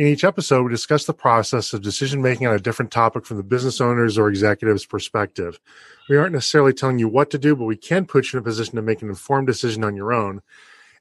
In 0.00 0.06
each 0.06 0.24
episode, 0.24 0.62
we 0.62 0.70
discuss 0.70 1.04
the 1.04 1.12
process 1.12 1.74
of 1.74 1.82
decision 1.82 2.22
making 2.22 2.46
on 2.46 2.54
a 2.54 2.58
different 2.58 2.90
topic 2.90 3.26
from 3.26 3.36
the 3.36 3.42
business 3.42 3.82
owner's 3.82 4.16
or 4.16 4.30
executive's 4.30 4.86
perspective. 4.86 5.60
We 6.08 6.16
aren't 6.16 6.32
necessarily 6.32 6.72
telling 6.72 6.98
you 6.98 7.06
what 7.06 7.28
to 7.32 7.38
do, 7.38 7.54
but 7.54 7.66
we 7.66 7.76
can 7.76 8.06
put 8.06 8.32
you 8.32 8.38
in 8.38 8.40
a 8.40 8.42
position 8.42 8.76
to 8.76 8.82
make 8.82 9.02
an 9.02 9.10
informed 9.10 9.46
decision 9.46 9.84
on 9.84 9.96
your 9.96 10.14
own 10.14 10.40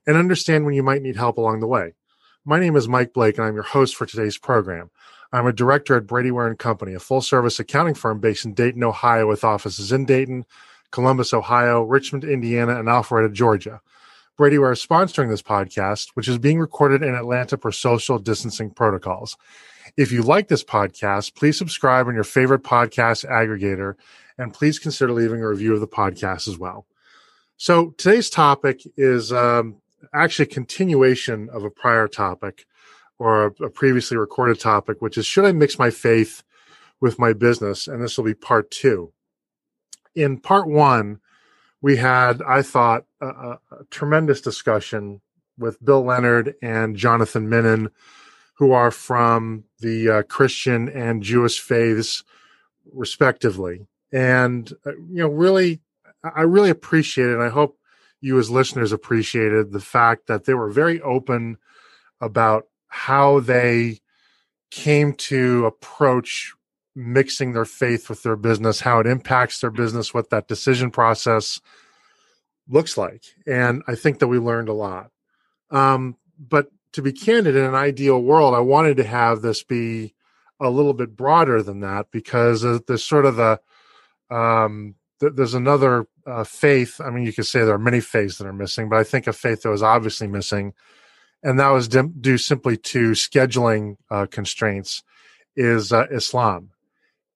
and 0.05 0.17
understand 0.17 0.65
when 0.65 0.73
you 0.73 0.83
might 0.83 1.01
need 1.01 1.15
help 1.15 1.37
along 1.37 1.61
the 1.61 1.65
way. 1.65 1.93
My 2.43 2.59
name 2.59 2.75
is 2.75 2.89
Mike 2.89 3.13
Blake, 3.13 3.37
and 3.37 3.47
I'm 3.47 3.53
your 3.53 3.63
host 3.63 3.95
for 3.95 4.05
today's 4.05 4.37
program. 4.37 4.89
I'm 5.31 5.47
a 5.47 5.53
director 5.53 5.95
at 5.95 6.05
Brady 6.05 6.31
Ware 6.31 6.47
and 6.47 6.59
Company, 6.59 6.93
a 6.93 6.99
full 6.99 7.21
service 7.21 7.57
accounting 7.57 7.95
firm 7.95 8.19
based 8.19 8.43
in 8.43 8.53
Dayton, 8.53 8.83
Ohio, 8.83 9.29
with 9.29 9.45
offices 9.45 9.93
in 9.93 10.03
Dayton, 10.03 10.45
Columbus, 10.91 11.33
Ohio, 11.33 11.83
Richmond, 11.83 12.25
Indiana, 12.25 12.77
and 12.77 12.89
Alpharetta, 12.89 13.31
Georgia. 13.31 13.79
Brady 14.39 14.57
Ware 14.57 14.71
is 14.71 14.81
sponsoring 14.81 15.27
this 15.27 15.41
podcast, 15.41 16.11
which 16.13 16.29
is 16.29 16.37
being 16.37 16.59
recorded 16.59 17.03
in 17.03 17.13
Atlanta 17.13 17.57
for 17.57 17.73
social 17.73 18.17
distancing 18.17 18.69
protocols. 18.69 19.35
If 19.97 20.13
you 20.13 20.21
like 20.21 20.47
this 20.47 20.63
podcast, 20.63 21.35
please 21.35 21.57
subscribe 21.57 22.07
on 22.07 22.15
your 22.15 22.23
favorite 22.23 22.63
podcast 22.63 23.29
aggregator 23.29 23.95
and 24.37 24.53
please 24.53 24.79
consider 24.79 25.11
leaving 25.11 25.41
a 25.41 25.49
review 25.49 25.73
of 25.73 25.81
the 25.81 25.89
podcast 25.89 26.47
as 26.47 26.57
well. 26.57 26.85
So 27.57 27.89
today's 27.97 28.29
topic 28.29 28.79
is 28.95 29.33
um, 29.33 29.81
actually 30.13 30.43
a 30.43 30.53
continuation 30.53 31.49
of 31.49 31.65
a 31.65 31.69
prior 31.69 32.07
topic 32.07 32.65
or 33.17 33.47
a, 33.47 33.63
a 33.65 33.69
previously 33.69 34.15
recorded 34.15 34.57
topic, 34.57 35.01
which 35.01 35.17
is 35.17 35.25
should 35.25 35.43
I 35.43 35.51
mix 35.51 35.77
my 35.77 35.89
faith 35.89 36.43
with 37.01 37.19
my 37.19 37.33
business? 37.33 37.89
And 37.89 38.01
this 38.01 38.15
will 38.15 38.23
be 38.23 38.35
part 38.35 38.71
two. 38.71 39.11
In 40.15 40.39
part 40.39 40.69
one, 40.69 41.19
we 41.81 41.97
had, 41.97 42.41
I 42.41 42.61
thought, 42.61 43.05
a, 43.21 43.27
a, 43.27 43.59
a 43.71 43.83
tremendous 43.89 44.41
discussion 44.41 45.21
with 45.57 45.83
Bill 45.83 46.03
Leonard 46.03 46.55
and 46.61 46.95
Jonathan 46.95 47.49
Minnan, 47.49 47.89
who 48.55 48.71
are 48.71 48.91
from 48.91 49.63
the 49.79 50.09
uh, 50.09 50.23
Christian 50.23 50.89
and 50.89 51.23
Jewish 51.23 51.59
faiths, 51.59 52.23
respectively. 52.91 53.87
And, 54.11 54.71
uh, 54.85 54.91
you 55.09 55.21
know, 55.21 55.27
really, 55.27 55.81
I 56.23 56.41
really 56.41 56.69
appreciate 56.69 57.29
it. 57.29 57.33
And 57.33 57.43
I 57.43 57.49
hope 57.49 57.77
you 58.21 58.37
as 58.37 58.49
listeners 58.49 58.91
appreciated 58.91 59.71
the 59.71 59.79
fact 59.79 60.27
that 60.27 60.45
they 60.45 60.53
were 60.53 60.69
very 60.69 61.01
open 61.01 61.57
about 62.19 62.65
how 62.87 63.39
they 63.39 63.99
came 64.71 65.13
to 65.13 65.65
approach 65.65 66.53
mixing 66.95 67.53
their 67.53 67.65
faith 67.65 68.09
with 68.09 68.23
their 68.23 68.35
business, 68.35 68.81
how 68.81 68.99
it 68.99 69.07
impacts 69.07 69.61
their 69.61 69.71
business, 69.71 70.13
what 70.13 70.29
that 70.29 70.47
decision 70.47 70.91
process 70.91 71.61
looks 72.67 72.97
like. 72.97 73.23
And 73.47 73.83
I 73.87 73.95
think 73.95 74.19
that 74.19 74.27
we 74.27 74.39
learned 74.39 74.69
a 74.69 74.73
lot. 74.73 75.11
Um, 75.71 76.17
but 76.37 76.67
to 76.93 77.01
be 77.01 77.11
candid, 77.11 77.55
in 77.55 77.63
an 77.63 77.75
ideal 77.75 78.21
world, 78.21 78.53
I 78.53 78.59
wanted 78.59 78.97
to 78.97 79.03
have 79.03 79.41
this 79.41 79.63
be 79.63 80.13
a 80.59 80.69
little 80.69 80.93
bit 80.93 81.15
broader 81.15 81.61
than 81.63 81.81
that 81.81 82.07
because 82.11 82.61
there's 82.85 83.03
sort 83.03 83.25
of 83.25 83.35
the 83.35 83.59
um, 84.29 84.95
th- 85.19 85.33
there's 85.35 85.53
another 85.53 86.07
uh, 86.25 86.43
faith. 86.43 86.99
I 86.99 87.09
mean, 87.09 87.25
you 87.25 87.33
could 87.33 87.45
say 87.45 87.59
there 87.59 87.75
are 87.75 87.79
many 87.79 88.01
faiths 88.01 88.37
that 88.37 88.47
are 88.47 88.53
missing, 88.53 88.89
but 88.89 88.99
I 88.99 89.03
think 89.03 89.27
a 89.27 89.33
faith 89.33 89.61
that 89.61 89.69
was 89.69 89.83
obviously 89.83 90.27
missing, 90.27 90.73
and 91.43 91.59
that 91.59 91.69
was 91.69 91.87
due 91.87 92.37
simply 92.37 92.77
to 92.77 93.11
scheduling 93.11 93.97
uh, 94.09 94.25
constraints, 94.29 95.03
is 95.55 95.91
uh, 95.91 96.07
Islam. 96.11 96.71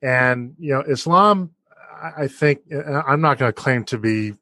And 0.03 0.55
you 0.59 0.73
know, 0.73 0.81
Islam, 0.81 1.51
I 2.17 2.27
think 2.27 2.59
I'm 2.71 3.21
not 3.21 3.37
going 3.37 3.49
to 3.49 3.53
claim 3.53 3.85
to 3.85 3.97
be 3.97 4.33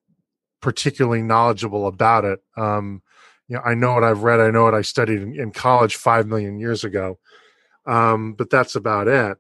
particularly 0.60 1.22
knowledgeable 1.22 1.86
about 1.86 2.26
it. 2.26 2.40
Um, 2.58 3.04
you 3.48 3.56
know, 3.56 3.62
I 3.64 3.76
know 3.76 3.94
what 3.94 4.04
I've 4.04 4.24
read. 4.24 4.40
I 4.40 4.50
know 4.50 4.64
what 4.64 4.74
I 4.74 4.82
studied 4.82 5.22
in, 5.22 5.40
in 5.40 5.52
college 5.52 5.96
five 5.96 6.26
million 6.26 6.60
years 6.60 6.84
ago, 6.84 7.20
um, 7.86 8.34
but 8.34 8.50
that's 8.50 8.76
about 8.76 9.08
it. 9.08 9.38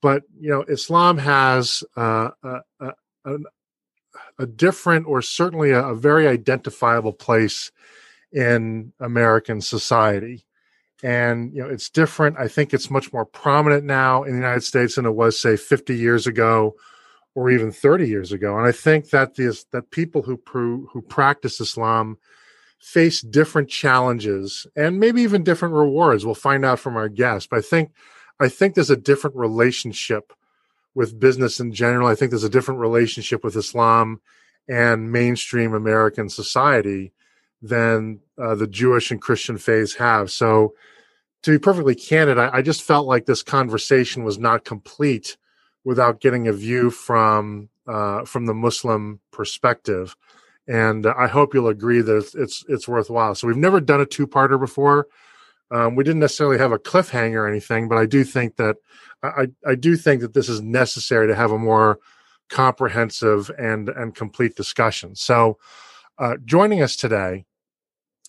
But 0.00 0.22
you 0.38 0.50
know, 0.50 0.62
Islam 0.68 1.18
has 1.18 1.82
uh, 1.96 2.30
a, 2.44 2.60
a, 3.24 3.36
a, 4.38 4.46
different, 4.46 5.06
or 5.08 5.20
certainly 5.20 5.72
a, 5.72 5.88
a 5.88 5.94
very 5.96 6.28
identifiable 6.28 7.12
place 7.12 7.72
in 8.30 8.92
American 9.00 9.60
society 9.60 10.45
and 11.02 11.52
you 11.54 11.62
know 11.62 11.68
it's 11.68 11.90
different 11.90 12.36
i 12.38 12.48
think 12.48 12.72
it's 12.72 12.90
much 12.90 13.12
more 13.12 13.26
prominent 13.26 13.84
now 13.84 14.22
in 14.22 14.30
the 14.32 14.38
united 14.38 14.62
states 14.62 14.94
than 14.94 15.04
it 15.04 15.14
was 15.14 15.38
say 15.38 15.56
50 15.56 15.94
years 15.94 16.26
ago 16.26 16.74
or 17.36 17.50
even 17.50 17.70
30 17.70 18.08
years 18.08 18.32
ago. 18.32 18.56
And 18.58 18.66
I 18.66 18.72
think 18.72 19.10
that 19.10 19.36
this, 19.36 19.64
that 19.64 19.90
people 19.90 20.22
who 20.22 20.38
pro, 20.38 20.86
who 20.90 21.02
practice 21.02 21.60
Islam 21.60 22.16
face 22.80 23.20
different 23.20 23.68
challenges 23.68 24.66
and 24.74 24.98
maybe 24.98 25.20
even 25.20 25.44
different 25.44 25.74
rewards. 25.74 26.24
We'll 26.24 26.34
find 26.34 26.64
out 26.64 26.80
from 26.80 26.96
our 26.96 27.10
guest. 27.10 27.50
But 27.50 27.58
I 27.58 27.62
think 27.62 27.92
I 28.40 28.48
think 28.48 28.74
there's 28.74 28.90
a 28.90 28.96
different 28.96 29.36
relationship 29.36 30.32
with 30.94 31.20
business 31.20 31.60
in 31.60 31.72
general. 31.72 32.08
I 32.08 32.14
think 32.14 32.30
there's 32.30 32.44
a 32.44 32.50
different 32.50 32.80
relationship 32.80 33.44
with 33.44 33.56
Islam 33.56 34.20
and 34.68 35.12
mainstream 35.12 35.74
American 35.74 36.28
society 36.28 37.12
than 37.62 38.20
uh, 38.38 38.54
the 38.54 38.66
Jewish 38.66 39.10
and 39.10 39.20
Christian 39.20 39.58
faiths 39.58 39.94
have. 39.94 40.30
So, 40.30 40.74
to 41.42 41.50
be 41.52 41.58
perfectly 41.58 41.94
candid, 41.94 42.38
I, 42.38 42.50
I 42.54 42.62
just 42.62 42.82
felt 42.82 43.06
like 43.06 43.26
this 43.26 43.42
conversation 43.42 44.24
was 44.24 44.38
not 44.38 44.64
complete 44.64 45.36
without 45.84 46.20
getting 46.20 46.48
a 46.48 46.52
view 46.52 46.90
from 46.90 47.68
uh, 47.86 48.24
from 48.24 48.46
the 48.46 48.54
Muslim 48.54 49.20
perspective. 49.30 50.16
And 50.68 51.06
I 51.06 51.28
hope 51.28 51.54
you'll 51.54 51.68
agree 51.68 52.00
that 52.00 52.16
it's, 52.16 52.34
it's, 52.34 52.64
it's 52.68 52.88
worthwhile. 52.88 53.36
So 53.36 53.46
we've 53.46 53.56
never 53.56 53.80
done 53.80 54.00
a 54.00 54.06
two 54.06 54.26
parter 54.26 54.58
before. 54.58 55.06
Um, 55.70 55.94
we 55.94 56.04
didn't 56.04 56.20
necessarily 56.20 56.58
have 56.58 56.72
a 56.72 56.78
cliffhanger 56.78 57.36
or 57.36 57.48
anything, 57.48 57.88
but 57.88 57.98
I 57.98 58.06
do 58.06 58.24
think 58.24 58.56
that 58.56 58.76
I, 59.22 59.48
I 59.66 59.74
do 59.74 59.96
think 59.96 60.20
that 60.20 60.34
this 60.34 60.48
is 60.48 60.60
necessary 60.60 61.26
to 61.26 61.34
have 61.34 61.50
a 61.50 61.58
more 61.58 61.98
comprehensive 62.48 63.50
and 63.58 63.88
and 63.88 64.14
complete 64.14 64.54
discussion. 64.54 65.16
So, 65.16 65.58
uh, 66.18 66.36
joining 66.44 66.82
us 66.82 66.94
today 66.94 67.46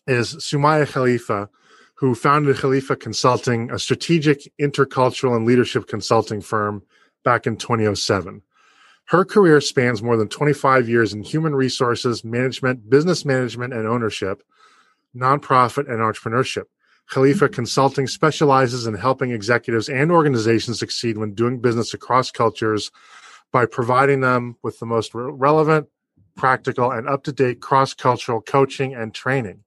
is 0.08 0.36
Soumaya 0.36 0.88
Khalifa, 0.88 1.50
who 1.96 2.16
founded 2.16 2.58
Khalifa 2.58 2.96
Consulting, 2.96 3.72
a 3.72 3.80
strategic, 3.80 4.52
intercultural, 4.60 5.36
and 5.36 5.46
leadership 5.46 5.88
consulting 5.88 6.42
firm 6.42 6.84
back 7.24 7.48
in 7.48 7.58
2007. 7.58 8.42
Her 9.06 9.26
career 9.26 9.62
spans 9.62 10.04
more 10.04 10.18
than 10.18 10.28
25 10.28 10.90
years 10.90 11.14
in 11.14 11.24
human 11.24 11.56
resources, 11.56 12.24
management, 12.24 12.90
business 12.90 13.26
management, 13.26 13.74
and 13.74 13.88
ownership, 13.88 14.44
nonprofit, 15.16 15.90
and 15.90 16.00
entrepreneurship. 16.00 16.66
Khalifa 17.10 17.46
mm-hmm. 17.46 17.54
Consulting 17.54 18.08
specializes 18.08 18.86
in 18.86 18.94
helping 18.94 19.32
executives 19.32 19.90
and 19.90 20.12
organizations 20.12 20.80
succeed 20.80 21.18
when 21.18 21.34
doing 21.34 21.60
business 21.60 21.94
across 21.94 22.32
cultures 22.32 22.92
by 23.52 23.66
providing 23.66 24.20
them 24.20 24.58
with 24.62 24.80
the 24.80 24.86
most 24.86 25.16
re- 25.16 25.32
relevant, 25.32 25.88
practical, 26.36 26.92
and 26.92 27.08
up 27.08 27.24
to 27.24 27.32
date 27.32 27.62
cross 27.62 27.94
cultural 27.94 28.42
coaching 28.42 28.94
and 28.94 29.14
training. 29.14 29.64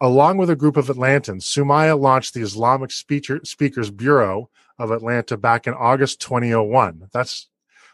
Along 0.00 0.38
with 0.38 0.48
a 0.48 0.56
group 0.56 0.78
of 0.78 0.86
Atlantans, 0.86 1.42
Soumaya 1.42 1.98
launched 1.98 2.32
the 2.32 2.40
Islamic 2.40 2.90
Speaker, 2.90 3.40
Speakers 3.44 3.90
Bureau, 3.90 4.48
of 4.78 4.90
Atlanta 4.90 5.36
back 5.36 5.66
in 5.66 5.74
August 5.74 6.22
2001. 6.22 7.10
That's 7.12 7.48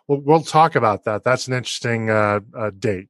we'll, 0.07 0.21
we'll 0.21 0.43
talk 0.43 0.77
about 0.77 1.05
that. 1.05 1.25
That's 1.25 1.49
an 1.49 1.55
interesting 1.55 2.09
uh, 2.09 2.41
uh, 2.57 2.71
date. 2.79 3.09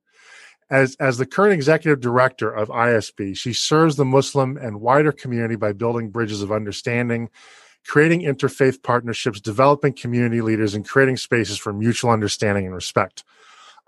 As 0.71 0.97
as 0.99 1.19
the 1.19 1.27
current 1.27 1.53
executive 1.53 2.01
director 2.01 2.51
of 2.51 2.69
ISB, 2.71 3.37
she 3.37 3.53
serves 3.53 3.97
the 3.97 4.05
Muslim 4.07 4.57
and 4.57 4.81
wider 4.81 5.13
community 5.13 5.57
by 5.57 5.73
building 5.73 6.09
bridges 6.09 6.41
of 6.41 6.51
understanding, 6.51 7.29
creating 7.87 8.23
interfaith 8.23 8.83
partnerships, 8.83 9.41
developing 9.41 9.93
community 9.93 10.41
leaders, 10.41 10.75
and 10.75 10.89
creating 10.89 11.19
spaces 11.19 11.59
for 11.59 11.73
mutual 11.73 12.11
understanding 12.11 12.65
and 12.65 12.75
respect. 12.75 13.25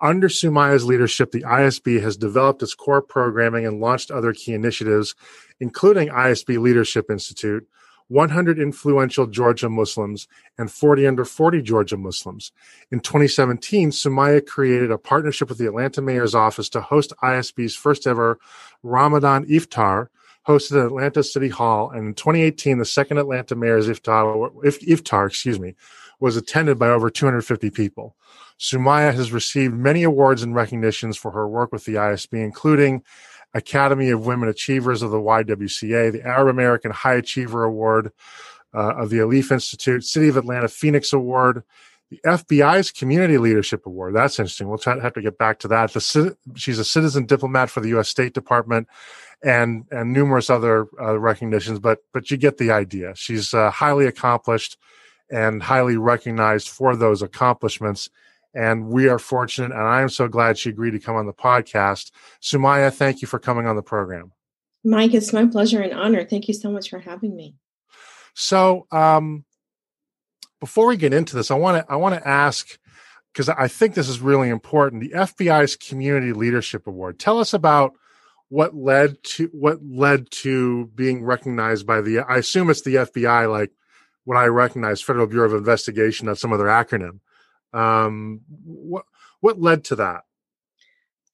Under 0.00 0.28
Soumaya's 0.28 0.84
leadership, 0.84 1.32
the 1.32 1.42
ISB 1.42 2.00
has 2.02 2.16
developed 2.16 2.62
its 2.62 2.74
core 2.74 3.02
programming 3.02 3.66
and 3.66 3.80
launched 3.80 4.10
other 4.10 4.32
key 4.32 4.54
initiatives, 4.54 5.14
including 5.58 6.08
ISB 6.08 6.60
Leadership 6.60 7.10
Institute, 7.10 7.66
100 8.08 8.58
influential 8.58 9.26
Georgia 9.26 9.68
Muslims 9.68 10.28
and 10.56 10.70
40 10.70 11.06
under 11.06 11.24
40 11.24 11.62
Georgia 11.62 11.96
Muslims. 11.96 12.52
In 12.90 13.00
2017, 13.00 13.90
Soumaya 13.90 14.44
created 14.44 14.90
a 14.90 14.98
partnership 14.98 15.48
with 15.48 15.58
the 15.58 15.66
Atlanta 15.66 16.00
Mayor's 16.00 16.34
Office 16.34 16.68
to 16.70 16.80
host 16.80 17.12
ISB's 17.22 17.74
first 17.74 18.06
ever 18.06 18.38
Ramadan 18.82 19.44
Iftar, 19.46 20.08
hosted 20.46 20.80
at 20.80 20.86
Atlanta 20.86 21.22
City 21.22 21.48
Hall. 21.48 21.90
And 21.90 22.06
in 22.08 22.14
2018, 22.14 22.78
the 22.78 22.84
second 22.86 23.18
Atlanta 23.18 23.54
Mayor's 23.54 23.88
Iftar, 23.88 24.54
Iftar 24.64 25.26
excuse 25.26 25.60
me, 25.60 25.74
was 26.20 26.36
attended 26.36 26.78
by 26.78 26.88
over 26.88 27.10
250 27.10 27.70
people. 27.70 28.16
Soumaya 28.58 29.14
has 29.14 29.32
received 29.32 29.74
many 29.74 30.02
awards 30.02 30.42
and 30.42 30.54
recognitions 30.54 31.16
for 31.16 31.30
her 31.30 31.48
work 31.48 31.72
with 31.72 31.84
the 31.84 31.94
ISB, 31.94 32.42
including 32.42 33.02
Academy 33.54 34.10
of 34.10 34.26
Women 34.26 34.48
Achievers 34.48 35.02
of 35.02 35.10
the 35.10 35.18
YWCA, 35.18 36.12
the 36.12 36.22
Arab 36.26 36.48
American 36.48 36.90
High 36.90 37.14
Achiever 37.14 37.64
Award 37.64 38.12
uh, 38.74 38.94
of 38.96 39.10
the 39.10 39.20
Alif 39.20 39.52
Institute, 39.52 40.04
City 40.04 40.28
of 40.28 40.36
Atlanta 40.36 40.68
Phoenix 40.68 41.12
Award, 41.12 41.62
the 42.10 42.20
FBI's 42.26 42.90
Community 42.90 43.38
Leadership 43.38 43.86
Award. 43.86 44.14
That's 44.14 44.38
interesting. 44.38 44.68
We'll 44.68 44.78
try, 44.78 44.98
have 45.00 45.14
to 45.14 45.22
get 45.22 45.38
back 45.38 45.58
to 45.60 45.68
that. 45.68 45.92
The, 45.92 46.36
she's 46.56 46.78
a 46.78 46.84
citizen 46.84 47.26
diplomat 47.26 47.70
for 47.70 47.80
the 47.80 47.88
U.S. 47.90 48.08
State 48.08 48.34
Department 48.34 48.88
and 49.42 49.84
and 49.90 50.12
numerous 50.12 50.50
other 50.50 50.88
uh, 51.00 51.18
recognitions, 51.18 51.78
but 51.78 51.98
but 52.12 52.30
you 52.30 52.36
get 52.36 52.58
the 52.58 52.72
idea. 52.72 53.12
She's 53.14 53.54
uh, 53.54 53.70
highly 53.70 54.06
accomplished 54.06 54.76
and 55.30 55.62
highly 55.62 55.96
recognized 55.96 56.68
for 56.68 56.96
those 56.96 57.22
accomplishments. 57.22 58.08
And 58.54 58.88
we 58.88 59.08
are 59.08 59.18
fortunate, 59.18 59.72
and 59.72 59.82
I 59.82 60.00
am 60.02 60.08
so 60.08 60.26
glad 60.26 60.58
she 60.58 60.70
agreed 60.70 60.92
to 60.92 60.98
come 60.98 61.16
on 61.16 61.26
the 61.26 61.32
podcast. 61.32 62.10
Soumaya, 62.42 62.92
thank 62.92 63.20
you 63.20 63.28
for 63.28 63.38
coming 63.38 63.66
on 63.66 63.76
the 63.76 63.82
program. 63.82 64.32
Mike, 64.84 65.14
it's 65.14 65.32
my 65.32 65.46
pleasure 65.46 65.80
and 65.80 65.92
honor. 65.92 66.24
Thank 66.24 66.48
you 66.48 66.54
so 66.54 66.70
much 66.70 66.88
for 66.88 66.98
having 66.98 67.36
me. 67.36 67.54
So, 68.34 68.86
um, 68.90 69.44
before 70.60 70.86
we 70.86 70.96
get 70.96 71.12
into 71.12 71.36
this, 71.36 71.50
I 71.50 71.54
want 71.54 71.84
to 71.84 71.92
I 71.92 71.96
want 71.96 72.14
to 72.14 72.26
ask 72.26 72.78
because 73.32 73.48
I 73.48 73.68
think 73.68 73.94
this 73.94 74.08
is 74.08 74.20
really 74.20 74.48
important. 74.48 75.02
The 75.02 75.10
FBI's 75.10 75.76
Community 75.76 76.32
Leadership 76.32 76.86
Award. 76.86 77.18
Tell 77.18 77.38
us 77.38 77.52
about 77.52 77.94
what 78.48 78.74
led 78.74 79.22
to 79.22 79.48
what 79.52 79.78
led 79.84 80.30
to 80.30 80.86
being 80.94 81.22
recognized 81.22 81.86
by 81.86 82.00
the. 82.00 82.20
I 82.20 82.38
assume 82.38 82.70
it's 82.70 82.82
the 82.82 82.96
FBI, 82.96 83.50
like 83.50 83.70
what 84.28 84.36
I 84.36 84.44
recognize, 84.44 85.00
Federal 85.00 85.26
Bureau 85.26 85.46
of 85.46 85.54
Investigation. 85.54 86.26
That's 86.26 86.42
some 86.42 86.52
other 86.52 86.66
acronym. 86.66 87.20
Um, 87.72 88.42
what 88.62 89.06
what 89.40 89.58
led 89.58 89.84
to 89.84 89.96
that? 89.96 90.24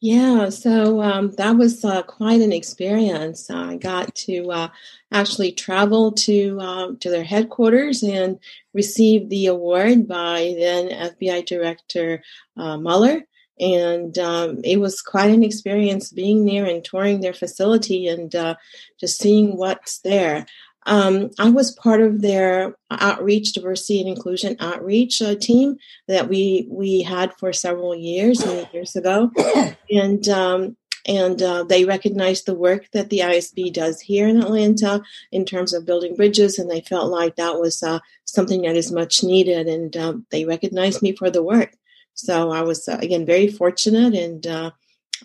Yeah, 0.01 0.51
so 0.51 1.03
um, 1.03 1.33
that 1.33 1.57
was 1.57 1.85
uh, 1.85 2.03
quite 2.03 2.41
an 2.41 2.53
experience. 2.53 3.51
I 3.51 3.79
got 3.79 4.15
to 4.27 4.49
uh, 4.49 4.69
actually 5.11 5.51
travel 5.51 6.13
to 6.13 6.57
uh, 6.61 6.93
to 7.01 7.11
their 7.11 7.25
headquarters 7.25 8.05
and 8.05 8.39
receive 8.75 9.29
the 9.29 9.47
award 9.47 10.07
by 10.07 10.55
then 10.57 10.91
FBI 10.91 11.47
Director 11.47 12.23
uh, 12.57 12.77
Mueller, 12.77 13.23
and 13.59 14.17
um, 14.19 14.61
it 14.63 14.79
was 14.79 15.03
quite 15.03 15.31
an 15.33 15.43
experience 15.43 16.13
being 16.13 16.45
there 16.45 16.67
and 16.67 16.85
touring 16.85 17.23
their 17.23 17.35
facility 17.35 18.07
and 18.07 18.37
uh, 18.37 18.55
just 19.01 19.19
seeing 19.19 19.57
what's 19.57 19.99
there. 19.99 20.47
Um, 20.87 21.31
I 21.39 21.51
was 21.51 21.73
part 21.73 22.01
of 22.01 22.21
their 22.21 22.77
outreach, 22.91 23.53
diversity 23.53 24.01
and 24.01 24.09
inclusion 24.09 24.57
outreach 24.61 25.23
uh, 25.23 25.35
team 25.35 25.77
that 26.09 26.29
we 26.29 26.67
we 26.71 27.03
had 27.03 27.33
for 27.39 27.53
several 27.53 27.95
years, 27.95 28.45
many 28.45 28.69
years 28.73 28.95
ago, 28.95 29.31
and 29.91 30.29
um, 30.29 30.77
and 31.07 31.43
uh, 31.43 31.65
they 31.65 31.85
recognized 31.85 32.47
the 32.47 32.55
work 32.55 32.91
that 32.93 33.11
the 33.11 33.21
ISB 33.21 33.73
does 33.73 34.01
here 34.01 34.27
in 34.27 34.41
Atlanta 34.41 35.03
in 35.33 35.45
terms 35.45 35.73
of 35.73 35.87
building 35.87 36.17
bridges, 36.17 36.59
and 36.59 36.71
they 36.71 36.81
felt 36.81 37.11
like 37.11 37.37
that 37.37 37.61
was 37.61 37.83
uh, 37.83 38.01
something 38.25 38.63
that 38.63 38.77
is 38.77 38.93
much 38.93 39.23
needed, 39.23 39.67
and 39.67 39.97
um, 39.97 40.27
they 40.31 40.45
recognized 40.45 41.03
me 41.03 41.15
for 41.15 41.31
the 41.31 41.43
work. 41.43 41.75
So 42.15 42.51
I 42.51 42.63
was 42.63 42.89
uh, 42.89 42.99
again 43.01 43.27
very 43.27 43.49
fortunate 43.49 44.15
and 44.15 44.47
uh, 44.47 44.71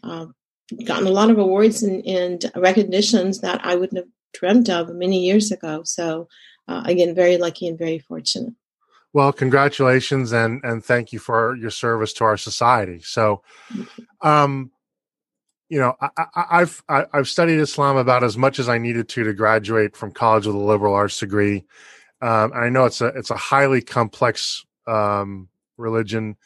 uh, 0.03 0.27
gotten 0.85 1.07
a 1.07 1.11
lot 1.11 1.29
of 1.29 1.37
awards 1.37 1.83
and, 1.83 2.05
and 2.05 2.51
recognitions 2.55 3.41
that 3.41 3.61
I 3.63 3.75
wouldn't 3.75 3.97
have 3.97 4.07
dreamt 4.33 4.69
of 4.69 4.89
many 4.89 5.19
years 5.19 5.51
ago. 5.51 5.83
So 5.83 6.27
uh, 6.67 6.83
again, 6.85 7.15
very 7.15 7.37
lucky 7.37 7.67
and 7.67 7.77
very 7.77 7.99
fortunate. 7.99 8.53
Well, 9.11 9.33
congratulations 9.33 10.31
and 10.31 10.63
and 10.63 10.85
thank 10.85 11.11
you 11.11 11.19
for 11.19 11.55
your 11.55 11.71
service 11.71 12.13
to 12.13 12.25
our 12.25 12.37
society. 12.37 13.01
So, 13.01 13.41
um, 14.21 14.71
you 15.67 15.79
know, 15.79 15.95
I, 15.99 16.59
have 16.59 16.83
I, 16.87 17.05
have 17.13 17.27
studied 17.27 17.59
Islam 17.59 17.97
about 17.97 18.23
as 18.23 18.37
much 18.37 18.59
as 18.59 18.69
I 18.69 18.77
needed 18.77 19.09
to 19.09 19.23
to 19.23 19.33
graduate 19.33 19.95
from 19.95 20.11
college 20.11 20.45
with 20.45 20.55
a 20.55 20.59
liberal 20.59 20.93
arts 20.93 21.19
degree. 21.19 21.65
Um, 22.21 22.51
I 22.53 22.69
know 22.69 22.85
it's 22.85 23.01
a 23.01 23.07
it's 23.07 23.31
a 23.31 23.35
highly 23.35 23.81
complex 23.81 24.63
um, 24.85 25.49
religion, 25.77 26.37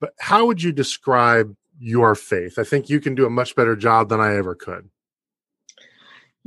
but 0.00 0.12
how 0.18 0.46
would 0.46 0.60
you 0.60 0.72
describe 0.72 1.54
your 1.78 2.16
faith? 2.16 2.58
I 2.58 2.64
think 2.64 2.88
you 2.88 2.98
can 3.00 3.14
do 3.14 3.26
a 3.26 3.30
much 3.30 3.54
better 3.54 3.76
job 3.76 4.08
than 4.08 4.20
I 4.20 4.34
ever 4.36 4.56
could. 4.56 4.88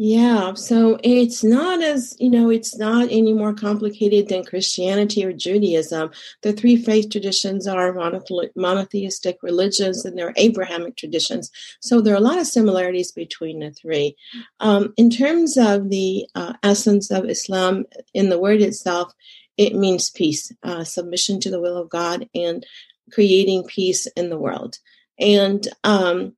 Yeah, 0.04 0.56
so 0.56 0.98
it's 1.04 1.44
not 1.44 1.84
as, 1.84 2.16
you 2.20 2.32
know, 2.32 2.50
it's 2.50 2.76
not 2.76 3.10
any 3.12 3.34
more 3.34 3.54
complicated 3.54 4.30
than 4.30 4.44
Christianity 4.44 5.24
or 5.24 5.32
Judaism. 5.32 6.10
The 6.42 6.54
three 6.54 6.76
faith 6.76 7.12
traditions 7.12 7.68
are 7.68 7.94
monotheistic 8.56 9.38
religions 9.44 10.04
and 10.04 10.18
they're 10.18 10.34
Abrahamic 10.38 10.98
traditions. 10.98 11.52
So 11.82 12.02
there 12.02 12.16
are 12.16 12.18
a 12.18 12.20
lot 12.20 12.40
of 12.40 12.48
similarities 12.48 13.12
between 13.12 13.60
the 13.60 13.70
three. 13.70 14.16
Um, 14.60 14.92
in 14.98 15.12
terms 15.12 15.56
of 15.56 15.92
the 15.92 16.26
uh, 16.34 16.54
essence 16.64 17.12
of 17.12 17.30
Islam, 17.30 17.86
in 18.16 18.30
the 18.30 18.40
word 18.40 18.64
itself, 18.64 19.14
it 19.56 19.76
means 19.76 20.10
peace, 20.10 20.52
uh, 20.64 20.84
submission 20.84 21.40
to 21.42 21.52
the 21.52 21.62
will 21.62 21.78
of 21.78 21.92
God, 21.92 22.28
and 22.34 22.66
creating 23.12 23.66
peace 23.66 24.08
in 24.16 24.32
the 24.32 24.40
world. 24.40 24.80
And 25.20 25.68
um, 25.84 26.34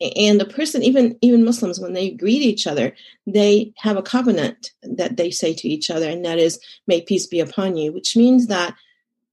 and 0.00 0.40
the 0.40 0.44
person 0.44 0.82
even 0.82 1.16
even 1.22 1.44
muslims 1.44 1.80
when 1.80 1.94
they 1.94 2.10
greet 2.10 2.42
each 2.42 2.66
other 2.66 2.94
they 3.26 3.72
have 3.76 3.96
a 3.96 4.02
covenant 4.02 4.72
that 4.82 5.16
they 5.16 5.30
say 5.30 5.54
to 5.54 5.68
each 5.68 5.90
other 5.90 6.08
and 6.08 6.24
that 6.24 6.38
is 6.38 6.60
may 6.86 7.00
peace 7.00 7.26
be 7.26 7.40
upon 7.40 7.76
you 7.76 7.92
which 7.92 8.16
means 8.16 8.48
that 8.48 8.76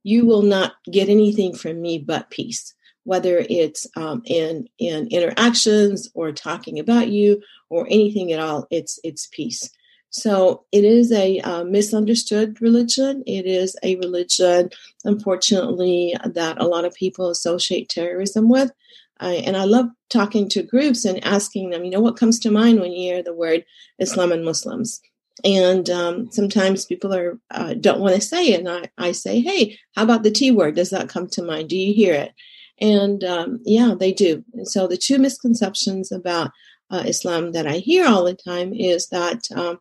you 0.04 0.26
will 0.26 0.42
not 0.42 0.74
get 0.92 1.10
anything 1.10 1.56
from 1.56 1.82
me 1.82 1.98
but 1.98 2.30
peace. 2.30 2.74
Whether 3.06 3.46
it's 3.50 3.88
um, 3.98 4.22
in 4.26 4.70
in 4.78 5.08
interactions 5.08 6.10
or 6.14 6.32
talking 6.32 6.80
about 6.80 7.10
you 7.10 7.42
or 7.70 7.86
anything 7.88 8.32
at 8.32 8.40
all 8.40 8.68
it's 8.70 9.00
it's 9.04 9.28
peace. 9.28 9.70
So 10.10 10.66
it 10.72 10.84
is 10.84 11.12
a 11.12 11.40
uh, 11.40 11.64
misunderstood 11.64 12.62
religion. 12.62 13.24
It 13.26 13.46
is 13.46 13.76
a 13.82 13.96
religion 13.98 14.70
unfortunately 15.04 16.16
that 16.24 16.62
a 16.62 16.68
lot 16.68 16.86
of 16.86 16.94
people 16.94 17.30
associate 17.30 17.90
terrorism 17.90 18.48
with 18.48 18.72
I, 19.20 19.34
and 19.36 19.56
I 19.56 19.64
love 19.66 19.88
talking 20.10 20.50
to 20.50 20.64
groups 20.64 21.06
and 21.06 21.24
asking 21.24 21.70
them, 21.70 21.84
you 21.84 21.92
know, 21.92 22.02
what 22.02 22.18
comes 22.18 22.40
to 22.40 22.52
mind 22.52 22.80
when 22.80 22.92
you 22.92 23.14
hear 23.14 23.24
the 23.24 23.34
word 23.34 23.66
Islam 24.00 24.32
and 24.32 24.44
Muslims? 24.44 25.02
And 25.44 25.90
um, 25.90 26.32
sometimes 26.32 26.86
people 26.86 27.14
are 27.14 27.40
uh, 27.52 27.74
don't 27.74 28.00
want 28.00 28.16
to 28.16 28.22
say 28.22 28.50
it, 28.50 28.60
and 28.60 28.70
I, 28.70 28.90
I 28.98 29.12
say, 29.14 29.42
hey, 29.42 29.78
how 29.96 30.04
about 30.04 30.24
the 30.24 30.32
T 30.32 30.52
word? 30.52 30.76
Does 30.76 30.92
that 30.92 31.10
come 31.10 31.28
to 31.30 31.44
mind? 31.44 31.70
Do 31.70 31.78
you 31.78 31.94
hear 31.94 32.14
it? 32.14 32.34
And 32.80 33.24
um, 33.24 33.60
yeah, 33.66 33.96
they 33.98 34.14
do. 34.14 34.44
And 34.54 34.68
so 34.68 34.88
the 34.88 34.98
two 34.98 35.18
misconceptions 35.18 36.12
about 36.12 36.52
uh, 36.92 37.04
Islam 37.08 37.52
that 37.54 37.66
I 37.66 37.78
hear 37.78 38.06
all 38.06 38.24
the 38.24 38.36
time 38.36 38.74
is 38.74 39.08
that 39.08 39.50
um, 39.56 39.80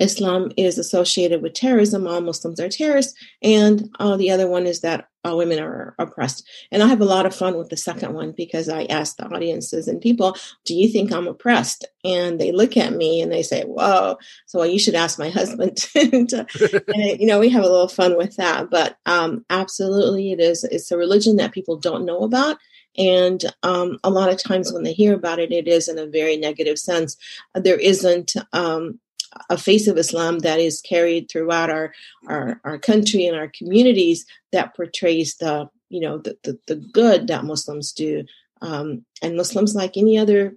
Islam 0.00 0.50
is 0.56 0.78
associated 0.78 1.42
with 1.42 1.54
terrorism. 1.54 2.06
All 2.06 2.20
Muslims 2.20 2.58
are 2.60 2.68
terrorists. 2.68 3.14
And 3.42 3.88
uh, 4.00 4.16
the 4.16 4.30
other 4.30 4.48
one 4.48 4.66
is 4.66 4.80
that 4.80 5.08
all 5.24 5.38
women 5.38 5.58
are 5.58 5.94
oppressed. 5.98 6.46
And 6.70 6.82
I 6.82 6.86
have 6.86 7.00
a 7.00 7.06
lot 7.06 7.26
of 7.26 7.34
fun 7.34 7.56
with 7.56 7.70
the 7.70 7.76
second 7.76 8.12
one 8.12 8.32
because 8.32 8.68
I 8.68 8.84
ask 8.84 9.16
the 9.16 9.26
audiences 9.26 9.88
and 9.88 10.00
people, 10.00 10.36
do 10.64 10.74
you 10.74 10.88
think 10.88 11.12
I'm 11.12 11.28
oppressed? 11.28 11.86
And 12.04 12.38
they 12.38 12.52
look 12.52 12.76
at 12.76 12.92
me 12.92 13.22
and 13.22 13.32
they 13.32 13.42
say, 13.42 13.62
whoa. 13.62 14.18
So 14.46 14.58
well, 14.58 14.68
you 14.68 14.78
should 14.78 14.94
ask 14.94 15.18
my 15.18 15.30
husband. 15.30 15.86
and, 15.94 16.30
you 17.20 17.26
know, 17.26 17.38
we 17.38 17.48
have 17.50 17.64
a 17.64 17.68
little 17.68 17.88
fun 17.88 18.16
with 18.16 18.36
that. 18.36 18.70
But 18.70 18.98
um, 19.06 19.44
absolutely, 19.48 20.32
it 20.32 20.40
is. 20.40 20.64
It's 20.64 20.90
a 20.90 20.98
religion 20.98 21.36
that 21.36 21.52
people 21.52 21.76
don't 21.76 22.04
know 22.04 22.22
about. 22.22 22.58
And 22.96 23.44
um, 23.62 23.98
a 24.04 24.10
lot 24.10 24.30
of 24.30 24.42
times 24.42 24.72
when 24.72 24.84
they 24.84 24.92
hear 24.92 25.14
about 25.14 25.40
it, 25.40 25.50
it 25.50 25.66
is 25.66 25.88
in 25.88 25.98
a 25.98 26.06
very 26.06 26.36
negative 26.36 26.78
sense. 26.78 27.16
There 27.54 27.78
isn't 27.78 28.34
um, 28.52 29.00
a 29.50 29.56
face 29.56 29.86
of 29.86 29.98
Islam 29.98 30.40
that 30.40 30.60
is 30.60 30.80
carried 30.80 31.30
throughout 31.30 31.70
our, 31.70 31.92
our, 32.28 32.60
our 32.64 32.78
country 32.78 33.26
and 33.26 33.36
our 33.36 33.48
communities 33.48 34.26
that 34.52 34.74
portrays 34.74 35.36
the, 35.36 35.68
you 35.88 36.00
know, 36.00 36.18
the, 36.18 36.36
the, 36.44 36.58
the 36.66 36.76
good 36.76 37.26
that 37.28 37.44
Muslims 37.44 37.92
do. 37.92 38.24
Um, 38.62 39.04
and 39.22 39.36
Muslims, 39.36 39.74
like 39.74 39.96
any 39.96 40.18
other 40.18 40.56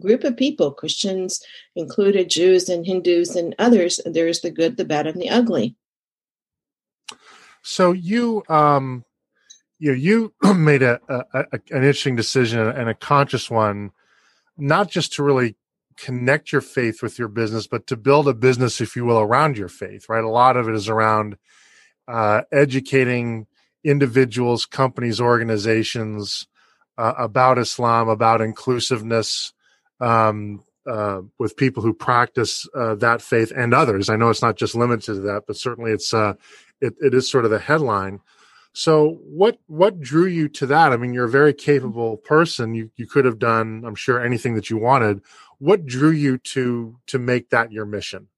group 0.00 0.24
of 0.24 0.36
people, 0.36 0.72
Christians 0.72 1.40
included, 1.76 2.30
Jews 2.30 2.68
and 2.68 2.86
Hindus 2.86 3.36
and 3.36 3.54
others, 3.58 4.00
there's 4.04 4.40
the 4.40 4.50
good, 4.50 4.76
the 4.76 4.84
bad, 4.84 5.06
and 5.06 5.20
the 5.20 5.30
ugly. 5.30 5.76
So 7.62 7.92
you, 7.92 8.42
um, 8.48 9.04
you 9.78 9.92
know, 9.92 9.96
you 9.96 10.34
made 10.54 10.82
a, 10.82 11.00
a, 11.08 11.24
a, 11.34 11.60
an 11.70 11.84
interesting 11.84 12.16
decision 12.16 12.60
and 12.60 12.88
a 12.88 12.94
conscious 12.94 13.50
one, 13.50 13.92
not 14.56 14.90
just 14.90 15.14
to 15.14 15.22
really 15.22 15.56
connect 15.96 16.52
your 16.52 16.60
faith 16.60 17.02
with 17.02 17.18
your 17.18 17.28
business, 17.28 17.66
but 17.66 17.86
to 17.88 17.96
build 17.96 18.28
a 18.28 18.34
business, 18.34 18.80
if 18.80 18.96
you 18.96 19.04
will, 19.04 19.18
around 19.18 19.56
your 19.56 19.68
faith, 19.68 20.08
right? 20.08 20.24
A 20.24 20.28
lot 20.28 20.56
of 20.56 20.68
it 20.68 20.74
is 20.74 20.88
around 20.88 21.36
uh, 22.08 22.42
educating 22.52 23.46
individuals, 23.82 24.66
companies, 24.66 25.20
organizations 25.20 26.46
uh, 26.98 27.14
about 27.18 27.58
Islam, 27.58 28.08
about 28.08 28.40
inclusiveness 28.40 29.52
um, 30.00 30.62
uh, 30.86 31.22
with 31.38 31.56
people 31.56 31.82
who 31.82 31.94
practice 31.94 32.68
uh, 32.74 32.94
that 32.96 33.22
faith 33.22 33.52
and 33.56 33.74
others. 33.74 34.08
I 34.08 34.16
know 34.16 34.30
it's 34.30 34.42
not 34.42 34.56
just 34.56 34.74
limited 34.74 35.14
to 35.14 35.20
that, 35.20 35.44
but 35.46 35.56
certainly 35.56 35.92
it's 35.92 36.12
uh, 36.12 36.34
it, 36.80 36.94
it 37.00 37.14
is 37.14 37.30
sort 37.30 37.44
of 37.44 37.50
the 37.50 37.58
headline. 37.58 38.20
So 38.74 39.20
what 39.24 39.58
what 39.66 40.00
drew 40.00 40.26
you 40.26 40.48
to 40.48 40.66
that? 40.66 40.92
I 40.92 40.96
mean, 40.96 41.14
you're 41.14 41.26
a 41.26 41.30
very 41.30 41.54
capable 41.54 42.16
person. 42.16 42.74
You 42.74 42.90
you 42.96 43.06
could 43.06 43.24
have 43.24 43.38
done, 43.38 43.84
I'm 43.86 43.94
sure, 43.94 44.20
anything 44.20 44.54
that 44.56 44.68
you 44.68 44.76
wanted. 44.76 45.22
What 45.64 45.86
drew 45.86 46.10
you 46.10 46.36
to 46.52 46.98
to 47.06 47.18
make 47.18 47.48
that 47.48 47.72
your 47.72 47.86
mission? 47.86 48.28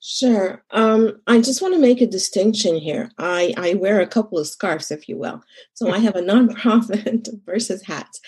Sure. 0.00 0.64
Um, 0.70 1.20
I 1.26 1.42
just 1.42 1.60
want 1.60 1.74
to 1.74 1.80
make 1.80 2.00
a 2.00 2.06
distinction 2.06 2.76
here. 2.76 3.10
I, 3.18 3.52
I 3.58 3.74
wear 3.74 4.00
a 4.00 4.06
couple 4.06 4.38
of 4.38 4.46
scarves, 4.46 4.90
if 4.90 5.06
you 5.06 5.18
will. 5.18 5.42
So 5.74 5.90
I 5.90 5.98
have 5.98 6.16
a 6.16 6.22
nonprofit 6.22 7.28
versus 7.44 7.82
hats. 7.82 8.22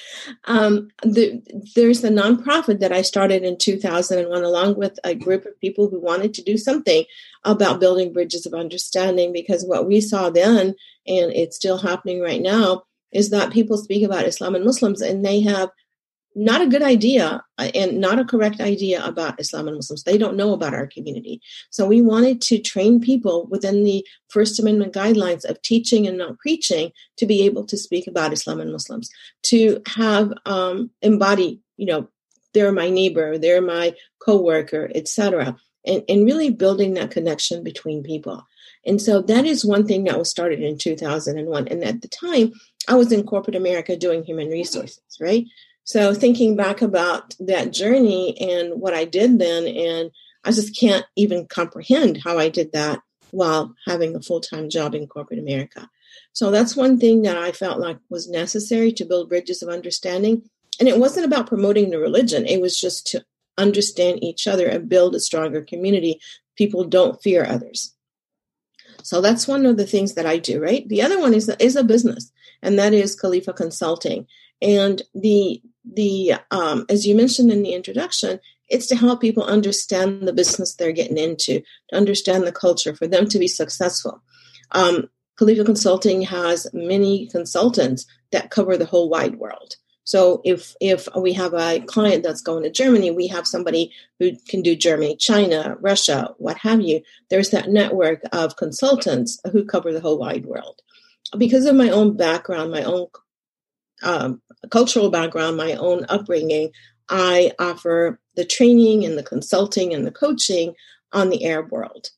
Um, 0.44 0.88
the, 1.02 1.40
there's 1.74 2.04
a 2.04 2.10
nonprofit 2.10 2.80
that 2.80 2.92
I 2.92 3.00
started 3.00 3.44
in 3.44 3.56
2001, 3.56 4.44
along 4.44 4.76
with 4.76 4.98
a 5.04 5.14
group 5.14 5.46
of 5.46 5.58
people 5.58 5.88
who 5.88 5.98
wanted 5.98 6.34
to 6.34 6.42
do 6.42 6.58
something 6.58 7.06
about 7.44 7.80
building 7.80 8.12
bridges 8.12 8.44
of 8.44 8.52
understanding. 8.52 9.32
Because 9.32 9.64
what 9.64 9.86
we 9.86 10.02
saw 10.02 10.28
then, 10.28 10.74
and 11.06 11.32
it's 11.32 11.56
still 11.56 11.78
happening 11.78 12.20
right 12.20 12.42
now, 12.42 12.82
is 13.10 13.30
that 13.30 13.54
people 13.54 13.78
speak 13.78 14.04
about 14.04 14.26
Islam 14.26 14.54
and 14.54 14.66
Muslims 14.66 15.00
and 15.00 15.24
they 15.24 15.40
have 15.40 15.70
not 16.34 16.60
a 16.60 16.66
good 16.66 16.82
idea 16.82 17.42
uh, 17.58 17.70
and 17.74 18.00
not 18.00 18.18
a 18.18 18.24
correct 18.24 18.60
idea 18.60 19.04
about 19.04 19.40
Islam 19.40 19.66
and 19.66 19.76
Muslims. 19.76 20.04
They 20.04 20.18
don't 20.18 20.36
know 20.36 20.52
about 20.52 20.74
our 20.74 20.86
community. 20.86 21.40
So 21.70 21.86
we 21.86 22.00
wanted 22.00 22.40
to 22.42 22.58
train 22.58 23.00
people 23.00 23.46
within 23.50 23.84
the 23.84 24.06
First 24.28 24.60
Amendment 24.60 24.94
guidelines 24.94 25.44
of 25.44 25.60
teaching 25.62 26.06
and 26.06 26.18
not 26.18 26.38
preaching 26.38 26.92
to 27.16 27.26
be 27.26 27.42
able 27.42 27.64
to 27.66 27.76
speak 27.76 28.06
about 28.06 28.32
Islam 28.32 28.60
and 28.60 28.72
Muslims, 28.72 29.10
to 29.44 29.82
have 29.86 30.32
um, 30.46 30.90
embody, 31.02 31.60
you 31.76 31.86
know, 31.86 32.08
they're 32.54 32.72
my 32.72 32.88
neighbor, 32.88 33.38
they're 33.38 33.60
my 33.60 33.94
coworker, 34.20 34.90
etc., 34.94 35.56
and, 35.86 36.02
and 36.08 36.24
really 36.24 36.50
building 36.50 36.94
that 36.94 37.10
connection 37.10 37.62
between 37.62 38.02
people. 38.02 38.46
And 38.86 39.00
so 39.00 39.20
that 39.22 39.44
is 39.44 39.64
one 39.64 39.86
thing 39.86 40.04
that 40.04 40.18
was 40.18 40.30
started 40.30 40.60
in 40.60 40.78
2001. 40.78 41.68
And 41.68 41.84
at 41.84 42.00
the 42.00 42.08
time, 42.08 42.52
I 42.88 42.94
was 42.94 43.12
in 43.12 43.24
corporate 43.24 43.56
America 43.56 43.96
doing 43.96 44.24
human 44.24 44.48
resources, 44.48 45.02
right? 45.20 45.44
So 45.88 46.12
thinking 46.12 46.54
back 46.54 46.82
about 46.82 47.34
that 47.40 47.72
journey 47.72 48.36
and 48.38 48.78
what 48.78 48.92
I 48.92 49.06
did 49.06 49.38
then, 49.38 49.66
and 49.66 50.10
I 50.44 50.50
just 50.50 50.78
can't 50.78 51.06
even 51.16 51.46
comprehend 51.46 52.20
how 52.22 52.36
I 52.36 52.50
did 52.50 52.72
that 52.72 53.00
while 53.30 53.74
having 53.86 54.14
a 54.14 54.20
full 54.20 54.42
time 54.42 54.68
job 54.68 54.94
in 54.94 55.06
corporate 55.06 55.38
America. 55.38 55.88
So 56.34 56.50
that's 56.50 56.76
one 56.76 57.00
thing 57.00 57.22
that 57.22 57.38
I 57.38 57.52
felt 57.52 57.80
like 57.80 57.96
was 58.10 58.28
necessary 58.28 58.92
to 58.92 59.06
build 59.06 59.30
bridges 59.30 59.62
of 59.62 59.70
understanding. 59.70 60.42
And 60.78 60.90
it 60.90 60.98
wasn't 60.98 61.24
about 61.24 61.46
promoting 61.46 61.88
the 61.88 61.98
religion, 61.98 62.44
it 62.44 62.60
was 62.60 62.78
just 62.78 63.06
to 63.06 63.24
understand 63.56 64.22
each 64.22 64.46
other 64.46 64.66
and 64.66 64.90
build 64.90 65.14
a 65.14 65.20
stronger 65.20 65.62
community. 65.62 66.20
People 66.54 66.84
don't 66.84 67.22
fear 67.22 67.46
others. 67.46 67.94
So 69.02 69.22
that's 69.22 69.48
one 69.48 69.64
of 69.64 69.78
the 69.78 69.86
things 69.86 70.16
that 70.16 70.26
I 70.26 70.36
do, 70.36 70.60
right? 70.60 70.86
The 70.86 71.00
other 71.00 71.18
one 71.18 71.32
is, 71.32 71.48
is 71.58 71.76
a 71.76 71.82
business, 71.82 72.30
and 72.60 72.78
that 72.78 72.92
is 72.92 73.18
Khalifa 73.18 73.54
Consulting. 73.54 74.26
And 74.60 75.00
the 75.14 75.62
the 75.94 76.34
um, 76.50 76.86
as 76.88 77.06
you 77.06 77.14
mentioned 77.14 77.50
in 77.50 77.62
the 77.62 77.74
introduction, 77.74 78.40
it's 78.68 78.86
to 78.88 78.96
help 78.96 79.20
people 79.20 79.44
understand 79.44 80.26
the 80.26 80.32
business 80.32 80.74
they're 80.74 80.92
getting 80.92 81.18
into, 81.18 81.60
to 81.90 81.96
understand 81.96 82.46
the 82.46 82.52
culture, 82.52 82.94
for 82.94 83.06
them 83.06 83.28
to 83.28 83.38
be 83.38 83.48
successful. 83.48 84.22
Um, 84.72 85.08
Consulting 85.38 86.22
has 86.22 86.66
many 86.72 87.28
consultants 87.28 88.06
that 88.32 88.50
cover 88.50 88.76
the 88.76 88.86
whole 88.86 89.08
wide 89.08 89.36
world. 89.36 89.76
So 90.02 90.40
if 90.44 90.74
if 90.80 91.06
we 91.14 91.34
have 91.34 91.54
a 91.54 91.80
client 91.80 92.24
that's 92.24 92.40
going 92.40 92.64
to 92.64 92.70
Germany, 92.70 93.10
we 93.10 93.28
have 93.28 93.46
somebody 93.46 93.92
who 94.18 94.32
can 94.48 94.62
do 94.62 94.74
Germany, 94.74 95.16
China, 95.16 95.76
Russia, 95.80 96.34
what 96.38 96.56
have 96.58 96.80
you. 96.80 97.02
There's 97.30 97.50
that 97.50 97.68
network 97.68 98.22
of 98.32 98.56
consultants 98.56 99.38
who 99.52 99.64
cover 99.64 99.92
the 99.92 100.00
whole 100.00 100.18
wide 100.18 100.46
world. 100.46 100.80
Because 101.36 101.66
of 101.66 101.76
my 101.76 101.90
own 101.90 102.16
background, 102.16 102.72
my 102.72 102.82
own 102.82 103.06
um, 104.02 104.40
cultural 104.70 105.10
background, 105.10 105.56
my 105.56 105.74
own 105.74 106.06
upbringing, 106.08 106.70
I 107.08 107.52
offer 107.58 108.20
the 108.34 108.44
training 108.44 109.04
and 109.04 109.16
the 109.16 109.22
consulting 109.22 109.94
and 109.94 110.06
the 110.06 110.12
coaching 110.12 110.74
on 111.12 111.30
the 111.30 111.46
Arab 111.46 111.70
world. 111.70 112.10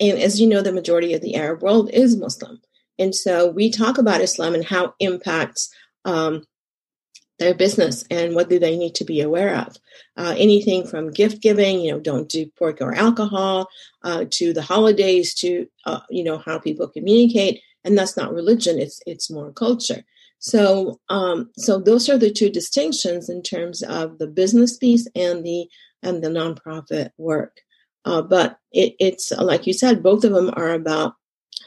And 0.00 0.18
as 0.18 0.40
you 0.40 0.46
know, 0.46 0.62
the 0.62 0.72
majority 0.72 1.14
of 1.14 1.20
the 1.20 1.34
Arab 1.34 1.62
world 1.62 1.90
is 1.92 2.16
Muslim. 2.16 2.60
And 2.98 3.14
so 3.14 3.48
we 3.48 3.70
talk 3.70 3.98
about 3.98 4.20
Islam 4.20 4.54
and 4.54 4.64
how 4.64 4.86
it 4.86 4.92
impacts 5.00 5.72
um, 6.04 6.44
their 7.38 7.54
business 7.54 8.04
and 8.10 8.34
what 8.34 8.48
do 8.48 8.58
they 8.58 8.76
need 8.76 8.94
to 8.96 9.04
be 9.04 9.20
aware 9.20 9.56
of. 9.56 9.76
Uh, 10.16 10.34
anything 10.36 10.86
from 10.86 11.12
gift 11.12 11.40
giving, 11.40 11.80
you 11.80 11.92
know, 11.92 12.00
don't 12.00 12.28
do 12.28 12.50
pork 12.58 12.80
or 12.80 12.94
alcohol, 12.94 13.68
uh, 14.02 14.24
to 14.30 14.52
the 14.52 14.62
holidays, 14.62 15.34
to 15.34 15.68
uh, 15.86 16.00
you 16.10 16.24
know 16.24 16.38
how 16.38 16.58
people 16.58 16.88
communicate. 16.88 17.60
And 17.84 17.96
that's 17.96 18.16
not 18.16 18.34
religion; 18.34 18.78
it's 18.78 19.00
it's 19.06 19.30
more 19.30 19.52
culture. 19.52 20.04
So, 20.40 21.00
um, 21.08 21.50
so 21.56 21.80
those 21.80 22.08
are 22.08 22.18
the 22.18 22.30
two 22.30 22.50
distinctions 22.50 23.28
in 23.28 23.42
terms 23.42 23.82
of 23.82 24.18
the 24.18 24.26
business 24.26 24.76
piece 24.76 25.08
and 25.14 25.44
the 25.44 25.68
and 26.02 26.22
the 26.22 26.28
nonprofit 26.28 27.10
work. 27.18 27.60
Uh, 28.04 28.22
but 28.22 28.58
it, 28.72 28.94
it's 29.00 29.32
like 29.32 29.66
you 29.66 29.72
said, 29.72 30.02
both 30.02 30.24
of 30.24 30.32
them 30.32 30.50
are 30.54 30.72
about 30.72 31.14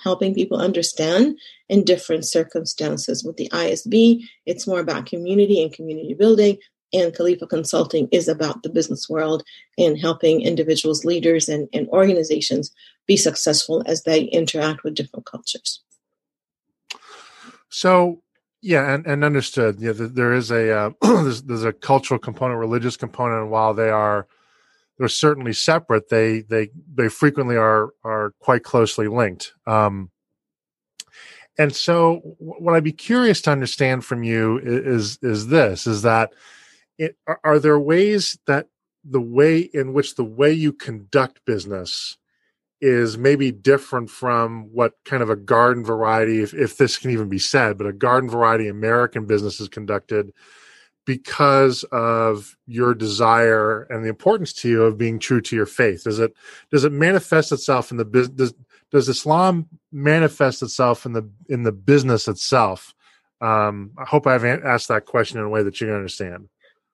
helping 0.03 0.33
people 0.33 0.57
understand 0.57 1.37
in 1.69 1.83
different 1.83 2.25
circumstances. 2.25 3.23
With 3.23 3.37
the 3.37 3.49
ISB, 3.49 4.23
it's 4.45 4.67
more 4.67 4.79
about 4.79 5.05
community 5.05 5.61
and 5.61 5.71
community 5.71 6.13
building. 6.13 6.57
And 6.93 7.13
Khalifa 7.13 7.47
Consulting 7.47 8.09
is 8.11 8.27
about 8.27 8.63
the 8.63 8.69
business 8.69 9.09
world 9.09 9.43
and 9.77 9.97
helping 9.97 10.41
individuals, 10.41 11.05
leaders, 11.05 11.47
and, 11.47 11.69
and 11.73 11.87
organizations 11.89 12.71
be 13.05 13.15
successful 13.15 13.83
as 13.85 14.03
they 14.03 14.23
interact 14.23 14.83
with 14.83 14.95
different 14.95 15.25
cultures. 15.25 15.81
So, 17.69 18.21
yeah, 18.61 18.93
and, 18.93 19.05
and 19.07 19.23
understood. 19.23 19.79
Yeah, 19.79 19.93
there 19.95 20.33
is 20.33 20.51
a 20.51 20.71
uh, 20.71 20.89
there's, 21.01 21.41
there's 21.43 21.63
a 21.63 21.73
cultural 21.73 22.19
component, 22.19 22.59
religious 22.59 22.95
component, 22.95 23.41
and 23.41 23.51
while 23.51 23.73
they 23.73 23.89
are 23.89 24.27
they're 24.97 25.07
certainly 25.07 25.53
separate, 25.53 26.09
they 26.09 26.41
they 26.41 26.69
they 26.93 27.09
frequently 27.09 27.57
are 27.57 27.89
are 28.03 28.33
quite 28.39 28.63
closely 28.63 29.07
linked. 29.07 29.53
Um, 29.65 30.11
and 31.57 31.75
so, 31.75 32.17
what 32.37 32.75
I'd 32.75 32.83
be 32.83 32.91
curious 32.91 33.41
to 33.41 33.51
understand 33.51 34.05
from 34.05 34.23
you 34.23 34.59
is 34.63 35.17
is 35.23 35.47
this: 35.47 35.87
is 35.87 36.03
that 36.03 36.31
it, 36.99 37.17
are 37.43 37.57
there 37.57 37.79
ways 37.79 38.37
that 38.45 38.67
the 39.03 39.21
way 39.21 39.59
in 39.59 39.93
which 39.93 40.15
the 40.15 40.23
way 40.23 40.51
you 40.51 40.71
conduct 40.71 41.43
business 41.45 42.17
is 42.81 43.17
maybe 43.17 43.51
different 43.51 44.09
from 44.09 44.63
what 44.73 44.93
kind 45.05 45.21
of 45.21 45.29
a 45.29 45.35
garden 45.35 45.85
variety, 45.85 46.41
if, 46.41 46.53
if 46.53 46.77
this 46.77 46.97
can 46.97 47.11
even 47.11 47.29
be 47.29 47.39
said, 47.39 47.77
but 47.77 47.85
a 47.85 47.93
garden 47.93 48.29
variety 48.29 48.67
American 48.67 49.25
business 49.25 49.59
is 49.59 49.69
conducted 49.69 50.33
because 51.05 51.83
of 51.91 52.57
your 52.67 52.93
desire 52.93 53.83
and 53.83 54.03
the 54.03 54.09
importance 54.09 54.53
to 54.53 54.69
you 54.69 54.83
of 54.83 54.97
being 54.97 55.19
true 55.19 55.41
to 55.41 55.55
your 55.55 55.65
faith. 55.65 56.03
Does 56.03 56.19
it 56.19 56.33
does 56.71 56.83
it 56.83 56.91
manifest 56.91 57.51
itself 57.51 57.91
in 57.91 57.97
the 57.97 58.05
business? 58.05 58.35
Does, 58.35 58.53
does 58.91 59.09
Islam 59.09 59.67
manifest 59.91 60.61
itself 60.61 61.05
in 61.05 61.13
the 61.13 61.27
in 61.49 61.63
the 61.63 61.71
business 61.71 62.27
itself? 62.27 62.93
Um, 63.41 63.91
I 63.97 64.05
hope 64.05 64.27
I've 64.27 64.45
asked 64.45 64.89
that 64.89 65.05
question 65.05 65.39
in 65.39 65.45
a 65.45 65.49
way 65.49 65.63
that 65.63 65.81
you 65.81 65.87
can 65.87 65.95
understand. 65.95 66.49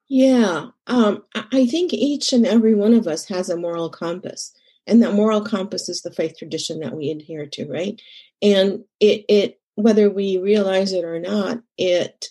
Yeah, 0.08 0.68
um, 0.86 1.22
I 1.34 1.66
think 1.66 1.92
each 1.92 2.32
and 2.32 2.46
every 2.46 2.74
one 2.74 2.94
of 2.94 3.06
us 3.06 3.26
has 3.26 3.50
a 3.50 3.56
moral 3.56 3.90
compass 3.90 4.54
and 4.88 5.02
that 5.02 5.14
moral 5.14 5.40
compass 5.40 5.88
is 5.88 6.02
the 6.02 6.12
faith 6.12 6.36
tradition 6.38 6.80
that 6.80 6.96
we 6.96 7.10
adhere 7.10 7.46
to 7.46 7.66
right? 7.66 8.00
And 8.42 8.84
it 9.00 9.24
it 9.28 9.60
whether 9.74 10.10
we 10.10 10.38
realize 10.38 10.92
it 10.92 11.04
or 11.04 11.20
not 11.20 11.60
it 11.76 12.26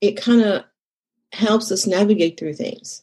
it 0.00 0.16
kind 0.16 0.42
of 0.42 0.64
helps 1.32 1.70
us 1.70 1.86
navigate 1.86 2.38
through 2.38 2.54
things. 2.54 3.02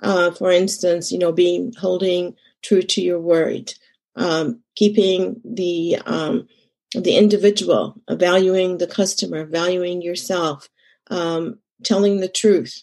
Uh, 0.00 0.32
for 0.32 0.50
instance 0.50 1.12
you 1.12 1.18
know 1.18 1.30
being 1.30 1.72
holding 1.78 2.34
true 2.62 2.82
to 2.82 3.00
your 3.00 3.20
word 3.20 3.72
um, 4.16 4.60
keeping 4.74 5.40
the 5.44 5.96
um, 6.06 6.48
the 6.92 7.16
individual 7.16 7.94
valuing 8.10 8.78
the 8.78 8.86
customer 8.86 9.44
valuing 9.44 10.02
yourself 10.02 10.68
um, 11.10 11.58
telling 11.84 12.18
the 12.20 12.28
truth 12.28 12.82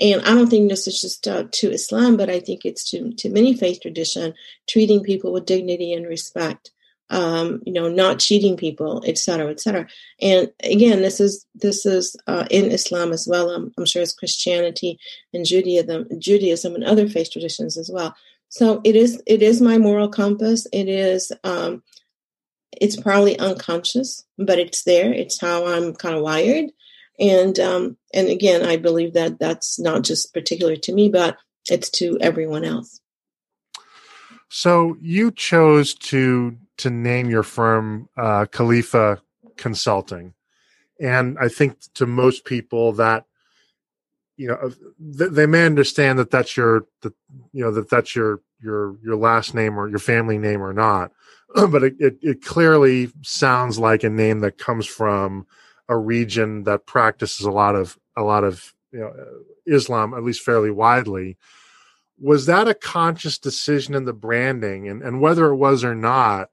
and 0.00 0.20
I 0.22 0.34
don't 0.34 0.48
think 0.48 0.68
this 0.68 0.88
is 0.88 1.00
just 1.00 1.28
uh, 1.28 1.44
to 1.50 1.70
Islam, 1.70 2.16
but 2.16 2.28
I 2.28 2.40
think 2.40 2.64
it's 2.64 2.90
to, 2.90 3.12
to 3.12 3.28
many 3.28 3.54
faith 3.54 3.80
tradition, 3.80 4.34
treating 4.68 5.02
people 5.02 5.32
with 5.32 5.46
dignity 5.46 5.92
and 5.92 6.06
respect, 6.06 6.72
um, 7.10 7.62
you 7.64 7.72
know, 7.72 7.88
not 7.88 8.18
cheating 8.18 8.56
people, 8.56 9.02
et 9.06 9.18
cetera, 9.18 9.50
et 9.50 9.60
cetera. 9.60 9.86
And 10.20 10.50
again, 10.64 11.02
this 11.02 11.20
is 11.20 11.46
this 11.54 11.86
is 11.86 12.16
uh, 12.26 12.46
in 12.50 12.72
Islam 12.72 13.12
as 13.12 13.28
well. 13.28 13.50
I'm, 13.50 13.72
I'm 13.78 13.86
sure 13.86 14.02
it's 14.02 14.12
Christianity 14.12 14.98
and 15.32 15.46
Judaism, 15.46 16.08
Judaism 16.18 16.74
and 16.74 16.84
other 16.84 17.08
faith 17.08 17.30
traditions 17.30 17.76
as 17.76 17.88
well. 17.92 18.16
So 18.48 18.80
it 18.84 18.96
is 18.96 19.22
it 19.26 19.42
is 19.42 19.60
my 19.60 19.78
moral 19.78 20.08
compass. 20.08 20.66
It 20.72 20.88
is 20.88 21.30
um, 21.44 21.82
it's 22.72 22.96
probably 22.96 23.38
unconscious, 23.38 24.24
but 24.38 24.58
it's 24.58 24.82
there. 24.82 25.12
It's 25.12 25.40
how 25.40 25.66
I'm 25.66 25.94
kind 25.94 26.16
of 26.16 26.22
wired 26.22 26.70
and 27.18 27.58
um, 27.60 27.96
and 28.12 28.28
again 28.28 28.64
i 28.64 28.76
believe 28.76 29.14
that 29.14 29.38
that's 29.38 29.78
not 29.78 30.02
just 30.02 30.34
particular 30.34 30.76
to 30.76 30.92
me 30.92 31.08
but 31.08 31.36
it's 31.70 31.90
to 31.90 32.18
everyone 32.20 32.64
else. 32.64 33.00
So 34.48 34.96
you 35.00 35.30
chose 35.30 35.94
to 35.94 36.56
to 36.78 36.90
name 36.90 37.30
your 37.30 37.42
firm 37.42 38.08
uh, 38.16 38.46
Khalifa 38.46 39.20
Consulting, 39.56 40.34
and 41.00 41.38
I 41.40 41.48
think 41.48 41.78
to 41.94 42.06
most 42.06 42.44
people 42.44 42.92
that 42.94 43.24
you 44.36 44.48
know 44.48 44.72
they 44.98 45.46
may 45.46 45.66
understand 45.66 46.18
that 46.18 46.30
that's 46.30 46.56
your 46.56 46.86
that 47.02 47.14
you 47.52 47.64
know 47.64 47.72
that 47.72 47.90
that's 47.90 48.14
your 48.14 48.40
your 48.60 48.96
your 49.02 49.16
last 49.16 49.54
name 49.54 49.78
or 49.78 49.88
your 49.88 49.98
family 49.98 50.38
name 50.38 50.62
or 50.62 50.72
not. 50.72 51.10
But 51.54 51.84
it, 51.84 51.94
it, 52.00 52.18
it, 52.20 52.44
clearly 52.44 53.12
sounds 53.22 53.78
like 53.78 54.02
a 54.02 54.10
name 54.10 54.40
that 54.40 54.58
comes 54.58 54.86
from 54.86 55.46
a 55.88 55.96
region 55.96 56.64
that 56.64 56.86
practices 56.86 57.46
a 57.46 57.50
lot 57.50 57.74
of 57.74 57.98
a 58.16 58.22
lot 58.22 58.44
of 58.44 58.74
you 58.92 59.00
know 59.00 59.08
uh, 59.08 59.74
islam 59.74 60.14
at 60.14 60.22
least 60.22 60.42
fairly 60.42 60.70
widely 60.70 61.36
was 62.18 62.46
that 62.46 62.68
a 62.68 62.74
conscious 62.74 63.38
decision 63.38 63.94
in 63.94 64.04
the 64.04 64.12
branding 64.12 64.88
and, 64.88 65.02
and 65.02 65.20
whether 65.20 65.46
it 65.46 65.56
was 65.56 65.84
or 65.84 65.94
not 65.94 66.48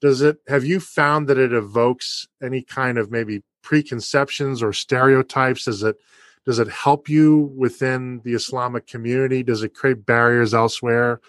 does 0.00 0.20
it 0.20 0.38
have 0.48 0.64
you 0.64 0.80
found 0.80 1.28
that 1.28 1.38
it 1.38 1.52
evokes 1.52 2.26
any 2.42 2.62
kind 2.62 2.98
of 2.98 3.10
maybe 3.10 3.42
preconceptions 3.62 4.62
or 4.62 4.72
stereotypes 4.72 5.64
does 5.64 5.82
it 5.82 5.96
does 6.44 6.58
it 6.58 6.68
help 6.68 7.08
you 7.08 7.52
within 7.56 8.20
the 8.24 8.34
Islamic 8.34 8.86
community? 8.86 9.42
Does 9.42 9.62
it 9.62 9.74
create 9.74 10.04
barriers 10.04 10.54
elsewhere? 10.54 11.20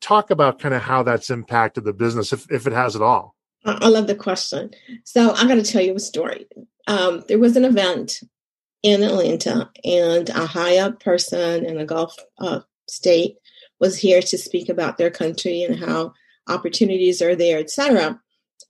Talk 0.00 0.30
about 0.30 0.58
kind 0.58 0.74
of 0.74 0.82
how 0.82 1.02
that's 1.02 1.30
impacted 1.30 1.84
the 1.84 1.92
business, 1.92 2.32
if, 2.32 2.50
if 2.50 2.66
it 2.66 2.72
has 2.72 2.94
at 2.94 3.02
all. 3.02 3.34
I 3.66 3.88
love 3.88 4.06
the 4.06 4.14
question. 4.14 4.70
So 5.04 5.32
I'm 5.34 5.48
going 5.48 5.62
to 5.62 5.70
tell 5.70 5.82
you 5.82 5.94
a 5.94 6.00
story. 6.00 6.46
Um, 6.86 7.24
there 7.28 7.38
was 7.38 7.56
an 7.56 7.64
event 7.64 8.20
in 8.82 9.02
Atlanta, 9.02 9.70
and 9.84 10.28
a 10.28 10.46
high 10.46 10.78
up 10.78 11.00
person 11.00 11.64
in 11.64 11.78
a 11.78 11.84
Gulf 11.84 12.16
uh, 12.38 12.60
state 12.88 13.36
was 13.80 13.98
here 13.98 14.22
to 14.22 14.38
speak 14.38 14.68
about 14.68 14.96
their 14.96 15.10
country 15.10 15.62
and 15.62 15.78
how 15.78 16.12
opportunities 16.48 17.20
are 17.20 17.34
there, 17.34 17.58
etc 17.58 18.20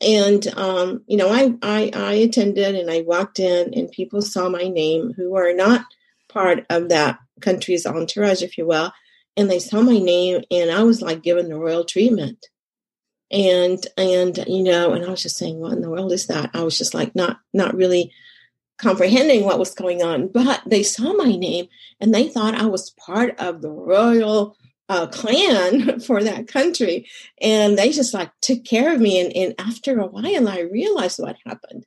and 0.01 0.47
um, 0.57 1.03
you 1.07 1.17
know, 1.17 1.29
I, 1.29 1.55
I 1.63 1.91
I 1.95 2.13
attended 2.15 2.75
and 2.75 2.91
I 2.91 3.03
walked 3.03 3.39
in, 3.39 3.73
and 3.75 3.91
people 3.91 4.23
saw 4.23 4.49
my 4.49 4.69
name 4.69 5.13
who 5.17 5.37
are 5.37 5.53
not 5.53 5.85
part 6.29 6.67
of 6.69 6.89
that 6.91 7.19
country's 7.41 7.87
entourage, 7.87 8.43
if 8.43 8.59
you 8.59 8.67
will, 8.67 8.93
and 9.37 9.51
they 9.51 9.59
saw 9.59 9.81
my 9.81 9.99
name, 9.99 10.43
and 10.51 10.71
I 10.71 10.83
was 10.83 11.01
like 11.01 11.23
given 11.23 11.49
the 11.49 11.59
royal 11.59 11.85
treatment, 11.85 12.47
and 13.31 13.87
and 13.97 14.39
you 14.47 14.63
know, 14.63 14.93
and 14.93 15.05
I 15.05 15.11
was 15.11 15.23
just 15.23 15.37
saying, 15.37 15.59
what 15.59 15.73
in 15.73 15.81
the 15.81 15.91
world 15.91 16.13
is 16.13 16.27
that? 16.27 16.51
I 16.55 16.63
was 16.63 16.79
just 16.79 16.95
like 16.95 17.15
not 17.15 17.39
not 17.53 17.75
really 17.75 18.13
comprehending 18.79 19.45
what 19.45 19.59
was 19.59 19.75
going 19.75 20.03
on, 20.03 20.29
but 20.29 20.63
they 20.67 20.83
saw 20.83 21.13
my 21.15 21.35
name 21.35 21.67
and 22.01 22.15
they 22.15 22.29
thought 22.29 22.55
I 22.55 22.67
was 22.67 22.91
part 22.91 23.39
of 23.39 23.63
the 23.63 23.71
royal 23.71 24.57
uh, 24.89 25.07
clan 25.07 26.01
for 26.07 26.23
that 26.23 26.49
country. 26.49 27.09
And 27.41 27.79
they 27.79 27.91
just 27.91 28.15
like 28.15 28.31
took 28.41 28.65
care 28.65 28.93
of 28.93 29.01
me. 29.01 29.21
And, 29.21 29.35
and 29.37 29.55
after 29.59 29.99
a 29.99 30.07
while, 30.07 30.49
I 30.49 30.61
realized 30.61 31.19
what 31.19 31.37
happened. 31.45 31.85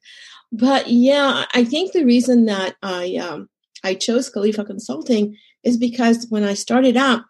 But 0.52 0.90
yeah, 0.90 1.46
I 1.54 1.64
think 1.64 1.92
the 1.92 2.06
reason 2.06 2.46
that 2.46 2.76
I, 2.82 3.16
um, 3.18 3.50
I 3.84 3.94
chose 3.94 4.30
Khalifa 4.30 4.66
Consulting 4.66 5.38
is 5.64 5.78
because 5.78 6.26
when 6.30 6.44
I 6.44 6.56
started 6.56 6.98
out, 6.98 7.22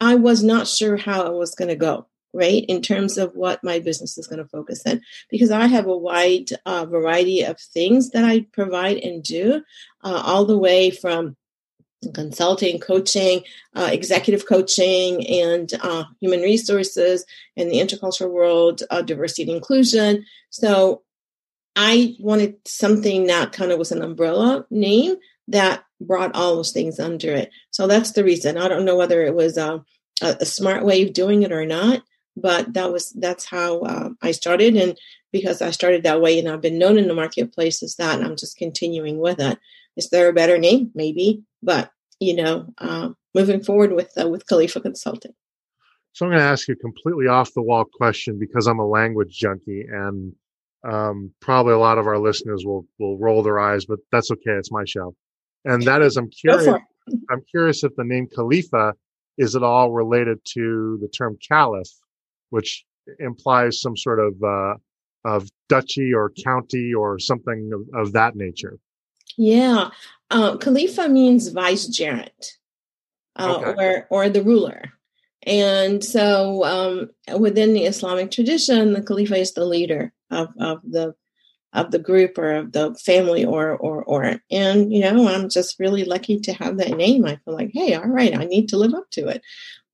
I 0.00 0.14
was 0.14 0.42
not 0.42 0.68
sure 0.68 0.96
how 0.98 1.26
it 1.26 1.32
was 1.32 1.54
going 1.54 1.68
to 1.68 1.76
go, 1.76 2.06
right? 2.36 2.64
In 2.68 2.82
terms 2.82 3.18
of 3.18 3.34
what 3.34 3.64
my 3.64 3.78
business 3.80 4.18
is 4.18 4.26
going 4.26 4.42
to 4.42 4.48
focus 4.48 4.82
in, 4.84 5.00
because 5.30 5.50
I 5.50 5.66
have 5.66 5.86
a 5.86 5.96
wide 5.96 6.50
uh, 6.66 6.84
variety 6.86 7.42
of 7.42 7.58
things 7.58 8.10
that 8.10 8.24
I 8.24 8.46
provide 8.52 8.98
and 8.98 9.22
do, 9.22 9.62
uh, 10.04 10.22
all 10.24 10.44
the 10.44 10.58
way 10.58 10.90
from 10.90 11.36
consulting, 12.14 12.78
coaching, 12.78 13.42
uh, 13.74 13.88
executive 13.90 14.46
coaching, 14.46 15.26
and 15.26 15.72
uh, 15.80 16.04
human 16.20 16.42
resources 16.42 17.24
and 17.56 17.70
the 17.70 17.78
intercultural 17.78 18.30
world, 18.30 18.82
uh, 18.90 19.02
diversity 19.02 19.42
and 19.42 19.52
inclusion. 19.52 20.24
So 20.50 21.02
I 21.74 22.16
wanted 22.20 22.56
something 22.66 23.26
that 23.26 23.52
kind 23.52 23.72
of 23.72 23.78
was 23.78 23.92
an 23.92 24.02
umbrella 24.02 24.66
name 24.70 25.16
that 25.48 25.84
brought 26.00 26.34
all 26.34 26.56
those 26.56 26.72
things 26.72 27.00
under 27.00 27.32
it. 27.32 27.50
So 27.70 27.86
that's 27.86 28.12
the 28.12 28.24
reason. 28.24 28.58
I 28.58 28.68
don't 28.68 28.84
know 28.84 28.96
whether 28.96 29.24
it 29.24 29.34
was 29.34 29.56
uh, 29.56 29.78
a 30.20 30.46
smart 30.46 30.84
way 30.84 31.02
of 31.02 31.12
doing 31.12 31.42
it 31.42 31.52
or 31.52 31.66
not, 31.66 32.02
but 32.36 32.74
that 32.74 32.92
was 32.92 33.10
that's 33.12 33.46
how 33.46 33.80
uh, 33.80 34.10
I 34.22 34.32
started, 34.32 34.76
and 34.76 34.98
because 35.32 35.62
I 35.62 35.70
started 35.70 36.02
that 36.02 36.20
way, 36.20 36.38
and 36.38 36.48
I've 36.48 36.60
been 36.60 36.78
known 36.78 36.98
in 36.98 37.08
the 37.08 37.14
marketplace 37.14 37.82
as 37.82 37.96
that, 37.96 38.18
and 38.18 38.26
I'm 38.26 38.36
just 38.36 38.58
continuing 38.58 39.18
with 39.18 39.40
it. 39.40 39.58
Is 39.96 40.10
there 40.10 40.28
a 40.28 40.34
better 40.34 40.58
name? 40.58 40.90
Maybe, 40.94 41.42
but 41.62 41.90
you 42.20 42.36
know, 42.36 42.66
um, 42.78 43.16
moving 43.34 43.62
forward 43.62 43.92
with 43.92 44.12
uh, 44.20 44.28
with 44.28 44.46
Khalifa 44.46 44.80
Consulting. 44.80 45.32
So 46.12 46.24
I'm 46.24 46.30
going 46.30 46.40
to 46.40 46.46
ask 46.46 46.66
you 46.66 46.74
a 46.74 46.78
completely 46.78 47.26
off 47.26 47.52
the 47.52 47.62
wall 47.62 47.84
question 47.84 48.38
because 48.38 48.66
I'm 48.66 48.78
a 48.78 48.86
language 48.86 49.36
junkie, 49.36 49.84
and 49.90 50.32
um, 50.86 51.32
probably 51.40 51.72
a 51.72 51.78
lot 51.78 51.98
of 51.98 52.06
our 52.06 52.18
listeners 52.18 52.64
will 52.64 52.86
will 52.98 53.18
roll 53.18 53.42
their 53.42 53.58
eyes, 53.58 53.86
but 53.86 53.98
that's 54.12 54.30
okay. 54.30 54.52
It's 54.52 54.72
my 54.72 54.84
show, 54.86 55.14
and 55.64 55.82
that 55.84 56.02
is 56.02 56.16
I'm 56.16 56.30
curious. 56.30 56.68
I'm 57.30 57.42
curious 57.50 57.84
if 57.84 57.94
the 57.96 58.04
name 58.04 58.26
Khalifa 58.34 58.94
is 59.38 59.54
at 59.54 59.62
all 59.62 59.92
related 59.92 60.38
to 60.54 60.98
the 61.00 61.08
term 61.08 61.36
caliph, 61.46 61.90
which 62.50 62.84
implies 63.18 63.80
some 63.80 63.96
sort 63.96 64.20
of 64.20 64.34
uh, 64.42 64.74
of 65.24 65.48
duchy 65.68 66.12
or 66.14 66.32
county 66.44 66.94
or 66.94 67.18
something 67.18 67.70
of, 67.72 68.06
of 68.06 68.12
that 68.12 68.36
nature. 68.36 68.78
Yeah, 69.36 69.90
uh, 70.30 70.56
Khalifa 70.56 71.08
means 71.08 71.52
vicegerent 71.52 72.52
uh, 73.36 73.56
okay. 73.56 73.74
or 73.78 74.06
or 74.10 74.28
the 74.28 74.42
ruler, 74.42 74.92
and 75.42 76.02
so 76.02 76.64
um, 76.64 77.38
within 77.38 77.74
the 77.74 77.84
Islamic 77.84 78.30
tradition, 78.30 78.92
the 78.92 79.02
Khalifa 79.02 79.36
is 79.36 79.52
the 79.54 79.66
leader 79.66 80.12
of 80.30 80.48
of 80.58 80.80
the 80.82 81.14
of 81.72 81.90
the 81.90 81.98
group 81.98 82.38
or 82.38 82.52
of 82.52 82.72
the 82.72 82.94
family 82.94 83.44
or 83.44 83.76
or 83.76 84.02
or. 84.04 84.40
And 84.50 84.92
you 84.92 85.00
know 85.00 85.28
i'm 85.28 85.48
just 85.48 85.78
really 85.78 86.04
lucky 86.04 86.40
to 86.40 86.52
have 86.54 86.78
that 86.78 86.96
name. 86.96 87.24
I 87.24 87.36
feel 87.44 87.54
like 87.54 87.70
hey 87.72 87.94
all 87.94 88.06
right 88.06 88.34
i 88.36 88.44
need 88.44 88.68
to 88.70 88.78
live 88.78 88.94
up 88.94 89.10
to 89.12 89.28
it. 89.28 89.42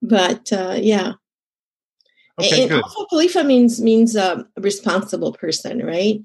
But 0.01 0.51
uh 0.53 0.77
yeah 0.79 1.13
okay, 2.39 2.61
and 2.61 2.69
good. 2.69 2.83
also 2.83 3.05
khalifa 3.05 3.43
means 3.43 3.81
means 3.81 4.15
a 4.15 4.45
responsible 4.57 5.33
person 5.33 5.85
right 5.85 6.21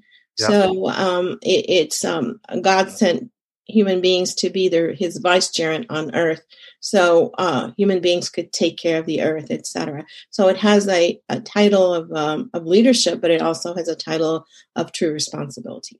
so 0.47 0.87
um, 0.87 1.37
it, 1.41 1.65
it's 1.67 2.05
um, 2.05 2.39
God 2.61 2.89
sent 2.89 3.29
human 3.69 4.01
beings 4.01 4.33
to 4.35 4.49
be 4.49 4.67
their, 4.67 4.93
his 4.93 5.19
vicegerent 5.19 5.85
on 5.89 6.13
earth. 6.15 6.43
So 6.79 7.31
uh, 7.37 7.71
human 7.77 8.01
beings 8.01 8.29
could 8.29 8.51
take 8.51 8.77
care 8.77 8.99
of 8.99 9.05
the 9.05 9.21
earth, 9.21 9.51
etc. 9.51 10.05
So 10.31 10.47
it 10.47 10.57
has 10.57 10.87
a, 10.87 11.19
a 11.29 11.39
title 11.39 11.93
of, 11.93 12.11
um, 12.11 12.49
of 12.53 12.65
leadership, 12.65 13.21
but 13.21 13.31
it 13.31 13.41
also 13.41 13.75
has 13.75 13.87
a 13.87 13.95
title 13.95 14.45
of 14.75 14.91
true 14.91 15.11
responsibility. 15.11 15.99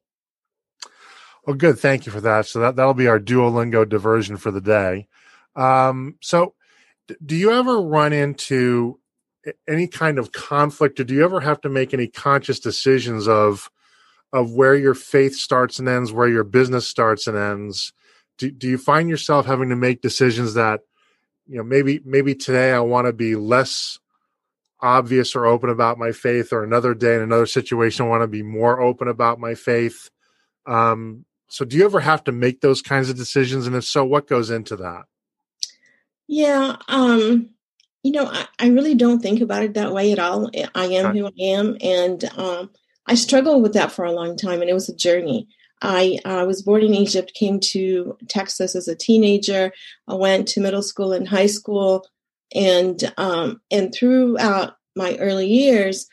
Well, 1.45 1.55
good. 1.55 1.79
Thank 1.79 2.05
you 2.05 2.11
for 2.11 2.21
that. 2.21 2.47
So 2.47 2.59
that, 2.59 2.75
that'll 2.75 2.93
be 2.93 3.07
our 3.07 3.19
Duolingo 3.19 3.87
diversion 3.87 4.37
for 4.37 4.51
the 4.51 4.61
day. 4.61 5.07
Um, 5.55 6.15
so 6.21 6.55
do 7.25 7.35
you 7.35 7.51
ever 7.51 7.81
run 7.81 8.13
into 8.13 8.98
any 9.67 9.87
kind 9.87 10.17
of 10.19 10.31
conflict 10.31 10.99
or 10.99 11.03
do 11.03 11.13
you 11.13 11.23
ever 11.23 11.39
have 11.39 11.61
to 11.61 11.69
make 11.69 11.93
any 11.93 12.07
conscious 12.07 12.59
decisions 12.59 13.27
of 13.27 13.69
of 14.31 14.51
where 14.51 14.75
your 14.75 14.93
faith 14.93 15.35
starts 15.35 15.79
and 15.79 15.89
ends, 15.89 16.13
where 16.13 16.27
your 16.27 16.43
business 16.43 16.87
starts 16.87 17.25
and 17.27 17.37
ends? 17.37 17.93
Do, 18.37 18.51
do 18.51 18.67
you 18.67 18.77
find 18.77 19.09
yourself 19.09 19.45
having 19.45 19.69
to 19.69 19.75
make 19.75 20.01
decisions 20.01 20.53
that, 20.53 20.81
you 21.47 21.57
know, 21.57 21.63
maybe 21.63 22.01
maybe 22.05 22.35
today 22.35 22.71
I 22.71 22.79
want 22.79 23.07
to 23.07 23.13
be 23.13 23.35
less 23.35 23.99
obvious 24.81 25.35
or 25.35 25.45
open 25.45 25.69
about 25.69 25.97
my 25.97 26.11
faith, 26.11 26.53
or 26.53 26.63
another 26.63 26.93
day 26.93 27.15
in 27.15 27.21
another 27.21 27.45
situation 27.45 28.05
I 28.05 28.09
want 28.09 28.23
to 28.23 28.27
be 28.27 28.43
more 28.43 28.79
open 28.79 29.07
about 29.07 29.39
my 29.39 29.55
faith? 29.55 30.09
Um, 30.65 31.25
so, 31.47 31.65
do 31.65 31.75
you 31.77 31.85
ever 31.85 31.99
have 31.99 32.23
to 32.25 32.31
make 32.31 32.61
those 32.61 32.81
kinds 32.81 33.09
of 33.09 33.17
decisions, 33.17 33.67
and 33.67 33.75
if 33.75 33.83
so, 33.83 34.05
what 34.05 34.27
goes 34.27 34.49
into 34.49 34.75
that? 34.77 35.05
Yeah, 36.27 36.77
um, 36.87 37.49
you 38.03 38.11
know, 38.11 38.25
I, 38.25 38.47
I 38.59 38.67
really 38.69 38.95
don't 38.95 39.19
think 39.19 39.41
about 39.41 39.63
it 39.63 39.73
that 39.73 39.93
way 39.93 40.11
at 40.11 40.19
all. 40.19 40.49
I 40.73 40.85
am 40.85 41.15
who 41.15 41.27
I 41.27 41.41
am, 41.41 41.77
and 41.81 42.23
um, 42.37 42.69
I 43.05 43.15
struggled 43.15 43.61
with 43.61 43.73
that 43.73 43.91
for 43.91 44.05
a 44.05 44.11
long 44.11 44.37
time, 44.37 44.61
and 44.61 44.69
it 44.69 44.73
was 44.73 44.89
a 44.89 44.95
journey. 44.95 45.47
I 45.81 46.19
uh, 46.25 46.45
was 46.45 46.61
born 46.61 46.83
in 46.83 46.93
Egypt, 46.93 47.33
came 47.33 47.59
to 47.71 48.17
Texas 48.27 48.75
as 48.75 48.87
a 48.87 48.95
teenager. 48.95 49.71
I 50.07 50.15
went 50.15 50.47
to 50.49 50.61
middle 50.61 50.81
school 50.81 51.13
and 51.13 51.27
high 51.27 51.47
school, 51.47 52.05
and 52.53 53.11
um, 53.17 53.61
and 53.71 53.93
throughout 53.93 54.75
my 54.95 55.15
early 55.17 55.47
years, 55.47 56.07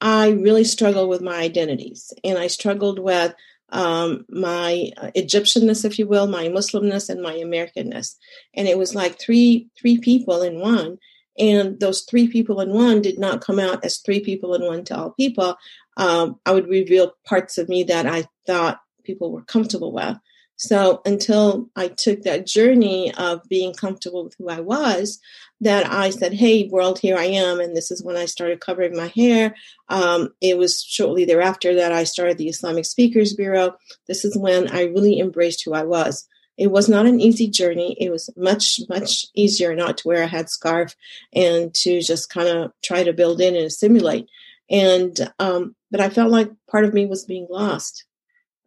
I 0.00 0.30
really 0.30 0.64
struggled 0.64 1.08
with 1.08 1.20
my 1.20 1.36
identities, 1.36 2.12
and 2.24 2.38
I 2.38 2.46
struggled 2.46 2.98
with 2.98 3.34
um, 3.70 4.24
my 4.30 4.90
Egyptianness, 5.16 5.84
if 5.84 5.98
you 5.98 6.06
will, 6.06 6.28
my 6.28 6.48
Muslimness, 6.48 7.08
and 7.08 7.20
my 7.20 7.34
Americanness, 7.34 8.14
and 8.54 8.68
it 8.68 8.78
was 8.78 8.94
like 8.94 9.18
three 9.18 9.68
three 9.78 9.98
people 9.98 10.40
in 10.42 10.60
one. 10.60 10.98
And 11.38 11.78
those 11.80 12.02
three 12.02 12.28
people 12.28 12.60
in 12.60 12.70
one 12.70 13.02
did 13.02 13.18
not 13.18 13.40
come 13.40 13.58
out 13.58 13.84
as 13.84 13.98
three 13.98 14.20
people 14.20 14.54
in 14.54 14.62
one 14.62 14.84
to 14.84 14.96
all 14.96 15.10
people 15.10 15.56
um, 15.96 16.38
I 16.44 16.52
would 16.52 16.68
reveal 16.68 17.14
parts 17.24 17.58
of 17.58 17.68
me 17.68 17.84
that 17.84 18.06
I 18.06 18.24
thought 18.46 18.80
people 19.04 19.32
were 19.32 19.42
comfortable 19.42 19.92
with. 19.92 20.16
So 20.58 21.02
until 21.04 21.68
I 21.76 21.88
took 21.88 22.22
that 22.22 22.46
journey 22.46 23.12
of 23.14 23.42
being 23.48 23.74
comfortable 23.74 24.24
with 24.24 24.34
who 24.38 24.48
I 24.48 24.60
was, 24.60 25.20
that 25.60 25.90
I 25.92 26.08
said, 26.10 26.32
Hey, 26.32 26.68
world, 26.68 26.98
here 26.98 27.16
I 27.16 27.24
am. 27.24 27.60
And 27.60 27.76
this 27.76 27.90
is 27.90 28.02
when 28.02 28.16
I 28.16 28.24
started 28.24 28.60
covering 28.60 28.96
my 28.96 29.08
hair. 29.08 29.54
Um, 29.90 30.30
it 30.40 30.56
was 30.56 30.82
shortly 30.82 31.26
thereafter 31.26 31.74
that 31.74 31.92
I 31.92 32.04
started 32.04 32.38
the 32.38 32.48
Islamic 32.48 32.86
Speakers 32.86 33.34
Bureau. 33.34 33.76
This 34.06 34.24
is 34.24 34.36
when 34.36 34.68
I 34.68 34.84
really 34.84 35.20
embraced 35.20 35.62
who 35.64 35.74
I 35.74 35.84
was. 35.84 36.26
It 36.56 36.68
was 36.68 36.88
not 36.88 37.06
an 37.06 37.20
easy 37.20 37.48
journey. 37.48 37.96
It 38.00 38.10
was 38.10 38.30
much, 38.36 38.80
much 38.88 39.26
easier 39.34 39.74
not 39.74 39.98
to 39.98 40.08
wear 40.08 40.22
a 40.22 40.28
headscarf 40.28 40.94
and 41.34 41.74
to 41.74 42.00
just 42.00 42.30
kind 42.30 42.48
of 42.48 42.72
try 42.82 43.02
to 43.02 43.12
build 43.12 43.40
in 43.40 43.56
and 43.56 43.66
assimilate. 43.66 44.28
And, 44.70 45.32
um, 45.38 45.76
but 45.90 46.00
I 46.00 46.08
felt 46.08 46.30
like 46.30 46.50
part 46.70 46.84
of 46.84 46.94
me 46.94 47.06
was 47.06 47.24
being 47.24 47.46
lost. 47.50 48.04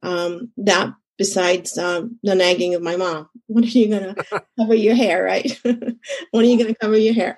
Um, 0.02 0.52
that 0.58 0.94
besides 1.20 1.78
um, 1.78 2.18
the 2.24 2.34
nagging 2.34 2.74
of 2.74 2.82
my 2.82 2.96
mom. 2.96 3.30
When 3.48 3.64
are 3.64 3.68
you 3.68 3.88
going 3.88 4.16
to 4.16 4.44
cover 4.60 4.76
your 4.76 4.96
hair, 4.96 5.24
right? 5.24 5.60
when 5.64 6.46
are 6.46 6.48
you 6.48 6.58
going 6.58 6.74
to 6.74 6.80
cover 6.80 6.98
your 6.98 7.16
hair? 7.16 7.36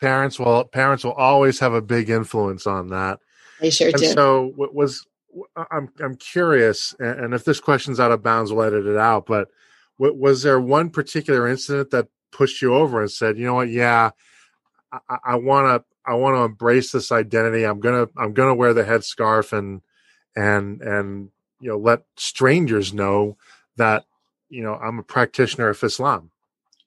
parents 0.00 0.38
will 0.38 0.64
parents 0.64 1.04
will 1.04 1.12
always 1.12 1.58
have 1.60 1.74
a 1.74 1.82
big 1.82 2.08
influence 2.08 2.66
on 2.66 2.88
that. 2.88 3.20
They 3.60 3.70
sure 3.70 3.88
and 3.88 3.96
do. 3.96 4.06
So, 4.06 4.52
what 4.56 4.74
was 4.74 5.06
I'm 5.70 5.88
I'm 6.00 6.16
curious, 6.16 6.94
and 6.98 7.34
if 7.34 7.44
this 7.44 7.60
question's 7.60 8.00
out 8.00 8.12
of 8.12 8.22
bounds, 8.22 8.52
we'll 8.52 8.66
edit 8.66 8.86
it 8.86 8.96
out. 8.96 9.26
But 9.26 9.48
was 9.98 10.42
there 10.42 10.60
one 10.60 10.90
particular 10.90 11.46
incident 11.48 11.90
that 11.90 12.08
pushed 12.32 12.62
you 12.62 12.74
over 12.74 13.00
and 13.00 13.10
said, 13.10 13.38
you 13.38 13.46
know 13.46 13.54
what, 13.54 13.68
yeah, 13.68 14.10
I 15.24 15.36
want 15.36 15.66
to 15.66 15.84
I 16.06 16.14
want 16.14 16.36
to 16.36 16.42
embrace 16.42 16.92
this 16.92 17.10
identity. 17.10 17.64
I'm 17.64 17.80
gonna 17.80 18.08
I'm 18.16 18.32
gonna 18.32 18.54
wear 18.54 18.74
the 18.74 18.84
headscarf 18.84 19.56
and 19.56 19.80
and 20.36 20.80
and 20.82 21.30
you 21.60 21.70
know 21.70 21.78
let 21.78 22.02
strangers 22.16 22.92
know 22.92 23.36
that 23.76 24.04
you 24.48 24.62
know 24.62 24.74
I'm 24.74 24.98
a 24.98 25.02
practitioner 25.02 25.68
of 25.68 25.82
Islam. 25.82 26.30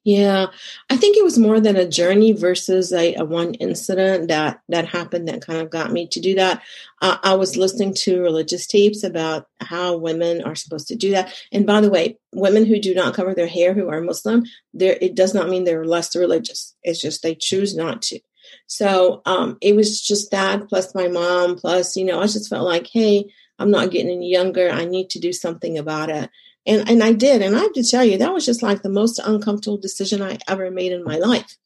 Yeah, 0.04 0.46
I 0.88 0.96
think 0.96 1.16
it 1.16 1.24
was 1.24 1.38
more 1.38 1.60
than 1.60 1.76
a 1.76 1.86
journey 1.86 2.32
versus 2.32 2.92
a, 2.92 3.14
a 3.16 3.24
one 3.24 3.54
incident 3.54 4.28
that 4.28 4.60
that 4.70 4.86
happened 4.86 5.28
that 5.28 5.44
kind 5.44 5.60
of 5.60 5.70
got 5.70 5.92
me 5.92 6.06
to 6.08 6.20
do 6.20 6.34
that. 6.36 6.62
Uh, 7.02 7.18
I 7.22 7.34
was 7.34 7.56
listening 7.58 7.92
to 7.94 8.22
religious 8.22 8.66
tapes 8.66 9.02
about 9.02 9.48
how 9.60 9.96
women 9.96 10.42
are 10.44 10.54
supposed 10.54 10.88
to 10.88 10.96
do 10.96 11.10
that. 11.10 11.34
And 11.52 11.66
by 11.66 11.82
the 11.82 11.90
way, 11.90 12.16
women 12.32 12.64
who 12.64 12.80
do 12.80 12.94
not 12.94 13.12
cover 13.14 13.34
their 13.34 13.48
hair 13.48 13.74
who 13.74 13.88
are 13.90 14.00
Muslim, 14.00 14.44
there 14.72 14.96
it 15.00 15.14
does 15.14 15.34
not 15.34 15.50
mean 15.50 15.64
they're 15.64 15.84
less 15.84 16.16
religious. 16.16 16.74
It's 16.82 17.00
just 17.02 17.22
they 17.22 17.34
choose 17.34 17.76
not 17.76 18.00
to. 18.02 18.20
So 18.66 19.20
um, 19.26 19.58
it 19.60 19.76
was 19.76 20.00
just 20.00 20.30
that 20.30 20.68
plus 20.70 20.94
my 20.94 21.08
mom 21.08 21.56
plus 21.56 21.96
you 21.96 22.04
know 22.04 22.20
I 22.20 22.26
just 22.28 22.48
felt 22.48 22.64
like 22.64 22.86
hey 22.86 23.26
I'm 23.58 23.70
not 23.70 23.90
getting 23.90 24.10
any 24.12 24.30
younger. 24.30 24.70
I 24.70 24.84
need 24.84 25.10
to 25.10 25.18
do 25.18 25.32
something 25.32 25.76
about 25.76 26.08
it. 26.10 26.30
And 26.68 26.88
and 26.88 27.02
I 27.02 27.12
did. 27.12 27.42
And 27.42 27.56
I 27.56 27.60
have 27.60 27.72
to 27.72 27.82
tell 27.82 28.04
you, 28.04 28.18
that 28.18 28.32
was 28.32 28.46
just 28.46 28.62
like 28.62 28.82
the 28.82 28.90
most 28.90 29.18
uncomfortable 29.18 29.78
decision 29.78 30.22
I 30.22 30.38
ever 30.46 30.70
made 30.70 30.92
in 30.92 31.02
my 31.02 31.16
life. 31.16 31.56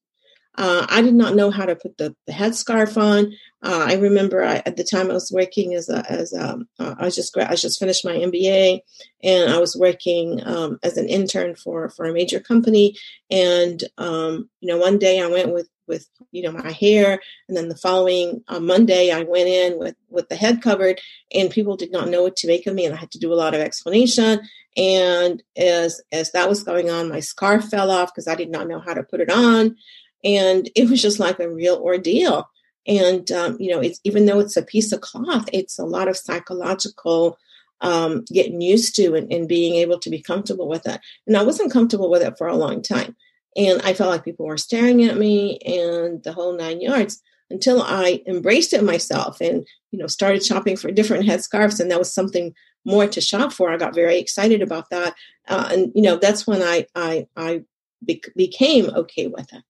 Uh, 0.56 0.86
I 0.88 1.00
did 1.00 1.14
not 1.14 1.34
know 1.34 1.50
how 1.50 1.64
to 1.64 1.74
put 1.74 1.96
the, 1.96 2.14
the 2.26 2.32
headscarf 2.32 3.00
on. 3.00 3.32
Uh, 3.62 3.86
I 3.88 3.94
remember 3.94 4.44
I, 4.44 4.62
at 4.66 4.76
the 4.76 4.84
time 4.84 5.10
I 5.10 5.14
was 5.14 5.32
working 5.32 5.74
as 5.74 5.88
a 5.88 6.04
as 6.10 6.32
a, 6.32 6.58
uh, 6.78 6.94
I 6.98 7.04
was 7.04 7.16
just 7.16 7.36
I 7.36 7.54
just 7.54 7.78
finished 7.78 8.04
my 8.04 8.12
MBA 8.12 8.80
and 9.22 9.50
I 9.50 9.58
was 9.58 9.74
working 9.74 10.40
um, 10.46 10.78
as 10.82 10.96
an 10.96 11.08
intern 11.08 11.56
for 11.56 11.88
for 11.88 12.04
a 12.04 12.12
major 12.12 12.38
company. 12.38 12.96
And 13.30 13.82
um, 13.98 14.50
you 14.60 14.68
know, 14.68 14.78
one 14.78 14.98
day 14.98 15.20
I 15.20 15.26
went 15.26 15.52
with 15.52 15.68
with 15.88 16.08
you 16.30 16.42
know 16.42 16.52
my 16.52 16.70
hair 16.70 17.20
and 17.48 17.56
then 17.56 17.68
the 17.68 17.76
following 17.76 18.42
uh, 18.48 18.60
monday 18.60 19.10
i 19.10 19.22
went 19.24 19.48
in 19.48 19.78
with 19.78 19.96
with 20.08 20.28
the 20.28 20.36
head 20.36 20.62
covered 20.62 21.00
and 21.34 21.50
people 21.50 21.76
did 21.76 21.90
not 21.90 22.08
know 22.08 22.22
what 22.22 22.36
to 22.36 22.46
make 22.46 22.66
of 22.66 22.74
me 22.74 22.86
and 22.86 22.94
i 22.94 22.98
had 22.98 23.10
to 23.10 23.18
do 23.18 23.32
a 23.32 23.34
lot 23.34 23.52
of 23.52 23.60
explanation 23.60 24.40
and 24.76 25.42
as 25.56 26.00
as 26.12 26.32
that 26.32 26.48
was 26.48 26.62
going 26.62 26.90
on 26.90 27.08
my 27.08 27.20
scarf 27.20 27.64
fell 27.68 27.90
off 27.90 28.12
because 28.12 28.26
i 28.26 28.34
did 28.34 28.50
not 28.50 28.68
know 28.68 28.80
how 28.80 28.94
to 28.94 29.02
put 29.02 29.20
it 29.20 29.30
on. 29.30 29.76
And 30.24 30.70
it 30.76 30.88
was 30.88 31.02
just 31.02 31.18
like 31.18 31.40
a 31.40 31.50
real 31.50 31.76
ordeal. 31.76 32.48
And 32.86 33.30
um, 33.32 33.56
you 33.60 33.70
know 33.70 33.80
it's 33.80 34.00
even 34.04 34.26
though 34.26 34.40
it's 34.40 34.56
a 34.56 34.62
piece 34.62 34.92
of 34.92 35.00
cloth 35.00 35.48
it's 35.52 35.78
a 35.78 35.84
lot 35.84 36.08
of 36.08 36.16
psychological 36.16 37.38
um, 37.80 38.24
getting 38.32 38.60
used 38.60 38.94
to 38.96 39.14
and, 39.14 39.32
and 39.32 39.48
being 39.48 39.74
able 39.74 39.98
to 39.98 40.10
be 40.10 40.20
comfortable 40.20 40.68
with 40.68 40.86
it. 40.86 41.00
And 41.26 41.36
i 41.36 41.42
wasn't 41.42 41.72
comfortable 41.72 42.10
with 42.10 42.22
it 42.22 42.38
for 42.38 42.46
a 42.46 42.56
long 42.56 42.82
time. 42.82 43.16
And 43.56 43.82
I 43.82 43.92
felt 43.92 44.10
like 44.10 44.24
people 44.24 44.46
were 44.46 44.56
staring 44.56 45.04
at 45.04 45.18
me 45.18 45.58
and 45.58 46.22
the 46.22 46.32
whole 46.32 46.56
nine 46.56 46.80
yards 46.80 47.20
until 47.52 47.82
I 47.82 48.22
embraced 48.26 48.72
it 48.72 48.82
myself 48.82 49.40
and, 49.40 49.66
you 49.90 49.98
know, 49.98 50.06
started 50.06 50.44
shopping 50.44 50.76
for 50.76 50.90
different 50.90 51.26
headscarves. 51.26 51.78
And 51.78 51.90
that 51.90 51.98
was 51.98 52.12
something 52.12 52.54
more 52.84 53.06
to 53.06 53.20
shop 53.20 53.52
for. 53.52 53.70
I 53.70 53.76
got 53.76 53.94
very 53.94 54.18
excited 54.18 54.62
about 54.62 54.90
that. 54.90 55.14
Uh, 55.46 55.68
and, 55.70 55.92
you 55.94 56.02
know, 56.02 56.16
that's 56.16 56.46
when 56.46 56.62
I, 56.62 56.86
I, 56.94 57.26
I 57.36 57.62
be- 58.04 58.24
became 58.34 58.86
okay 58.90 59.28
with 59.28 59.52
it. 59.52 59.62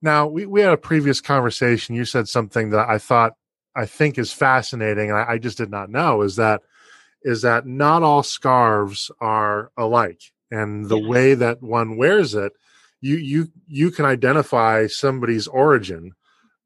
Now, 0.00 0.26
we, 0.26 0.46
we 0.46 0.60
had 0.60 0.72
a 0.72 0.78
previous 0.78 1.20
conversation. 1.20 1.94
You 1.94 2.04
said 2.04 2.28
something 2.28 2.70
that 2.70 2.88
I 2.88 2.98
thought, 2.98 3.34
I 3.76 3.86
think 3.86 4.18
is 4.18 4.32
fascinating. 4.32 5.12
I, 5.12 5.32
I 5.32 5.38
just 5.38 5.58
did 5.58 5.70
not 5.70 5.90
know 5.90 6.22
is 6.22 6.36
that, 6.36 6.62
is 7.22 7.42
that 7.42 7.66
not 7.66 8.02
all 8.02 8.22
scarves 8.22 9.10
are 9.20 9.70
alike 9.76 10.22
and 10.50 10.88
the 10.88 10.98
yeah. 10.98 11.08
way 11.08 11.34
that 11.34 11.62
one 11.62 11.96
wears 11.96 12.34
it 12.34 12.52
you 13.00 13.16
you 13.16 13.50
you 13.66 13.90
can 13.90 14.04
identify 14.04 14.86
somebody's 14.86 15.46
origin 15.46 16.12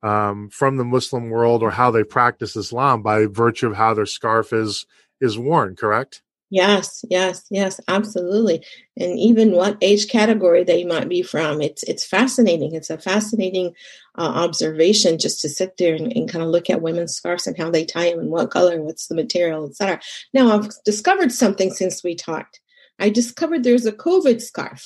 um, 0.03 0.49
from 0.51 0.77
the 0.77 0.85
muslim 0.85 1.31
world 1.31 1.63
or 1.63 1.71
how 1.71 1.91
they 1.91 2.05
practice 2.05 2.57
islam 2.57 3.03
by 3.03 3.27
virtue 3.27 3.67
of 3.67 3.77
how 3.77 3.95
their 3.95 4.07
scarf 4.07 4.53
is 4.53 4.87
is 5.23 5.39
worn 5.39 5.77
correct? 5.77 6.21
Yes 6.51 7.03
yes 7.09 7.47
yes 7.51 7.81
absolutely. 7.89 8.63
And 8.99 9.19
even 9.19 9.53
what 9.53 9.79
age 9.81 10.09
category 10.09 10.65
they 10.65 10.85
might 10.85 11.09
be 11.09 11.23
from 11.23 11.63
it's 11.63 11.83
it's 11.85 12.05
fascinating. 12.05 12.75
It's 12.75 12.91
a 12.91 12.99
fascinating 12.99 13.75
uh, 14.19 14.33
observation 14.45 15.19
just 15.19 15.41
to 15.41 15.49
sit 15.49 15.79
there 15.79 15.95
and, 15.95 16.13
and, 16.15 16.29
kind 16.29 16.45
of 16.45 16.51
look 16.51 16.69
at 16.69 16.83
women's 16.83 17.15
scarves 17.15 17.47
and 17.47 17.57
how 17.57 17.71
they 17.71 17.87
tie 17.87 18.11
them 18.11 18.19
and 18.19 18.31
what 18.31 18.51
color 18.51 18.83
what's 18.83 19.07
the 19.07 19.15
material 19.15 19.65
etc 19.67 19.99
now 20.35 20.53
i've 20.53 20.69
discovered 20.85 21.33
something 21.33 21.71
since 21.71 22.05
we 22.05 22.15
talked. 22.15 22.61
I 22.99 23.09
discovered 23.09 23.65
there's 23.65 23.87
a 23.87 23.93
COVID 23.93 24.43
scarf. 24.43 24.85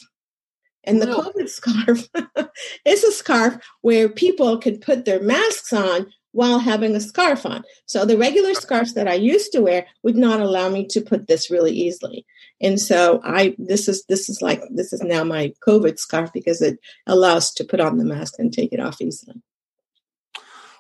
And 0.87 1.03
the 1.03 1.07
COVID 1.07 1.49
scarf 1.49 2.09
is 2.85 3.05
a 3.05 3.13
scarf 3.13 3.57
where 3.83 4.09
people 4.09 4.59
could 4.59 4.81
put 4.81 5.05
their 5.05 5.21
masks 5.21 5.73
on 5.73 6.07
while 6.37 6.59
having 6.59 6.95
a 6.95 7.01
scarf 7.01 7.47
on. 7.47 7.65
So 7.87 8.05
the 8.05 8.19
regular 8.19 8.53
scarves 8.53 8.93
that 8.93 9.09
I 9.09 9.15
used 9.15 9.53
to 9.53 9.63
wear 9.63 9.87
would 10.03 10.17
not 10.17 10.39
allow 10.39 10.69
me 10.69 10.87
to 10.89 11.01
put 11.01 11.27
this 11.27 11.51
really 11.51 11.73
easily. 11.73 12.27
And 12.61 12.79
so 12.81 13.21
I 13.25 13.57
this 13.59 13.89
is 13.89 14.05
this 14.05 14.29
is 14.29 14.43
like 14.43 14.63
this 14.71 14.93
is 14.93 15.03
now 15.03 15.25
my 15.25 15.55
COVID 15.67 15.99
scarf 15.99 16.33
because 16.33 16.61
it 16.61 16.79
allows 17.07 17.53
to 17.55 17.65
put 17.65 17.81
on 17.81 17.97
the 17.97 18.05
mask 18.05 18.35
and 18.39 18.53
take 18.53 18.73
it 18.73 18.81
off 18.81 19.01
easily. 19.01 19.41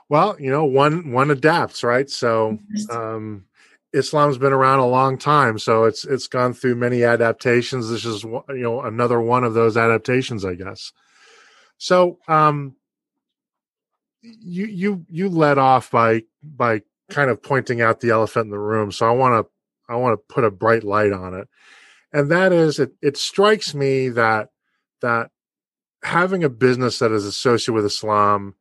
Well, 0.08 0.36
you 0.38 0.50
know, 0.50 0.64
one 0.66 1.10
one 1.12 1.30
adapts, 1.30 1.82
right? 1.82 2.08
So 2.08 2.58
um 2.90 3.46
Islam's 3.96 4.38
been 4.38 4.52
around 4.52 4.80
a 4.80 4.87
long 4.87 5.16
time, 5.16 5.59
so 5.59 5.85
it's 5.85 6.04
it's 6.04 6.26
gone 6.26 6.52
through 6.52 6.76
many 6.76 7.02
adaptations. 7.02 7.88
This 7.88 8.04
is 8.04 8.22
you 8.22 8.42
know 8.48 8.82
another 8.82 9.20
one 9.20 9.42
of 9.42 9.54
those 9.54 9.76
adaptations, 9.76 10.44
I 10.44 10.54
guess. 10.54 10.92
So, 11.78 12.18
um, 12.28 12.76
you 14.22 14.66
you 14.66 15.06
you 15.09 15.28
led 15.28 15.59
off 15.59 15.90
by 15.90 16.24
by 16.42 16.82
kind 17.09 17.30
of 17.30 17.42
pointing 17.42 17.80
out 17.80 18.00
the 18.00 18.11
elephant 18.11 18.46
in 18.46 18.50
the 18.50 18.59
room. 18.59 18.92
So 18.92 19.09
I 19.09 19.12
want 19.12 19.46
to 19.46 19.92
I 19.92 19.96
want 19.96 20.12
to 20.12 20.35
put 20.35 20.44
a 20.44 20.50
bright 20.50 20.85
light 20.85 21.12
on 21.12 21.35
it, 21.35 21.48
and 22.12 22.30
that 22.30 22.52
is 22.52 22.78
it. 22.78 22.92
It 23.00 23.16
strikes 23.16 23.74
me 23.74 24.11
that 24.11 24.50
that 25.00 25.30
having 26.02 26.44
a 26.44 26.50
business 26.50 26.98
that 26.98 27.12
is 27.12 27.24
associated 27.24 27.72
with 27.72 27.85
Islam 27.87 28.54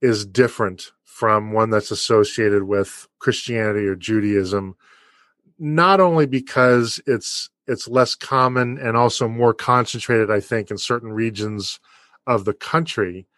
is 0.00 0.26
different 0.26 0.90
from 1.14 1.52
one 1.52 1.70
that's 1.70 1.92
associated 1.92 2.64
with 2.64 3.06
Christianity 3.20 3.86
or 3.86 3.94
Judaism, 3.94 4.74
not 5.60 6.00
only 6.00 6.26
because 6.26 7.00
it's 7.06 7.48
it's 7.68 7.86
less 7.86 8.16
common 8.16 8.78
and 8.78 8.96
also 8.96 9.28
more 9.28 9.54
concentrated, 9.54 10.28
I 10.28 10.40
think, 10.40 10.72
in 10.72 10.76
certain 10.76 11.12
regions 11.12 11.78
of 12.26 12.44
the 12.44 12.52
country, 12.52 13.28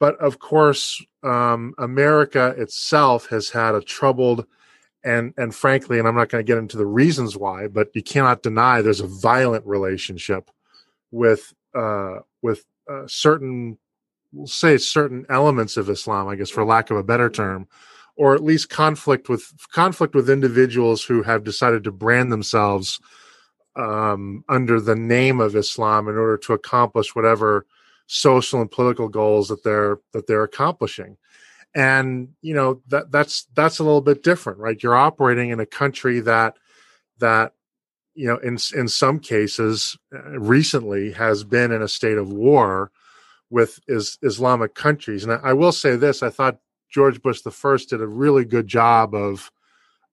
but 0.00 0.16
of 0.16 0.40
course, 0.40 1.00
um, 1.22 1.74
America 1.78 2.56
itself 2.58 3.28
has 3.28 3.50
had 3.50 3.76
a 3.76 3.80
troubled 3.80 4.44
and 5.04 5.32
and 5.36 5.54
frankly, 5.54 6.00
and 6.00 6.08
I'm 6.08 6.16
not 6.16 6.28
going 6.28 6.44
to 6.44 6.52
get 6.52 6.58
into 6.58 6.76
the 6.76 6.86
reasons 6.86 7.36
why, 7.36 7.68
but 7.68 7.94
you 7.94 8.02
cannot 8.02 8.42
deny 8.42 8.82
there's 8.82 8.98
a 8.98 9.06
violent 9.06 9.64
relationship 9.64 10.50
with 11.12 11.54
uh, 11.72 12.18
with 12.42 12.64
uh, 12.90 13.06
certain 13.06 13.78
we'll 14.32 14.46
say 14.46 14.78
certain 14.78 15.24
elements 15.28 15.76
of 15.76 15.90
Islam, 15.90 16.28
I 16.28 16.36
guess, 16.36 16.50
for 16.50 16.64
lack 16.64 16.90
of 16.90 16.96
a 16.96 17.02
better 17.02 17.30
term, 17.30 17.68
or 18.16 18.34
at 18.34 18.42
least 18.42 18.70
conflict 18.70 19.28
with 19.28 19.52
conflict 19.72 20.14
with 20.14 20.30
individuals 20.30 21.04
who 21.04 21.22
have 21.22 21.44
decided 21.44 21.84
to 21.84 21.92
brand 21.92 22.32
themselves 22.32 23.00
um, 23.76 24.44
under 24.48 24.80
the 24.80 24.96
name 24.96 25.40
of 25.40 25.56
Islam 25.56 26.08
in 26.08 26.16
order 26.16 26.36
to 26.38 26.52
accomplish 26.52 27.14
whatever 27.14 27.66
social 28.06 28.60
and 28.60 28.70
political 28.70 29.08
goals 29.08 29.48
that 29.48 29.64
they're 29.64 29.98
that 30.12 30.26
they're 30.26 30.44
accomplishing. 30.44 31.16
And 31.74 32.28
you 32.42 32.54
know 32.54 32.82
that 32.88 33.10
that's 33.10 33.46
that's 33.54 33.78
a 33.78 33.84
little 33.84 34.02
bit 34.02 34.22
different, 34.22 34.58
right? 34.58 34.82
You're 34.82 34.94
operating 34.94 35.50
in 35.50 35.60
a 35.60 35.66
country 35.66 36.20
that 36.20 36.56
that 37.18 37.52
you 38.14 38.26
know, 38.26 38.36
in 38.38 38.58
in 38.74 38.88
some 38.88 39.18
cases, 39.18 39.96
uh, 40.14 40.38
recently 40.38 41.12
has 41.12 41.44
been 41.44 41.72
in 41.72 41.82
a 41.82 41.88
state 41.88 42.18
of 42.18 42.30
war 42.30 42.90
with 43.52 43.78
is 43.86 44.18
Islamic 44.22 44.74
countries. 44.74 45.22
And 45.22 45.32
I, 45.32 45.50
I 45.50 45.52
will 45.52 45.72
say 45.72 45.94
this: 45.96 46.22
I 46.22 46.30
thought 46.30 46.58
George 46.90 47.22
Bush 47.22 47.42
the 47.42 47.50
first 47.50 47.90
did 47.90 48.00
a 48.00 48.06
really 48.06 48.44
good 48.44 48.66
job 48.66 49.14
of 49.14 49.50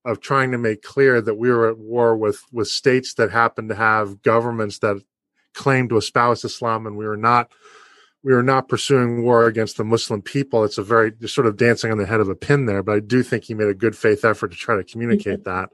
of 0.04 0.20
trying 0.20 0.50
to 0.52 0.58
make 0.58 0.82
clear 0.82 1.20
that 1.20 1.34
we 1.34 1.50
were 1.50 1.68
at 1.68 1.78
war 1.78 2.16
with 2.16 2.42
with 2.52 2.68
states 2.68 3.14
that 3.14 3.30
happen 3.30 3.68
to 3.68 3.74
have 3.74 4.22
governments 4.22 4.78
that 4.78 5.02
claim 5.54 5.88
to 5.88 5.96
espouse 5.96 6.44
Islam, 6.44 6.86
and 6.86 6.96
we 6.96 7.06
were 7.06 7.16
not 7.16 7.50
we 8.22 8.34
were 8.34 8.42
not 8.42 8.68
pursuing 8.68 9.22
war 9.22 9.46
against 9.46 9.78
the 9.78 9.84
Muslim 9.84 10.20
people. 10.20 10.64
It's 10.64 10.78
a 10.78 10.82
very 10.82 11.12
sort 11.26 11.46
of 11.46 11.56
dancing 11.56 11.90
on 11.90 11.98
the 11.98 12.06
head 12.06 12.20
of 12.20 12.28
a 12.28 12.34
pin 12.34 12.66
there, 12.66 12.82
but 12.82 12.96
I 12.96 13.00
do 13.00 13.22
think 13.22 13.44
he 13.44 13.54
made 13.54 13.68
a 13.68 13.74
good 13.74 13.96
faith 13.96 14.24
effort 14.24 14.48
to 14.48 14.56
try 14.56 14.76
to 14.76 14.84
communicate 14.84 15.44
mm-hmm. 15.44 15.50
that. 15.50 15.70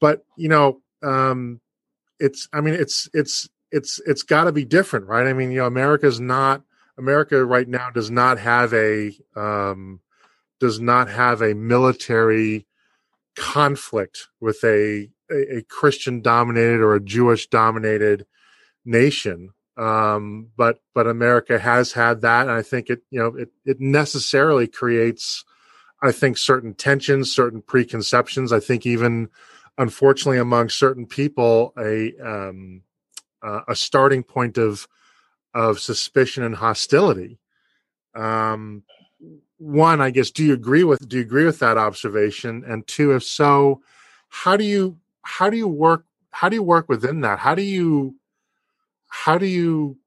But 0.00 0.24
you 0.36 0.48
know, 0.48 0.82
um, 1.02 1.60
it's 2.18 2.48
I 2.52 2.60
mean, 2.60 2.74
it's 2.74 3.08
it's 3.14 3.48
it's 3.70 4.00
it's 4.06 4.22
got 4.22 4.44
to 4.44 4.52
be 4.52 4.64
different, 4.64 5.06
right? 5.06 5.26
I 5.26 5.32
mean, 5.32 5.50
you 5.50 5.58
know, 5.58 5.66
America's 5.66 6.20
not 6.20 6.62
America 6.98 7.44
right 7.44 7.68
now 7.68 7.90
does 7.90 8.10
not 8.10 8.38
have 8.38 8.72
a 8.74 9.12
um, 9.34 10.00
does 10.60 10.80
not 10.80 11.08
have 11.08 11.42
a 11.42 11.54
military 11.54 12.66
conflict 13.36 14.28
with 14.40 14.62
a 14.64 15.10
a, 15.30 15.58
a 15.58 15.62
Christian 15.62 16.20
dominated 16.20 16.80
or 16.80 16.94
a 16.94 17.00
Jewish 17.00 17.48
dominated 17.48 18.26
nation. 18.84 19.50
Um, 19.76 20.50
but 20.56 20.80
but 20.94 21.06
America 21.06 21.58
has 21.58 21.92
had 21.92 22.20
that, 22.20 22.42
and 22.42 22.50
I 22.50 22.62
think 22.62 22.90
it 22.90 23.02
you 23.10 23.18
know 23.18 23.34
it 23.36 23.50
it 23.64 23.80
necessarily 23.80 24.66
creates, 24.66 25.44
I 26.02 26.12
think, 26.12 26.36
certain 26.36 26.74
tensions, 26.74 27.34
certain 27.34 27.62
preconceptions. 27.62 28.52
I 28.52 28.60
think 28.60 28.84
even 28.84 29.30
unfortunately 29.78 30.38
among 30.38 30.68
certain 30.68 31.06
people 31.06 31.72
a 31.78 32.12
um, 32.22 32.82
uh, 33.42 33.62
a 33.66 33.74
starting 33.74 34.22
point 34.22 34.58
of 34.58 34.86
of 35.54 35.80
suspicion 35.80 36.42
and 36.42 36.56
hostility. 36.56 37.38
Um, 38.14 38.82
one, 39.58 40.00
I 40.00 40.10
guess, 40.10 40.30
do 40.30 40.44
you 40.44 40.54
agree 40.54 40.84
with 40.84 41.08
do 41.08 41.16
you 41.16 41.22
agree 41.22 41.44
with 41.44 41.60
that 41.60 41.78
observation? 41.78 42.64
And 42.66 42.86
two, 42.86 43.14
if 43.14 43.22
so, 43.22 43.80
how 44.28 44.56
do 44.56 44.64
you 44.64 44.98
how 45.22 45.50
do 45.50 45.56
you 45.56 45.68
work 45.68 46.04
how 46.30 46.48
do 46.48 46.56
you 46.56 46.62
work 46.62 46.88
within 46.88 47.20
that? 47.20 47.38
How 47.38 47.54
do 47.54 47.62
you 47.62 48.16
how 49.08 49.38
do 49.38 49.46
you 49.46 49.98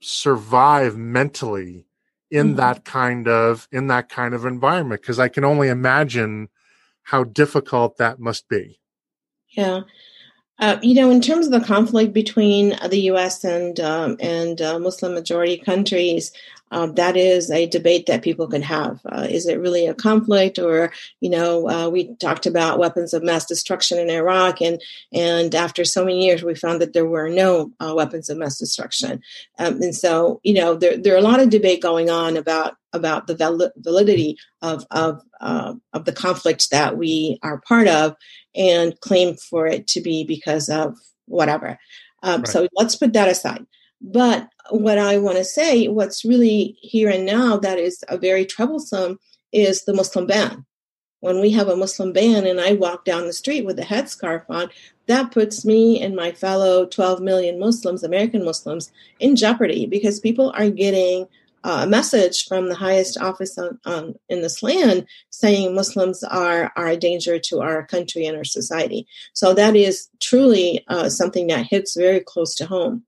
survive 0.00 0.96
mentally 0.96 1.86
in 2.30 2.48
mm-hmm. 2.48 2.56
that 2.56 2.84
kind 2.84 3.28
of 3.28 3.68
in 3.70 3.86
that 3.86 4.08
kind 4.08 4.34
of 4.34 4.44
environment? 4.44 5.00
Because 5.00 5.20
I 5.20 5.28
can 5.28 5.44
only 5.44 5.68
imagine 5.68 6.48
how 7.04 7.22
difficult 7.22 7.98
that 7.98 8.18
must 8.18 8.48
be. 8.48 8.80
Yeah. 9.50 9.82
Uh, 10.58 10.78
you 10.82 10.94
know, 10.94 11.10
in 11.10 11.20
terms 11.20 11.46
of 11.46 11.52
the 11.52 11.66
conflict 11.66 12.14
between 12.14 12.74
the 12.88 13.00
U.S. 13.02 13.44
and 13.44 13.78
um, 13.78 14.16
and 14.20 14.62
uh, 14.62 14.78
Muslim 14.78 15.12
majority 15.12 15.58
countries, 15.58 16.32
uh, 16.70 16.86
that 16.86 17.16
is 17.16 17.50
a 17.50 17.66
debate 17.66 18.06
that 18.06 18.22
people 18.22 18.48
can 18.48 18.62
have. 18.62 19.00
Uh, 19.06 19.26
is 19.28 19.46
it 19.46 19.60
really 19.60 19.86
a 19.86 19.94
conflict, 19.94 20.58
or 20.58 20.92
you 21.20 21.30
know, 21.30 21.68
uh, 21.68 21.88
we 21.88 22.14
talked 22.16 22.46
about 22.46 22.78
weapons 22.78 23.14
of 23.14 23.22
mass 23.22 23.44
destruction 23.44 23.98
in 23.98 24.10
Iraq, 24.10 24.60
and 24.60 24.80
and 25.12 25.54
after 25.54 25.84
so 25.84 26.04
many 26.04 26.24
years, 26.24 26.42
we 26.42 26.54
found 26.54 26.80
that 26.80 26.92
there 26.92 27.06
were 27.06 27.28
no 27.28 27.70
uh, 27.78 27.92
weapons 27.94 28.30
of 28.30 28.38
mass 28.38 28.58
destruction, 28.58 29.20
um, 29.58 29.80
and 29.82 29.94
so 29.94 30.40
you 30.42 30.54
know, 30.54 30.74
there 30.74 30.96
there 30.96 31.14
are 31.14 31.18
a 31.18 31.22
lot 31.22 31.40
of 31.40 31.50
debate 31.50 31.82
going 31.82 32.10
on 32.10 32.36
about 32.36 32.76
about 32.92 33.26
the 33.26 33.70
validity 33.76 34.36
of 34.62 34.86
of 34.90 35.22
of 35.40 36.04
the 36.04 36.12
conflict 36.12 36.70
that 36.70 36.96
we 36.96 37.38
are 37.42 37.60
part 37.60 37.86
of, 37.86 38.16
and 38.56 38.98
claim 39.00 39.36
for 39.36 39.66
it 39.66 39.86
to 39.88 40.00
be 40.00 40.24
because 40.24 40.68
of 40.68 40.96
whatever. 41.26 41.78
Um, 42.22 42.40
right. 42.40 42.48
So 42.48 42.68
let's 42.74 42.96
put 42.96 43.12
that 43.12 43.28
aside. 43.28 43.66
But 44.00 44.48
what 44.70 44.98
I 44.98 45.18
want 45.18 45.38
to 45.38 45.44
say, 45.44 45.88
what's 45.88 46.24
really 46.24 46.76
here 46.80 47.08
and 47.08 47.24
now 47.24 47.56
that 47.56 47.78
is 47.78 48.04
a 48.08 48.18
very 48.18 48.44
troublesome 48.44 49.18
is 49.52 49.84
the 49.84 49.94
Muslim 49.94 50.26
ban. 50.26 50.64
When 51.20 51.40
we 51.40 51.50
have 51.52 51.68
a 51.68 51.76
Muslim 51.76 52.12
ban 52.12 52.46
and 52.46 52.60
I 52.60 52.74
walk 52.74 53.04
down 53.04 53.26
the 53.26 53.32
street 53.32 53.64
with 53.64 53.78
a 53.78 53.82
headscarf 53.82 54.44
on, 54.48 54.70
that 55.06 55.30
puts 55.32 55.64
me 55.64 56.00
and 56.00 56.14
my 56.14 56.32
fellow 56.32 56.84
12 56.86 57.20
million 57.20 57.58
Muslims, 57.58 58.04
American 58.04 58.44
Muslims, 58.44 58.92
in 59.18 59.34
jeopardy 59.34 59.86
because 59.86 60.20
people 60.20 60.52
are 60.56 60.70
getting 60.70 61.26
uh, 61.66 61.80
a 61.82 61.86
message 61.86 62.46
from 62.46 62.68
the 62.68 62.76
highest 62.76 63.18
office 63.18 63.58
on, 63.58 63.80
on, 63.84 64.14
in 64.28 64.40
this 64.40 64.62
land 64.62 65.04
saying 65.30 65.74
Muslims 65.74 66.22
are, 66.22 66.72
are 66.76 66.90
a 66.90 66.96
danger 66.96 67.40
to 67.40 67.60
our 67.60 67.84
country 67.84 68.24
and 68.24 68.36
our 68.36 68.44
society. 68.44 69.04
So 69.32 69.52
that 69.52 69.74
is 69.74 70.08
truly 70.20 70.84
uh, 70.86 71.08
something 71.08 71.48
that 71.48 71.66
hits 71.66 71.96
very 71.96 72.20
close 72.20 72.54
to 72.56 72.66
home. 72.66 73.02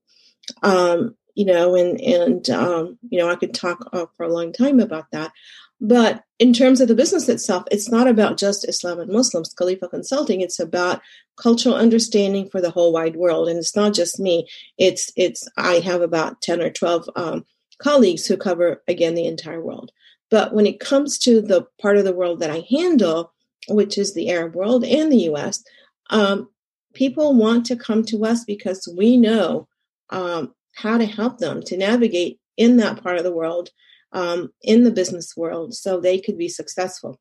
Um, 0.65 1.15
you 1.37 1.45
know, 1.45 1.77
and 1.77 2.01
and 2.01 2.51
um, 2.51 2.99
you 3.09 3.19
know, 3.21 3.31
I 3.31 3.37
could 3.37 3.55
talk 3.55 3.89
uh, 3.93 4.07
for 4.17 4.25
a 4.25 4.33
long 4.33 4.53
time 4.53 4.81
about 4.81 5.07
that. 5.13 5.31
But 5.81 6.25
in 6.41 6.53
terms 6.53 6.81
of 6.81 6.89
the 6.89 6.97
business 6.97 7.29
itself, 7.29 7.63
it's 7.71 7.89
not 7.89 8.09
about 8.09 8.39
just 8.39 8.69
Islam 8.69 8.99
and 8.99 9.13
Muslims, 9.13 9.55
Khalifa 9.55 9.89
Consulting. 9.89 10.41
It's 10.41 10.59
about 10.59 11.01
cultural 11.37 11.77
understanding 11.77 12.49
for 12.51 12.61
the 12.61 12.73
whole 12.73 12.93
wide 12.93 13.15
world, 13.15 13.49
and 13.49 13.57
it's 13.57 13.77
not 13.77 13.95
just 13.95 14.19
me. 14.19 14.49
It's 14.79 15.13
it's 15.15 15.49
I 15.57 15.75
have 15.75 16.03
about 16.03 16.41
ten 16.41 16.61
or 16.61 16.71
twelve 16.71 17.09
um, 17.15 17.45
colleagues 17.79 18.27
who 18.27 18.37
cover, 18.37 18.83
again, 18.89 19.15
the 19.15 19.27
entire 19.27 19.63
world. 19.63 19.91
But 20.31 20.53
when 20.53 20.67
it 20.67 20.81
comes 20.81 21.19
to 21.21 21.41
the 21.41 21.67
part 21.81 21.97
of 21.97 22.05
the 22.05 22.13
world 22.13 22.41
that 22.41 22.51
I 22.51 22.67
handle, 22.71 23.33
which 23.69 23.97
is 23.99 24.15
the 24.15 24.31
Arab 24.31 24.55
world 24.55 24.85
and 24.85 25.11
the 25.11 25.31
US, 25.31 25.63
um, 26.11 26.49
people 26.95 27.35
want 27.35 27.67
to 27.67 27.77
come 27.77 28.05
to 28.07 28.25
us 28.25 28.45
because 28.45 28.93
we 28.97 29.17
know 29.17 29.69
um, 30.11 30.55
how 30.75 30.99
to 30.99 31.07
help 31.07 31.39
them 31.39 31.63
to 31.63 31.77
navigate 31.77 32.39
in 32.57 32.77
that 32.79 33.03
part 33.03 33.19
of 33.19 33.25
the 33.25 33.35
world, 33.35 33.71
um, 34.13 34.51
in 34.63 34.85
the 34.85 34.91
business 34.91 35.37
world, 35.37 35.75
so 35.75 36.01
they 36.01 36.19
could 36.19 36.37
be 36.37 36.49
successful. 36.49 37.21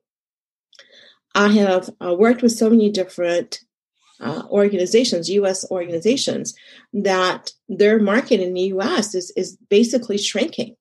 I 1.34 1.48
have 1.48 1.90
uh, 2.04 2.14
worked 2.14 2.42
with 2.42 2.52
so 2.52 2.68
many 2.70 2.90
different 2.90 3.60
uh, 4.20 4.42
organizations, 4.50 5.30
U.S. 5.30 5.64
organizations, 5.70 6.54
that 6.92 7.52
their 7.68 7.98
market 7.98 8.40
in 8.40 8.54
the 8.54 8.62
U.S. 8.62 9.14
is 9.14 9.30
is 9.36 9.56
basically 9.68 10.18
shrinking, 10.18 10.76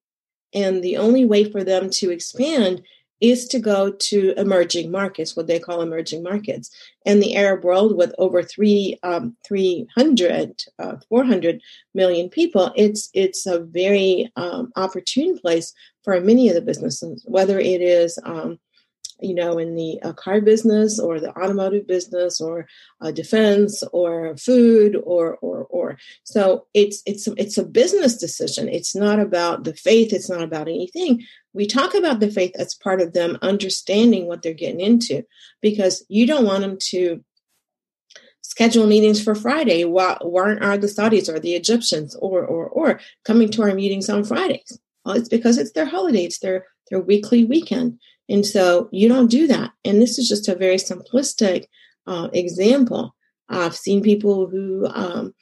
and 0.53 0.83
the 0.83 0.97
only 0.97 1.25
way 1.25 1.49
for 1.49 1.63
them 1.63 1.89
to 1.91 2.11
expand 2.11 2.81
is 3.19 3.47
to 3.47 3.59
go 3.59 3.91
to 3.91 4.33
emerging 4.37 4.91
markets, 4.91 5.35
what 5.35 5.47
they 5.47 5.59
call 5.59 5.81
emerging 5.81 6.21
markets. 6.21 6.69
And 7.05 7.21
the 7.21 7.35
Arab 7.35 7.63
world, 7.63 7.97
with 7.97 8.13
over 8.17 8.43
three, 8.43 8.97
um, 9.03 9.35
300, 9.47 10.61
uh, 10.77 10.97
400 11.09 11.61
million 11.93 12.29
people, 12.29 12.71
it's 12.75 13.09
it's 13.13 13.45
a 13.45 13.59
very 13.59 14.31
um, 14.35 14.71
opportune 14.75 15.37
place 15.37 15.73
for 16.03 16.19
many 16.21 16.47
of 16.49 16.55
the 16.55 16.61
businesses, 16.61 17.23
whether 17.27 17.59
it 17.59 17.81
is 17.81 18.19
um, 18.23 18.59
you 19.19 19.33
know, 19.33 19.57
in 19.57 19.75
the 19.75 19.99
uh, 20.03 20.13
car 20.13 20.41
business 20.41 20.99
or 20.99 21.19
the 21.19 21.35
automotive 21.37 21.87
business 21.87 22.39
or 22.39 22.67
uh, 23.01 23.11
defense 23.11 23.83
or 23.91 24.37
food 24.37 24.95
or 25.03 25.37
or 25.37 25.65
or. 25.65 25.97
So 26.23 26.67
it's 26.73 27.01
it's 27.05 27.27
it's 27.37 27.57
a 27.57 27.65
business 27.65 28.17
decision. 28.17 28.69
It's 28.69 28.95
not 28.95 29.19
about 29.19 29.63
the 29.63 29.73
faith. 29.73 30.13
It's 30.13 30.29
not 30.29 30.43
about 30.43 30.67
anything. 30.67 31.23
We 31.53 31.65
talk 31.65 31.95
about 31.95 32.19
the 32.19 32.29
faith 32.29 32.51
as 32.59 32.75
part 32.75 33.01
of 33.01 33.13
them 33.13 33.37
understanding 33.41 34.27
what 34.27 34.41
they're 34.41 34.53
getting 34.53 34.81
into, 34.81 35.23
because 35.61 36.05
you 36.09 36.27
don't 36.27 36.45
want 36.45 36.61
them 36.61 36.77
to 36.91 37.23
schedule 38.41 38.87
meetings 38.87 39.21
for 39.21 39.35
Friday. 39.35 39.83
Why, 39.83 40.17
why 40.21 40.55
are 40.55 40.77
the 40.77 40.87
Saudis 40.87 41.27
or 41.27 41.39
the 41.39 41.55
Egyptians 41.55 42.15
or 42.15 42.45
or 42.45 42.67
or 42.67 42.99
coming 43.25 43.49
to 43.51 43.63
our 43.63 43.73
meetings 43.73 44.09
on 44.09 44.23
Fridays? 44.23 44.79
Well, 45.03 45.15
it's 45.15 45.29
because 45.29 45.57
it's 45.57 45.71
their 45.71 45.85
holiday. 45.85 46.25
It's 46.25 46.39
their 46.39 46.65
their 46.89 46.99
weekly 46.99 47.43
weekend. 47.43 47.99
And 48.29 48.45
so 48.45 48.89
you 48.91 49.07
don't 49.07 49.31
do 49.31 49.47
that. 49.47 49.71
And 49.85 50.01
this 50.01 50.19
is 50.19 50.27
just 50.27 50.47
a 50.47 50.55
very 50.55 50.75
simplistic 50.75 51.65
uh, 52.05 52.29
example. 52.33 53.15
I've 53.49 53.75
seen 53.75 54.01
people 54.01 54.47
who, 54.47 54.87
um, 54.87 55.33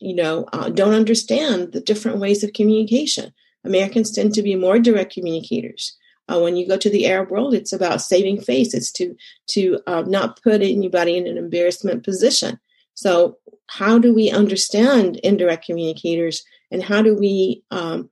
you 0.00 0.14
know, 0.14 0.44
uh, 0.52 0.68
don't 0.68 0.94
understand 0.94 1.72
the 1.72 1.80
different 1.80 2.18
ways 2.18 2.44
of 2.44 2.52
communication. 2.52 3.32
Americans 3.64 4.12
tend 4.12 4.34
to 4.34 4.42
be 4.42 4.54
more 4.54 4.78
direct 4.78 5.12
communicators. 5.12 5.96
Uh, 6.28 6.40
when 6.40 6.56
you 6.56 6.68
go 6.68 6.76
to 6.76 6.90
the 6.90 7.06
Arab 7.06 7.30
world, 7.30 7.54
it's 7.54 7.72
about 7.72 8.02
saving 8.02 8.40
face. 8.40 8.74
It's 8.74 8.92
to 8.92 9.16
to 9.48 9.80
uh, 9.86 10.02
not 10.06 10.40
put 10.42 10.60
anybody 10.60 11.16
in 11.16 11.26
an 11.26 11.38
embarrassment 11.38 12.04
position. 12.04 12.60
So, 12.94 13.38
how 13.68 13.98
do 13.98 14.14
we 14.14 14.30
understand 14.30 15.16
indirect 15.18 15.64
communicators, 15.64 16.44
and 16.70 16.82
how 16.82 17.00
do 17.00 17.16
we, 17.16 17.62
um, 17.70 18.10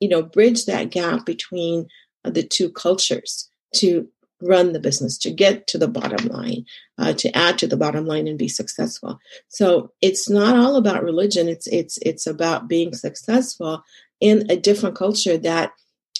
you 0.00 0.08
know, 0.08 0.22
bridge 0.22 0.66
that 0.66 0.90
gap 0.90 1.24
between 1.24 1.86
uh, 2.24 2.30
the 2.30 2.42
two 2.42 2.70
cultures? 2.70 3.48
To 3.74 4.08
run 4.42 4.72
the 4.72 4.80
business, 4.80 5.16
to 5.18 5.30
get 5.30 5.66
to 5.68 5.78
the 5.78 5.88
bottom 5.88 6.26
line, 6.28 6.64
uh, 6.98 7.12
to 7.14 7.34
add 7.36 7.58
to 7.58 7.66
the 7.66 7.76
bottom 7.76 8.06
line 8.06 8.28
and 8.28 8.38
be 8.38 8.48
successful. 8.48 9.18
So 9.48 9.90
it's 10.00 10.28
not 10.28 10.56
all 10.56 10.76
about 10.76 11.02
religion. 11.02 11.48
It's 11.48 11.66
it's 11.68 11.98
it's 12.02 12.26
about 12.26 12.68
being 12.68 12.94
successful 12.94 13.82
in 14.20 14.50
a 14.50 14.56
different 14.56 14.96
culture 14.96 15.38
that 15.38 15.72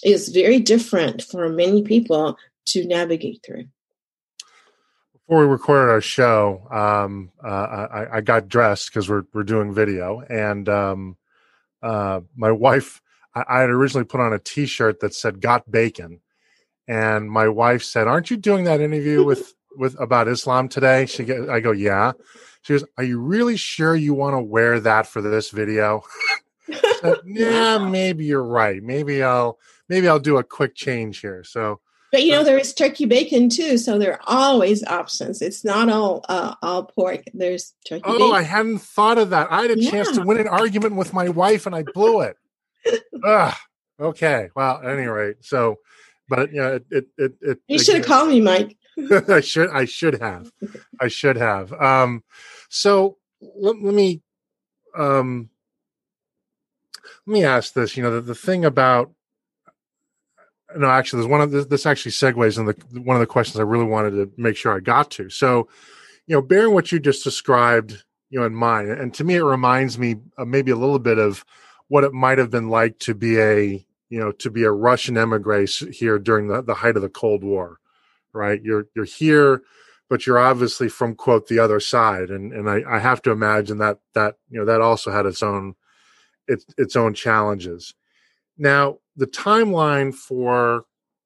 is 0.02 0.28
very 0.28 0.58
different 0.58 1.22
for 1.22 1.48
many 1.48 1.82
people 1.82 2.36
to 2.66 2.86
navigate 2.86 3.40
through. 3.44 3.64
before 5.12 5.40
we 5.40 5.46
recorded 5.46 5.90
our 5.90 6.00
show, 6.00 6.66
um, 6.70 7.30
uh, 7.42 7.48
I, 7.48 8.16
I, 8.16 8.20
got 8.20 8.48
dressed 8.48 8.88
because 8.88 9.08
we're 9.08 9.24
we're 9.32 9.42
doing 9.42 9.72
video, 9.72 10.20
and 10.20 10.68
um, 10.68 11.16
uh, 11.82 12.20
my 12.36 12.52
wife, 12.52 13.00
I, 13.34 13.44
I, 13.48 13.60
had 13.60 13.70
originally 13.70 14.04
put 14.04 14.20
on 14.20 14.32
a 14.32 14.38
T-shirt 14.38 15.00
that 15.00 15.14
said 15.14 15.40
"Got 15.40 15.70
Bacon," 15.70 16.20
and 16.86 17.30
my 17.30 17.48
wife 17.48 17.82
said, 17.82 18.06
"Aren't 18.06 18.30
you 18.30 18.36
doing 18.36 18.64
that 18.64 18.80
interview 18.80 19.24
with 19.24 19.54
with 19.76 19.98
about 20.00 20.28
Islam 20.28 20.68
today?" 20.68 21.06
She, 21.06 21.24
get, 21.24 21.48
I 21.48 21.60
go, 21.60 21.72
"Yeah." 21.72 22.12
She 22.62 22.72
goes, 22.72 22.84
"Are 22.96 23.04
you 23.04 23.20
really 23.20 23.56
sure 23.56 23.94
you 23.94 24.14
want 24.14 24.34
to 24.34 24.40
wear 24.40 24.80
that 24.80 25.06
for 25.06 25.20
this 25.20 25.50
video?" 25.50 26.02
said, 27.04 27.16
yeah, 27.24 27.78
maybe 27.78 28.24
you're 28.24 28.44
right. 28.44 28.82
Maybe 28.82 29.22
I'll 29.22 29.58
maybe 29.88 30.08
I'll 30.08 30.18
do 30.18 30.38
a 30.38 30.44
quick 30.44 30.74
change 30.74 31.20
here. 31.20 31.44
So 31.44 31.80
but 32.14 32.22
you 32.22 32.30
know 32.30 32.44
there 32.44 32.58
is 32.58 32.72
turkey 32.72 33.06
bacon 33.06 33.48
too, 33.48 33.76
so 33.76 33.98
there 33.98 34.12
are 34.12 34.20
always 34.26 34.84
options. 34.84 35.42
It's 35.42 35.64
not 35.64 35.88
all 35.88 36.24
uh, 36.28 36.54
all 36.62 36.84
pork. 36.84 37.24
There's 37.34 37.74
turkey. 37.88 38.02
Oh, 38.04 38.12
bacon. 38.12 38.36
I 38.36 38.42
hadn't 38.42 38.78
thought 38.78 39.18
of 39.18 39.30
that. 39.30 39.50
I 39.50 39.62
had 39.62 39.72
a 39.72 39.80
yeah. 39.80 39.90
chance 39.90 40.12
to 40.12 40.22
win 40.22 40.38
an 40.38 40.46
argument 40.46 40.94
with 40.94 41.12
my 41.12 41.28
wife, 41.28 41.66
and 41.66 41.74
I 41.74 41.82
blew 41.82 42.20
it. 42.20 42.36
Ugh. 43.24 43.54
Okay. 43.98 44.48
Well, 44.54 44.78
at 44.78 44.96
any 44.96 45.06
rate, 45.06 45.38
so, 45.40 45.78
but 46.28 46.52
yeah, 46.52 46.68
it 46.70 46.86
it 46.90 47.06
it. 47.18 47.32
it 47.40 47.58
you 47.68 47.78
should 47.78 47.96
have 47.96 48.06
called 48.06 48.28
me, 48.28 48.40
Mike. 48.40 48.76
I 49.28 49.40
should 49.40 49.70
I 49.70 49.84
should 49.84 50.20
have, 50.20 50.50
I 51.00 51.08
should 51.08 51.36
have. 51.36 51.72
Um, 51.72 52.22
so 52.68 53.18
let, 53.40 53.82
let 53.82 53.94
me 53.94 54.22
um 54.96 55.50
let 57.26 57.32
me 57.32 57.44
ask 57.44 57.72
this. 57.72 57.96
You 57.96 58.02
know, 58.02 58.14
the, 58.14 58.20
the 58.20 58.34
thing 58.34 58.64
about 58.64 59.12
no, 60.76 60.88
actually, 60.88 61.20
there's 61.20 61.30
one 61.30 61.40
of 61.40 61.50
this, 61.50 61.66
this 61.66 61.86
actually 61.86 62.12
segues 62.12 62.58
in 62.58 62.66
the 62.66 63.00
one 63.00 63.16
of 63.16 63.20
the 63.20 63.26
questions 63.26 63.60
I 63.60 63.64
really 63.64 63.84
wanted 63.84 64.10
to 64.12 64.30
make 64.36 64.56
sure 64.56 64.74
I 64.74 64.80
got 64.80 65.10
to. 65.12 65.30
So, 65.30 65.68
you 66.26 66.34
know, 66.34 66.42
bearing 66.42 66.74
what 66.74 66.90
you 66.90 66.98
just 66.98 67.22
described, 67.22 68.02
you 68.30 68.40
know, 68.40 68.46
in 68.46 68.54
mind, 68.54 68.90
and 68.90 69.14
to 69.14 69.24
me, 69.24 69.36
it 69.36 69.44
reminds 69.44 69.98
me 69.98 70.16
maybe 70.38 70.70
a 70.70 70.76
little 70.76 70.98
bit 70.98 71.18
of 71.18 71.44
what 71.88 72.04
it 72.04 72.12
might 72.12 72.38
have 72.38 72.50
been 72.50 72.68
like 72.68 72.98
to 73.00 73.14
be 73.14 73.38
a, 73.38 73.86
you 74.14 74.20
know, 74.20 74.30
to 74.30 74.48
be 74.48 74.62
a 74.62 74.70
Russian 74.70 75.16
emigre 75.16 75.66
here 75.90 76.20
during 76.20 76.46
the, 76.46 76.62
the 76.62 76.74
height 76.74 76.94
of 76.94 77.02
the 77.02 77.08
Cold 77.08 77.42
War, 77.42 77.80
right? 78.32 78.62
You're 78.62 78.86
you're 78.94 79.04
here, 79.04 79.62
but 80.08 80.24
you're 80.24 80.38
obviously 80.38 80.88
from 80.88 81.16
quote 81.16 81.48
the 81.48 81.58
other 81.58 81.80
side, 81.80 82.30
and 82.30 82.52
and 82.52 82.70
I, 82.70 82.84
I 82.88 83.00
have 83.00 83.22
to 83.22 83.32
imagine 83.32 83.78
that 83.78 83.98
that 84.14 84.36
you 84.48 84.60
know 84.60 84.66
that 84.66 84.80
also 84.80 85.10
had 85.10 85.26
its 85.26 85.42
own 85.42 85.74
its 86.46 86.64
its 86.78 86.94
own 86.94 87.12
challenges. 87.14 87.92
Now, 88.56 88.98
the 89.16 89.26
timeline 89.26 90.14
for 90.14 90.84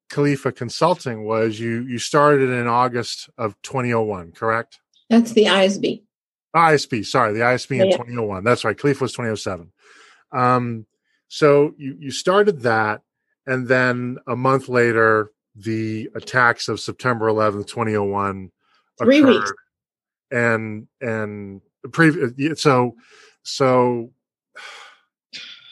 Khalifa 0.09 0.51
Consulting 0.51 1.25
was 1.25 1.59
you 1.59 1.83
you 1.83 1.99
started 1.99 2.49
in 2.49 2.65
August 2.65 3.29
of 3.37 3.53
2001, 3.61 4.31
correct? 4.31 4.79
That's 5.11 5.33
the 5.33 5.43
ISB. 5.43 6.01
ISB, 6.55 7.05
sorry, 7.05 7.33
the 7.33 7.41
ISB 7.41 7.81
in 7.81 7.89
yeah. 7.89 7.97
2001. 7.97 8.43
That's 8.43 8.65
right. 8.65 8.75
Khalifa 8.75 9.03
was 9.03 9.11
2007. 9.11 9.71
Um, 10.31 10.87
so 11.29 11.73
you 11.77 11.95
you 11.99 12.11
started 12.11 12.61
that, 12.61 13.01
and 13.47 13.67
then 13.67 14.17
a 14.27 14.35
month 14.35 14.67
later, 14.67 15.31
the 15.55 16.09
attacks 16.15 16.67
of 16.67 16.79
September 16.79 17.27
11th, 17.27 17.67
2001 17.67 18.51
Three 19.01 19.19
occurred. 19.19 19.29
weeks. 19.29 19.53
And 20.31 20.87
and 21.01 21.61
previous 21.91 22.61
so 22.61 22.95
so 23.43 24.11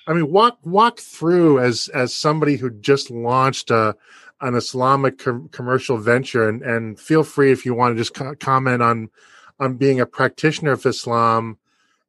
I 0.07 0.13
mean, 0.13 0.31
walk 0.31 0.59
walk 0.63 0.99
through 0.99 1.59
as 1.59 1.89
as 1.89 2.13
somebody 2.15 2.55
who 2.55 2.69
just 2.69 3.11
launched 3.11 3.69
a 3.71 3.95
an 4.39 4.55
Islamic 4.55 5.17
com- 5.17 5.49
commercial 5.49 5.97
venture, 5.97 6.47
and 6.47 6.61
and 6.61 6.99
feel 6.99 7.23
free 7.23 7.51
if 7.51 7.65
you 7.65 7.73
want 7.73 7.95
to 7.95 8.01
just 8.01 8.13
co- 8.13 8.35
comment 8.35 8.81
on 8.81 9.09
on 9.59 9.75
being 9.75 9.99
a 9.99 10.05
practitioner 10.05 10.71
of 10.71 10.85
Islam 10.85 11.57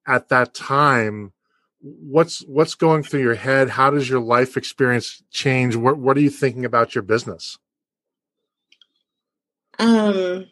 at 0.07 0.29
that 0.29 0.55
time. 0.55 1.33
What's 1.81 2.41
what's 2.47 2.75
going 2.75 3.03
through 3.05 3.23
your 3.23 3.35
head? 3.35 3.71
How 3.71 3.91
does 3.91 4.09
your 4.09 4.21
life 4.21 4.57
experience 4.57 5.23
change? 5.31 5.77
What 5.77 5.99
what 5.99 6.17
are 6.17 6.21
you 6.21 6.31
thinking 6.31 6.65
about 6.65 6.95
your 6.95 7.03
business? 7.03 7.59
Um, 9.79 10.47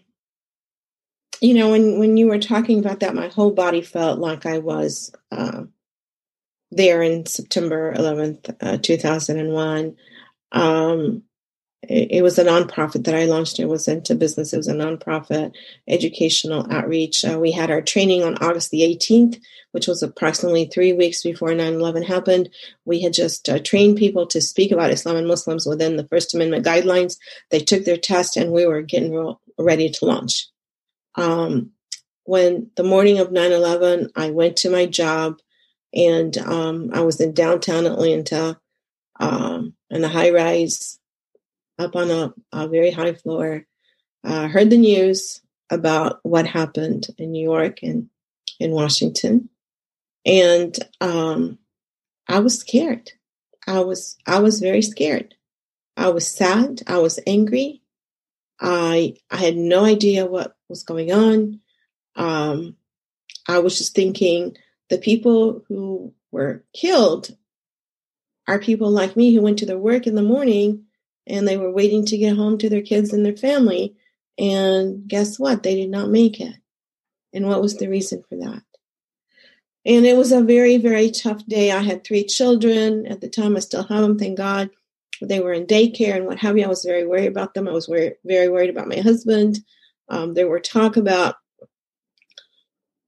you 1.41 1.55
know, 1.55 1.71
when 1.71 1.99
when 1.99 2.17
you 2.17 2.29
were 2.29 2.39
talking 2.39 2.79
about 2.79 3.01
that, 3.01 3.15
my 3.15 3.29
whole 3.29 3.51
body 3.51 3.83
felt 3.83 4.19
like 4.19 4.47
I 4.47 4.59
was. 4.59 5.13
Uh, 5.33 5.65
there 6.71 7.03
in 7.03 7.27
September 7.27 7.95
11th, 7.95 8.57
uh, 8.61 8.79
2001. 8.79 9.97
Um, 10.53 11.23
it, 11.89 12.23
was 12.23 12.39
a 12.39 12.45
nonprofit 12.45 13.05
that 13.05 13.15
I 13.15 13.25
launched. 13.25 13.59
It 13.59 13.67
was 13.67 13.89
into 13.89 14.15
business. 14.15 14.53
It 14.53 14.59
was 14.59 14.69
a 14.69 14.75
nonprofit 14.75 15.55
educational 15.89 16.67
outreach. 16.73 17.25
Uh, 17.25 17.39
we 17.39 17.53
had 17.53 17.71
our 17.71 17.83
training 17.83 18.23
on 18.23 18.37
August 18.39 18.71
the 18.71 18.83
18th, 18.83 19.41
which 19.73 19.87
was 19.87 20.03
approximately 20.03 20.67
three 20.67 20.93
weeks 20.93 21.23
before 21.23 21.55
9 21.55 21.75
11 21.75 22.03
happened. 22.03 22.51
We 22.85 23.03
had 23.03 23.13
just 23.13 23.49
uh, 23.49 23.59
trained 23.59 23.97
people 23.97 24.27
to 24.29 24.41
speak 24.41 24.73
about 24.73 24.91
Islam 24.91 25.17
and 25.17 25.29
Muslims 25.29 25.67
within 25.67 25.97
the 25.97 26.09
First 26.09 26.35
Amendment 26.35 26.65
guidelines. 26.65 27.17
They 27.51 27.61
took 27.61 27.85
their 27.85 27.97
test 27.97 28.37
and 28.37 28.53
we 28.53 28.67
were 28.67 28.83
getting 28.83 29.13
real, 29.13 29.41
ready 29.59 29.91
to 29.91 30.05
launch. 30.05 30.49
Um, 31.15 31.71
when 32.25 32.71
the 32.77 32.83
morning 32.83 33.19
of 33.19 33.33
9 33.33 33.53
11, 33.53 34.11
I 34.17 34.31
went 34.31 34.57
to 34.59 34.71
my 34.71 34.87
job 34.87 35.41
and 35.95 36.37
um, 36.39 36.91
I 36.93 37.01
was 37.01 37.21
in 37.21 37.33
downtown 37.33 37.87
Atlanta 37.87 38.59
um, 39.19 39.75
in 39.91 40.05
a 40.05 40.09
high 40.09 40.31
rise 40.31 40.99
up 41.79 41.97
on 41.97 42.11
a, 42.11 42.35
a 42.53 42.69
very 42.69 42.91
high 42.91 43.15
floor. 43.15 43.65
Uh, 44.25 44.49
heard 44.49 44.71
the 44.71 44.77
news 44.77 45.41
about 45.71 46.21
what 46.23 46.47
happened 46.47 47.07
in 47.19 47.33
New 47.33 47.43
York 47.43 47.83
and 47.83 48.09
in 48.59 48.73
Washington, 48.73 49.49
and 50.25 50.77
um, 51.01 51.59
I 52.29 52.41
was 52.41 52.59
scared. 52.59 53.13
I 53.67 53.81
was 53.81 54.17
I 54.27 54.41
was 54.41 54.61
very 54.61 54.83
scared. 54.83 55.35
I 55.97 56.09
was 56.11 56.27
sad. 56.27 56.83
I 56.87 56.99
was 56.99 57.21
angry. 57.27 57.83
I 58.61 59.17
I 59.31 59.37
had 59.37 59.57
no 59.57 59.85
idea 59.85 60.27
what 60.27 60.57
was 60.69 60.83
going 60.83 61.13
on. 61.13 61.61
Um, 62.17 62.77
I 63.49 63.59
was 63.59 63.79
just 63.79 63.95
thinking, 63.95 64.57
the 64.89 64.99
people 64.99 65.65
who 65.69 66.15
were 66.33 66.65
killed 66.75 67.37
are 68.49 68.59
people 68.59 68.91
like 68.91 69.17
me 69.17 69.35
who 69.35 69.43
went 69.43 69.59
to 69.59 69.67
their 69.67 69.79
work 69.79 70.07
in 70.07 70.15
the 70.15 70.23
morning 70.23 70.86
and 71.27 71.47
they 71.47 71.57
were 71.57 71.71
waiting 71.71 72.05
to 72.07 72.19
get 72.19 72.37
home 72.37 72.59
to 72.59 72.69
their 72.69 72.83
kids 72.83 73.13
and 73.13 73.25
their 73.25 73.37
family. 73.37 73.97
And 74.39 75.09
guess 75.09 75.39
what? 75.39 75.63
They 75.63 75.75
did 75.75 75.91
not 75.91 76.11
make 76.11 76.41
it. 76.41 76.55
And 77.33 77.47
what 77.47 77.61
was 77.61 77.77
the 77.77 77.89
reason 77.89 78.23
for 78.29 78.37
that? 78.37 78.63
And 79.85 80.05
it 80.05 80.17
was 80.17 80.33
a 80.33 80.43
very, 80.43 80.79
very 80.79 81.11
tough 81.11 81.45
day. 81.47 81.71
I 81.71 81.83
had 81.83 82.03
three 82.03 82.25
children. 82.25 83.07
At 83.07 83.21
the 83.21 83.29
time, 83.29 83.57
I 83.57 83.61
still 83.61 83.85
have 83.85 84.03
them, 84.03 84.19
thank 84.19 84.37
God. 84.37 84.71
They 85.23 85.41
were 85.41 85.53
in 85.53 85.67
daycare 85.67 86.17
and 86.17 86.27
what 86.27 86.39
have 86.39 86.59
you. 86.59 86.65
I 86.65 86.69
was 86.69 86.85
very 86.85 87.07
worried 87.07 87.29
about 87.29 87.55
them. 87.55 87.69
I 87.69 87.73
was 87.73 87.87
very, 87.87 88.15
very 88.25 88.49
worried 88.49 88.71
about 88.71 88.89
my 88.89 88.99
husband. 88.99 89.59
Um, 90.09 90.35
there 90.35 90.49
were 90.49 90.61
talk 90.61 90.97
about 90.97 91.37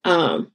um, 0.05 0.53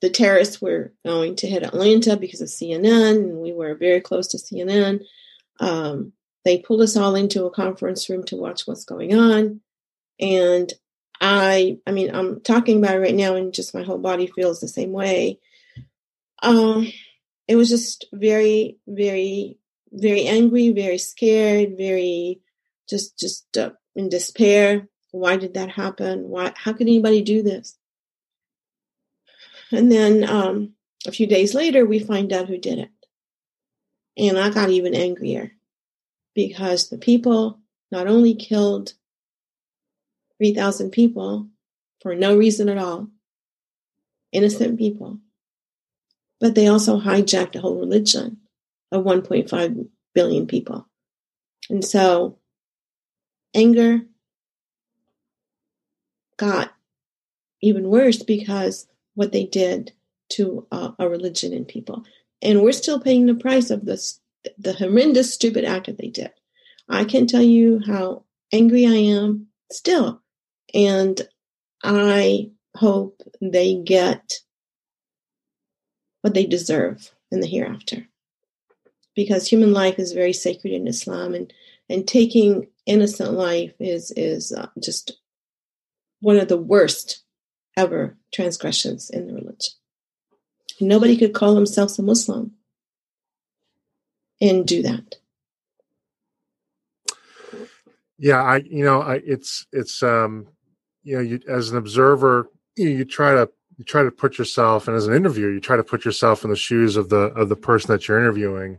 the 0.00 0.10
terrorists 0.10 0.60
were 0.60 0.92
going 1.04 1.36
to 1.36 1.48
hit 1.48 1.62
Atlanta 1.62 2.16
because 2.16 2.40
of 2.40 2.48
CNN, 2.48 3.16
and 3.16 3.38
we 3.38 3.52
were 3.52 3.74
very 3.74 4.00
close 4.00 4.28
to 4.28 4.38
CNN. 4.38 5.00
Um, 5.58 6.12
they 6.44 6.58
pulled 6.58 6.80
us 6.80 6.96
all 6.96 7.14
into 7.14 7.44
a 7.44 7.50
conference 7.50 8.08
room 8.08 8.24
to 8.24 8.36
watch 8.36 8.66
what's 8.66 8.84
going 8.84 9.18
on, 9.18 9.60
and 10.20 10.72
I, 11.22 11.78
I 11.86 11.92
mean, 11.92 12.12
I'm 12.12 12.40
talking 12.40 12.78
about 12.78 12.96
it 12.96 13.00
right 13.00 13.14
now, 13.14 13.36
and 13.36 13.54
just 13.54 13.74
my 13.74 13.84
whole 13.84 13.98
body 13.98 14.26
feels 14.26 14.60
the 14.60 14.66
same 14.66 14.90
way. 14.90 15.38
Um, 16.42 16.92
it 17.46 17.54
was 17.54 17.68
just 17.68 18.06
very, 18.12 18.78
very, 18.88 19.56
very 19.92 20.26
angry, 20.26 20.70
very 20.70 20.98
scared, 20.98 21.76
very 21.78 22.40
just, 22.88 23.16
just 23.18 23.56
uh, 23.56 23.70
in 23.94 24.08
despair. 24.08 24.88
Why 25.12 25.36
did 25.36 25.54
that 25.54 25.68
happen? 25.70 26.28
Why? 26.28 26.52
How 26.56 26.72
could 26.72 26.88
anybody 26.88 27.22
do 27.22 27.42
this? 27.42 27.78
And 29.70 29.92
then 29.92 30.28
um, 30.28 30.72
a 31.06 31.12
few 31.12 31.28
days 31.28 31.54
later, 31.54 31.86
we 31.86 32.00
find 32.00 32.32
out 32.32 32.48
who 32.48 32.58
did 32.58 32.80
it. 32.80 32.90
And 34.16 34.38
I 34.38 34.50
got 34.50 34.70
even 34.70 34.94
angrier 34.94 35.52
because 36.34 36.88
the 36.88 36.98
people 36.98 37.60
not 37.90 38.06
only 38.06 38.34
killed 38.34 38.94
3,000 40.38 40.90
people 40.90 41.48
for 42.00 42.14
no 42.14 42.36
reason 42.36 42.68
at 42.68 42.78
all, 42.78 43.08
innocent 44.32 44.78
people, 44.78 45.18
but 46.40 46.54
they 46.54 46.66
also 46.66 46.98
hijacked 46.98 47.54
a 47.54 47.60
whole 47.60 47.78
religion 47.78 48.38
of 48.90 49.04
1.5 49.04 49.88
billion 50.14 50.46
people. 50.46 50.88
And 51.70 51.84
so 51.84 52.38
anger 53.54 54.00
got 56.38 56.74
even 57.60 57.88
worse 57.88 58.22
because 58.22 58.88
what 59.14 59.30
they 59.32 59.44
did 59.44 59.92
to 60.30 60.66
a 60.72 61.08
religion 61.08 61.52
and 61.52 61.68
people. 61.68 62.04
And 62.40 62.62
we're 62.62 62.72
still 62.72 62.98
paying 62.98 63.26
the 63.26 63.34
price 63.34 63.70
of 63.70 63.84
this, 63.84 64.18
the 64.58 64.72
horrendous, 64.72 65.32
stupid 65.32 65.64
act 65.64 65.86
that 65.86 65.98
they 65.98 66.08
did. 66.08 66.30
I 66.88 67.04
can 67.04 67.26
tell 67.26 67.42
you 67.42 67.80
how 67.86 68.24
angry 68.52 68.86
I 68.86 68.94
am 68.94 69.48
still. 69.70 70.22
And 70.74 71.20
I 71.82 72.50
hope 72.76 73.22
they 73.40 73.74
get 73.74 74.34
what 76.22 76.34
they 76.34 76.46
deserve 76.46 77.12
in 77.30 77.40
the 77.40 77.46
hereafter. 77.46 78.06
Because 79.14 79.46
human 79.46 79.72
life 79.72 79.98
is 79.98 80.12
very 80.12 80.32
sacred 80.32 80.72
in 80.72 80.86
Islam, 80.86 81.34
and, 81.34 81.52
and 81.88 82.08
taking 82.08 82.68
innocent 82.86 83.32
life 83.32 83.74
is, 83.78 84.10
is 84.16 84.52
uh, 84.52 84.68
just 84.82 85.18
one 86.20 86.38
of 86.38 86.48
the 86.48 86.56
worst 86.56 87.22
ever 87.76 88.16
transgressions 88.32 89.10
in 89.10 89.26
the 89.26 89.34
religion. 89.34 89.72
Nobody 90.80 91.16
could 91.16 91.34
call 91.34 91.54
themselves 91.54 91.98
a 91.98 92.02
Muslim 92.02 92.52
and 94.42 94.66
do 94.66 94.82
that. 94.82 95.16
Yeah, 98.18 98.42
I 98.42 98.56
you 98.58 98.84
know 98.84 99.00
I 99.00 99.20
it's 99.24 99.66
it's 99.72 100.02
um 100.02 100.48
you 101.02 101.16
know 101.16 101.22
you 101.22 101.40
as 101.48 101.70
an 101.70 101.78
observer 101.78 102.48
you, 102.76 102.88
you 102.88 103.04
try 103.04 103.34
to 103.34 103.48
you 103.78 103.84
try 103.84 104.02
to 104.02 104.10
put 104.10 104.38
yourself 104.38 104.86
and 104.86 104.96
as 104.96 105.06
an 105.06 105.14
interviewer 105.14 105.50
you 105.50 105.60
try 105.60 105.76
to 105.76 105.84
put 105.84 106.04
yourself 106.04 106.44
in 106.44 106.50
the 106.50 106.56
shoes 106.56 106.96
of 106.96 107.08
the 107.08 107.32
of 107.34 107.48
the 107.48 107.56
person 107.56 107.90
that 107.90 108.06
you're 108.06 108.18
interviewing 108.18 108.78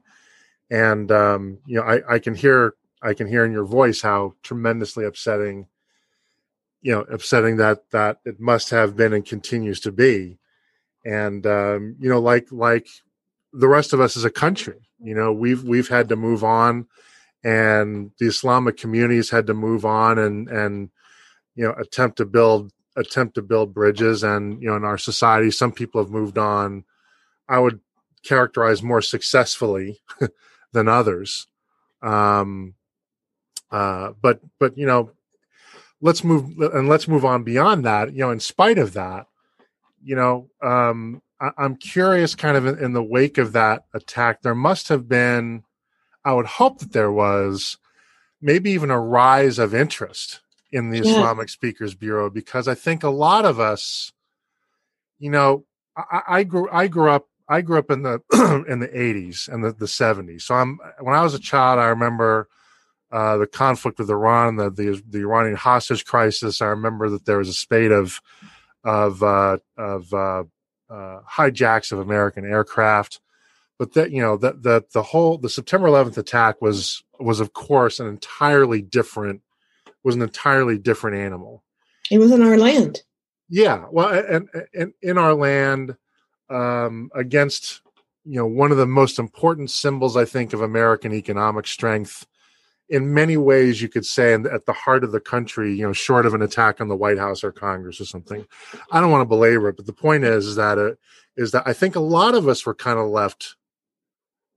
and 0.70 1.12
um 1.12 1.58
you 1.66 1.76
know 1.76 1.84
I 1.84 2.16
I 2.16 2.20
can 2.20 2.36
hear 2.36 2.76
I 3.02 3.14
can 3.14 3.28
hear 3.28 3.44
in 3.44 3.52
your 3.52 3.66
voice 3.66 4.02
how 4.02 4.36
tremendously 4.44 5.04
upsetting 5.06 5.68
you 6.82 6.92
know 6.92 7.02
upsetting 7.02 7.58
that 7.58 7.90
that 7.92 8.20
it 8.26 8.40
must 8.40 8.70
have 8.70 8.96
been 8.96 9.14
and 9.14 9.26
continues 9.26 9.80
to 9.82 9.92
be 9.92 10.38
and 11.06 11.46
um, 11.46 11.96
you 12.00 12.10
know 12.10 12.20
like 12.20 12.48
like 12.52 12.88
the 13.52 13.68
rest 13.68 13.94
of 13.94 14.02
us 14.02 14.16
as 14.18 14.24
a 14.24 14.30
country 14.30 14.80
you 15.04 15.14
know 15.14 15.32
we've 15.32 15.64
we've 15.64 15.90
had 15.90 16.10
to 16.10 16.16
move 16.16 16.44
on 16.44 16.88
and 17.44 18.12
the 18.20 18.26
islamic 18.26 18.78
communities 18.78 19.30
had 19.30 19.48
to 19.48 19.54
move 19.54 19.86
on 19.86 20.18
and 20.18 20.50
and 20.50 20.90
you 21.56 21.64
know 21.64 21.74
attempt 21.74 22.18
to 22.18 22.26
build 22.26 22.72
attempt 22.96 23.36
to 23.36 23.42
build 23.42 23.74
bridges. 23.74 24.24
And 24.24 24.62
you 24.62 24.70
know 24.70 24.76
in 24.76 24.84
our 24.84 24.98
society 24.98 25.52
some 25.52 25.72
people 25.72 26.02
have 26.02 26.12
moved 26.12 26.38
on 26.38 26.84
i 27.48 27.60
would 27.60 27.80
characterize 28.24 28.82
more 28.82 29.02
successfully 29.02 30.02
than 30.72 30.88
others. 30.88 31.48
Um 32.02 32.76
uh 33.72 34.12
but 34.22 34.40
but 34.60 34.78
you 34.78 34.86
know 34.86 35.12
let's 36.02 36.24
move 36.24 36.58
and 36.60 36.88
let's 36.88 37.08
move 37.08 37.26
on 37.26 37.44
beyond 37.44 37.86
that. 37.86 38.14
You 38.14 38.20
know 38.20 38.32
in 38.32 38.40
spite 38.40 38.78
of 38.78 38.94
that 38.94 39.28
you 40.04 40.16
know, 40.16 40.50
um, 40.62 41.22
I, 41.44 41.66
am 41.66 41.76
curious, 41.76 42.36
kind 42.36 42.56
of 42.56 42.66
in, 42.66 42.78
in, 42.80 42.94
the 42.94 43.04
wake 43.04 43.38
of 43.38 43.54
that 43.54 43.86
attack, 43.94 44.42
there 44.42 44.56
must 44.56 44.88
have 44.88 45.10
been, 45.10 45.64
I 46.24 46.34
would 46.34 46.46
hope 46.46 46.80
that 46.80 46.94
there 46.94 47.12
was, 47.12 47.78
maybe 48.42 48.72
even 48.72 48.92
a 48.92 49.00
rise 49.00 49.60
of 49.60 49.74
interest 49.74 50.42
in 50.72 50.90
the 50.90 50.98
yeah. 50.98 51.12
Islamic 51.12 51.50
Speakers 51.50 51.96
Bureau 51.96 52.30
because 52.30 52.68
I 52.68 52.76
think 52.76 53.04
a 53.04 53.10
lot 53.10 53.46
of 53.46 53.60
us, 53.60 54.12
you 55.18 55.30
know, 55.30 55.66
I, 55.96 56.22
I 56.28 56.44
grew 56.44 56.68
I 56.72 56.88
grew 56.88 57.10
up 57.10 57.28
I 57.48 57.62
grew 57.62 57.78
up 57.78 57.92
in 57.92 58.04
the 58.04 58.22
in 58.68 58.80
the 58.80 58.88
80s 58.88 59.48
and 59.48 59.64
the, 59.64 59.72
the 59.72 59.86
70s. 59.86 60.42
So 60.42 60.56
I'm 60.56 60.80
when 61.00 61.16
I 61.16 61.24
was 61.24 61.34
a 61.34 61.40
child, 61.40 61.80
I 61.80 61.86
remember 61.86 62.50
uh, 63.12 63.38
the 63.38 63.48
conflict 63.48 64.00
with 64.00 64.10
Iran, 64.10 64.56
the, 64.58 64.70
the 64.70 65.02
the 65.08 65.20
Iranian 65.20 65.56
hostage 65.56 66.04
crisis. 66.04 66.62
I 66.62 66.68
remember 66.68 67.10
that 67.10 67.26
there 67.26 67.38
was 67.38 67.50
a 67.50 67.54
spate 67.54 67.92
of 67.92 68.20
of 68.84 69.22
uh, 69.22 69.60
of 69.78 70.14
uh, 70.14 70.44
uh, 70.94 71.22
hijacks 71.30 71.92
of 71.92 72.00
American 72.00 72.46
aircraft. 72.46 73.20
But 73.80 73.94
that 73.94 74.12
you 74.12 74.22
know 74.22 74.38
that 74.38 74.64
the 74.64 74.86
the 74.94 75.02
whole 75.02 75.38
the 75.38 75.50
September 75.50 75.88
11th 75.88 76.18
attack 76.18 76.62
was 76.62 77.04
was 77.20 77.40
of 77.40 77.54
course 77.54 78.00
an 78.00 78.08
entirely 78.08 78.82
different 78.82 79.42
was 80.04 80.16
an 80.16 80.22
entirely 80.22 80.78
different 80.78 81.18
animal. 81.18 81.64
It 82.12 82.20
was 82.20 82.32
in 82.32 82.44
our 82.44 82.58
land. 82.58 83.02
Yeah, 83.50 83.86
well, 83.92 84.10
and, 84.10 84.48
and 84.74 84.94
in 85.02 85.18
our 85.18 85.34
land 85.34 85.98
um, 86.50 87.10
against 87.16 87.82
you 88.26 88.38
know 88.38 88.46
one 88.46 88.72
of 88.72 88.78
the 88.78 88.86
most 88.86 89.18
important 89.18 89.72
symbols 89.72 90.16
I 90.16 90.26
think 90.26 90.54
of 90.54 90.62
American 90.62 91.14
economic 91.14 91.66
strength 91.68 92.26
in 92.90 93.14
many 93.14 93.38
ways 93.38 93.82
you 93.82 93.90
could 93.90 94.06
say 94.06 94.34
at 94.34 94.66
the 94.66 94.74
heart 94.74 95.04
of 95.04 95.12
the 95.12 95.20
country 95.20 95.74
you 95.74 95.86
know 95.86 95.94
short 95.94 96.26
of 96.26 96.34
an 96.34 96.42
attack 96.42 96.82
on 96.82 96.88
the 96.88 96.96
white 96.96 97.18
house 97.18 97.44
or 97.44 97.52
congress 97.52 98.00
or 98.00 98.06
something. 98.06 98.46
I 98.92 99.02
don't 99.02 99.12
want 99.12 99.22
to 99.22 99.26
belabor 99.26 99.70
it 99.70 99.78
but 99.78 99.86
the 99.86 99.94
point 99.94 100.24
is, 100.24 100.46
is 100.46 100.56
that 100.56 100.78
it 100.78 100.98
is 101.36 101.52
that 101.52 101.64
i 101.66 101.74
think 101.74 101.96
a 101.96 102.00
lot 102.00 102.36
of 102.36 102.48
us 102.48 102.66
were 102.66 102.76
kind 102.76 103.00
of 103.00 103.10
left 103.10 103.56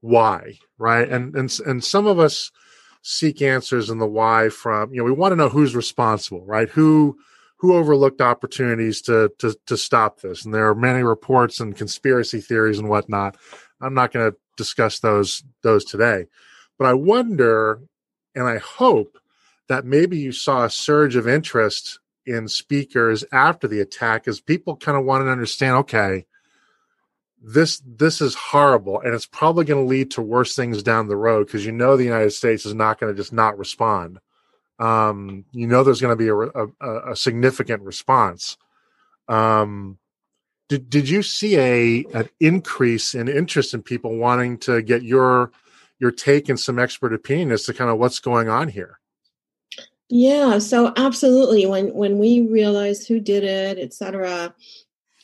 why 0.01 0.59
right? 0.77 1.09
And 1.09 1.35
and 1.35 1.59
and 1.65 1.83
some 1.83 2.07
of 2.07 2.19
us 2.19 2.51
seek 3.01 3.41
answers 3.41 3.89
in 3.89 3.99
the 3.99 4.07
why 4.07 4.49
from 4.49 4.93
you 4.93 4.99
know 4.99 5.03
we 5.03 5.11
want 5.11 5.31
to 5.31 5.35
know 5.35 5.49
who's 5.49 5.75
responsible 5.75 6.45
right? 6.45 6.69
Who 6.69 7.17
who 7.57 7.75
overlooked 7.75 8.21
opportunities 8.21 9.01
to 9.03 9.31
to 9.39 9.55
to 9.65 9.77
stop 9.77 10.21
this? 10.21 10.45
And 10.45 10.53
there 10.53 10.67
are 10.67 10.75
many 10.75 11.03
reports 11.03 11.59
and 11.59 11.75
conspiracy 11.75 12.41
theories 12.41 12.79
and 12.79 12.89
whatnot. 12.89 13.37
I'm 13.81 13.93
not 13.93 14.11
going 14.11 14.31
to 14.31 14.37
discuss 14.55 14.99
those 14.99 15.43
those 15.63 15.85
today. 15.85 16.25
But 16.77 16.87
i 16.87 16.93
wonder 16.93 17.81
and 18.37 18.47
I 18.47 18.57
hope 18.57 19.17
that 19.67 19.85
maybe 19.85 20.17
you 20.17 20.31
saw 20.31 20.63
a 20.63 20.69
surge 20.69 21.15
of 21.15 21.27
interest 21.27 21.99
in 22.25 22.47
speakers 22.47 23.25
after 23.31 23.67
the 23.67 23.81
attack 23.81 24.27
as 24.27 24.39
people 24.39 24.75
kind 24.75 24.97
of 24.97 25.05
want 25.05 25.25
to 25.25 25.29
understand 25.31 25.75
okay 25.77 26.25
this 27.41 27.81
this 27.85 28.21
is 28.21 28.35
horrible 28.35 28.99
and 29.01 29.13
it's 29.13 29.25
probably 29.25 29.65
going 29.65 29.83
to 29.83 29.87
lead 29.87 30.11
to 30.11 30.21
worse 30.21 30.55
things 30.55 30.81
down 30.81 31.07
the 31.07 31.15
road 31.15 31.45
because 31.45 31.65
you 31.65 31.71
know 31.71 31.95
the 31.95 32.03
united 32.03 32.31
states 32.31 32.65
is 32.65 32.73
not 32.73 32.99
going 32.99 33.13
to 33.13 33.17
just 33.17 33.33
not 33.33 33.57
respond. 33.57 34.19
Um, 34.79 35.45
you 35.51 35.65
know 35.65 35.83
there's 35.83 36.01
going 36.01 36.15
to 36.15 36.23
be 36.23 36.27
a, 36.27 36.35
a, 36.35 37.11
a, 37.11 37.15
significant 37.15 37.81
response. 37.81 38.57
Um, 39.27 39.97
did, 40.69 40.87
did 40.87 41.09
you 41.09 41.23
see 41.23 41.57
a 41.57 42.05
an 42.13 42.29
increase 42.39 43.15
in 43.15 43.27
interest 43.27 43.73
in 43.73 43.81
people 43.81 44.17
wanting 44.17 44.59
to 44.59 44.83
get 44.83 45.01
your 45.01 45.51
your 45.99 46.11
take 46.11 46.49
and 46.49 46.59
some 46.59 46.79
expert 46.79 47.13
opinion 47.13 47.51
as 47.51 47.63
to 47.63 47.73
kind 47.73 47.89
of 47.89 47.97
what's 47.97 48.19
going 48.19 48.49
on 48.49 48.69
here. 48.69 48.99
Yeah, 50.09 50.59
so 50.59 50.93
absolutely. 50.95 51.65
When 51.65 51.93
when 51.93 52.17
we 52.17 52.41
realized 52.41 53.07
who 53.07 53.19
did 53.19 53.43
it, 53.43 53.77
etc., 53.77 54.55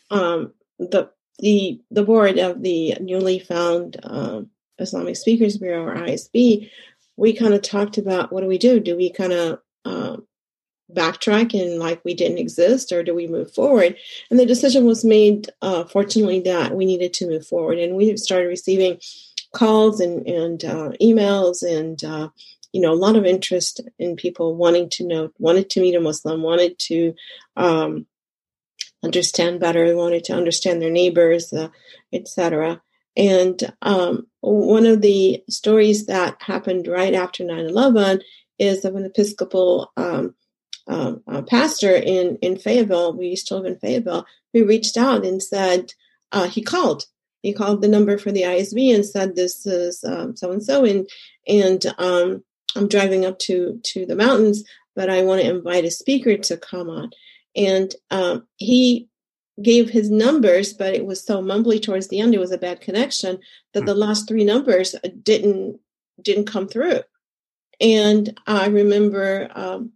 um, 0.09 0.53
the 0.77 1.09
the 1.39 1.81
the 1.89 2.03
board 2.03 2.37
of 2.37 2.61
the 2.61 2.95
newly 2.99 3.39
found 3.39 3.97
um, 4.03 4.49
Islamic 4.79 5.15
Speakers 5.15 5.57
Bureau 5.57 5.83
or 5.83 5.95
ISB, 5.95 6.69
we 7.15 7.33
kind 7.33 7.53
of 7.53 7.61
talked 7.61 7.97
about 7.97 8.33
what 8.33 8.41
do 8.41 8.47
we 8.47 8.57
do? 8.57 8.79
Do 8.79 8.97
we 8.97 9.09
kind 9.09 9.31
of 9.31 9.59
uh, 9.85 10.17
backtrack 10.93 11.59
and 11.59 11.79
like 11.79 12.03
we 12.03 12.13
didn't 12.13 12.37
exist, 12.37 12.91
or 12.91 13.03
do 13.03 13.15
we 13.15 13.27
move 13.27 13.53
forward? 13.53 13.95
And 14.29 14.37
the 14.37 14.45
decision 14.45 14.85
was 14.85 15.05
made, 15.05 15.49
uh, 15.61 15.85
fortunately, 15.85 16.41
that 16.41 16.75
we 16.75 16.85
needed 16.85 17.13
to 17.13 17.27
move 17.27 17.47
forward, 17.47 17.79
and 17.79 17.95
we 17.95 18.17
started 18.17 18.47
receiving 18.47 18.99
calls 19.53 19.99
and, 19.99 20.27
and 20.27 20.65
uh, 20.65 20.89
emails 21.01 21.63
and 21.63 22.03
uh, 22.03 22.29
you 22.71 22.81
know 22.81 22.91
a 22.91 22.95
lot 22.95 23.15
of 23.15 23.25
interest 23.25 23.81
in 23.99 24.15
people 24.15 24.55
wanting 24.55 24.89
to 24.89 25.05
know 25.05 25.31
wanted 25.37 25.69
to 25.69 25.81
meet 25.81 25.95
a 25.95 26.01
muslim 26.01 26.41
wanted 26.41 26.77
to 26.79 27.13
um, 27.55 28.05
understand 29.03 29.59
better 29.59 29.95
wanted 29.95 30.23
to 30.23 30.33
understand 30.33 30.81
their 30.81 30.91
neighbors 30.91 31.53
uh, 31.53 31.69
etc 32.11 32.81
and 33.15 33.71
um, 33.83 34.27
one 34.41 34.85
of 34.85 35.01
the 35.01 35.43
stories 35.49 36.07
that 36.07 36.35
happened 36.41 36.87
right 36.87 37.13
after 37.13 37.43
9-11 37.43 38.21
is 38.57 38.85
of 38.85 38.95
an 38.95 39.05
episcopal 39.05 39.91
um, 39.97 40.33
um, 40.87 41.21
uh, 41.27 41.41
pastor 41.43 41.95
in, 41.95 42.37
in 42.41 42.57
fayetteville. 42.57 43.13
We 43.13 43.27
used 43.27 43.47
to 43.47 43.55
live 43.55 43.65
in 43.65 43.77
fayetteville. 43.77 44.25
Who 44.53 44.67
reached 44.67 44.97
out 44.97 45.25
and 45.25 45.41
said 45.41 45.93
uh, 46.31 46.47
he 46.47 46.61
called 46.61 47.05
he 47.43 47.53
called 47.53 47.81
the 47.81 47.87
number 47.87 48.17
for 48.17 48.31
the 48.31 48.41
ISB 48.43 48.95
and 48.95 49.05
said, 49.05 49.35
"This 49.35 49.65
is 49.65 49.99
so 49.99 50.51
and 50.51 50.63
so, 50.63 50.85
and 50.85 51.07
and 51.47 51.85
um, 51.99 52.43
I'm 52.75 52.87
driving 52.87 53.25
up 53.25 53.37
to 53.39 53.79
to 53.83 54.05
the 54.05 54.15
mountains, 54.15 54.63
but 54.95 55.09
I 55.09 55.21
want 55.21 55.41
to 55.41 55.49
invite 55.49 55.85
a 55.85 55.91
speaker 55.91 56.37
to 56.37 56.57
come 56.57 56.89
on." 56.89 57.11
And 57.55 57.93
um, 58.09 58.47
he 58.55 59.09
gave 59.61 59.89
his 59.89 60.09
numbers, 60.09 60.73
but 60.73 60.95
it 60.95 61.05
was 61.05 61.23
so 61.23 61.41
mumbly 61.41 61.81
towards 61.81 62.07
the 62.07 62.21
end. 62.21 62.33
It 62.33 62.39
was 62.39 62.51
a 62.51 62.57
bad 62.57 62.81
connection 62.81 63.39
that 63.73 63.85
the 63.85 63.93
last 63.93 64.27
three 64.27 64.45
numbers 64.45 64.95
didn't 65.21 65.79
didn't 66.21 66.45
come 66.45 66.67
through. 66.67 67.01
And 67.81 68.39
I 68.47 68.67
remember 68.67 69.49
um, 69.53 69.91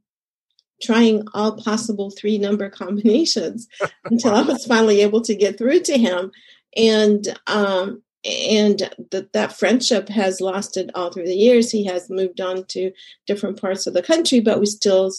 trying 0.82 1.26
all 1.34 1.54
possible 1.54 2.12
three 2.12 2.38
number 2.38 2.70
combinations 2.84 3.70
until 4.06 4.34
I 4.34 4.42
was 4.42 4.66
finally 4.66 5.00
able 5.00 5.22
to 5.22 5.34
get 5.34 5.58
through 5.58 5.80
to 5.82 5.98
him 5.98 6.32
and 6.78 7.38
um, 7.48 8.04
and 8.24 8.90
that 9.12 9.32
that 9.34 9.58
friendship 9.58 10.10
has 10.10 10.42
lasted 10.42 10.92
all 10.96 11.12
through 11.12 11.26
the 11.26 11.36
years. 11.36 11.72
He 11.72 11.86
has 11.86 12.10
moved 12.10 12.42
on 12.42 12.66
to 12.66 12.92
different 13.26 13.60
parts 13.60 13.88
of 13.88 13.94
the 13.94 14.04
country, 14.04 14.40
but 14.40 14.60
we 14.60 14.66
still 14.66 15.12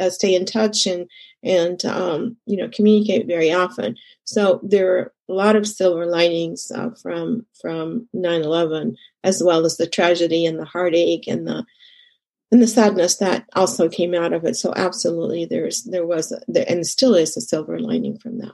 uh, 0.00 0.10
stay 0.10 0.34
in 0.34 0.44
touch 0.46 0.86
and 0.86 1.08
and 1.42 1.84
um, 1.84 2.36
you 2.46 2.56
know 2.56 2.68
communicate 2.68 3.26
very 3.26 3.52
often. 3.52 3.96
So 4.24 4.60
there 4.62 4.96
are 4.96 5.12
a 5.28 5.32
lot 5.32 5.56
of 5.56 5.66
silver 5.66 6.06
linings 6.06 6.72
uh, 6.74 6.90
from 7.02 7.46
from 7.60 8.08
9/11, 8.14 8.96
as 9.22 9.42
well 9.42 9.64
as 9.64 9.76
the 9.76 9.86
tragedy 9.86 10.46
and 10.46 10.58
the 10.58 10.64
heartache 10.64 11.26
and 11.28 11.46
the 11.46 11.64
and 12.50 12.62
the 12.62 12.66
sadness 12.66 13.16
that 13.16 13.46
also 13.54 13.88
came 13.88 14.14
out 14.14 14.32
of 14.32 14.44
it. 14.44 14.56
So 14.56 14.72
absolutely, 14.74 15.44
there's 15.44 15.82
there 15.84 16.06
was 16.06 16.32
there 16.48 16.64
and 16.68 16.86
still 16.86 17.14
is 17.14 17.36
a 17.36 17.40
silver 17.40 17.78
lining 17.78 18.18
from 18.18 18.38
that. 18.38 18.52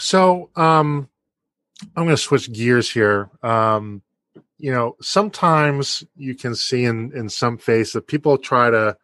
So 0.00 0.48
um, 0.56 1.10
I'm 1.94 2.04
going 2.04 2.16
to 2.16 2.16
switch 2.16 2.50
gears 2.50 2.90
here. 2.90 3.28
Um, 3.42 4.00
you 4.56 4.72
know, 4.72 4.96
sometimes 5.02 6.02
you 6.16 6.34
can 6.34 6.54
see 6.54 6.84
in 6.84 7.12
in 7.14 7.28
some 7.28 7.58
faiths 7.58 7.92
that 7.92 8.06
people 8.06 8.38
try 8.38 8.70
to 8.70 8.96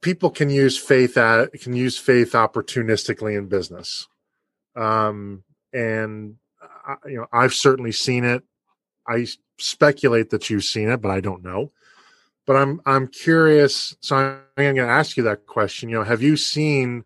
people 0.00 0.30
can 0.30 0.48
use 0.48 0.78
faith 0.78 1.18
at 1.18 1.52
can 1.60 1.74
use 1.74 1.98
faith 1.98 2.32
opportunistically 2.32 3.36
in 3.36 3.46
business. 3.46 4.08
Um, 4.74 5.44
and 5.72 6.36
uh, 6.88 6.96
you 7.06 7.16
know, 7.18 7.26
I've 7.30 7.54
certainly 7.54 7.92
seen 7.92 8.24
it. 8.24 8.42
I 9.06 9.26
speculate 9.58 10.30
that 10.30 10.48
you've 10.48 10.64
seen 10.64 10.88
it, 10.88 11.02
but 11.02 11.10
I 11.10 11.20
don't 11.20 11.44
know. 11.44 11.72
But 12.46 12.56
I'm 12.56 12.80
I'm 12.86 13.06
curious. 13.06 13.94
So 14.00 14.16
I'm 14.16 14.40
going 14.56 14.76
to 14.76 14.82
ask 14.82 15.18
you 15.18 15.24
that 15.24 15.46
question. 15.46 15.90
You 15.90 15.96
know, 15.96 16.04
have 16.04 16.22
you 16.22 16.38
seen? 16.38 17.04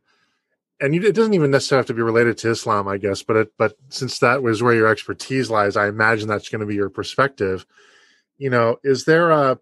And 0.81 0.95
it 0.95 1.14
doesn't 1.14 1.35
even 1.35 1.51
necessarily 1.51 1.81
have 1.81 1.87
to 1.87 1.95
be 1.95 2.03
related 2.03 2.39
to 2.39 2.51
Islam, 2.51 2.87
I 2.87 2.99
guess. 2.99 3.22
But 3.22 3.37
it, 3.37 3.53
but 3.59 3.76
since 3.89 4.20
that 4.20 4.43
was 4.43 4.62
where 4.62 4.74
your 4.74 4.87
expertise 4.87 5.51
lies, 5.51 5.76
I 5.76 5.89
imagine 5.89 6.29
that's 6.29 6.49
going 6.49 6.61
to 6.61 6.66
be 6.66 6.76
your 6.76 6.91
perspective. 6.91 7.66
You 8.37 8.51
know, 8.51 8.79
is 8.85 9.05
there 9.05 9.31
a 9.31 9.59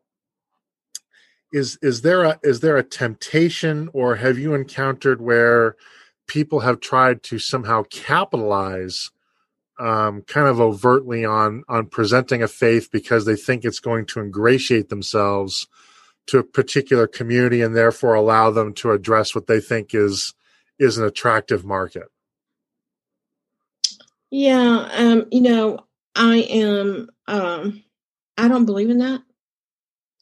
is 1.53 1.79
is 1.81 2.03
there 2.03 2.25
a 2.25 2.39
is 2.43 2.61
there 2.61 2.77
a 2.77 2.83
temptation, 2.83 3.89
or 3.95 4.17
have 4.17 4.39
you 4.39 4.55
encountered 4.55 5.23
where 5.23 5.77
people 6.27 6.61
have 6.61 6.81
tried 6.81 7.23
to 7.23 7.39
somehow 7.39 7.85
capitalize 7.85 9.11
um, 9.79 10.23
kind 10.23 10.49
of 10.49 10.61
overtly 10.61 11.25
on 11.25 11.65
on 11.69 11.87
presenting 11.87 12.43
a 12.43 12.49
faith 12.49 12.91
because 12.91 13.25
they 13.25 13.37
think 13.37 13.65
it's 13.65 13.81
going 13.81 14.07
to 14.07 14.21
ingratiate 14.21 14.89
themselves 14.89 15.67
to 16.27 16.39
a 16.39 16.45
particular 16.45 17.07
community 17.07 17.63
and 17.63 17.77
therefore 17.77 18.15
allow 18.15 18.51
them 18.51 18.73
to 18.75 18.91
address 18.91 19.35
what 19.35 19.47
they 19.47 19.61
think 19.61 19.95
is 19.95 20.35
is 20.79 20.99
an 20.99 21.05
attractive 21.05 21.65
market. 21.65 22.09
Yeah, 24.31 24.89
um, 24.93 25.27
you 25.31 25.41
know, 25.41 25.87
I 26.15 26.39
am. 26.39 27.09
Um, 27.29 27.85
I 28.37 28.49
don't 28.49 28.67
believe 28.67 28.91
in 28.91 28.99
that. 28.99 29.23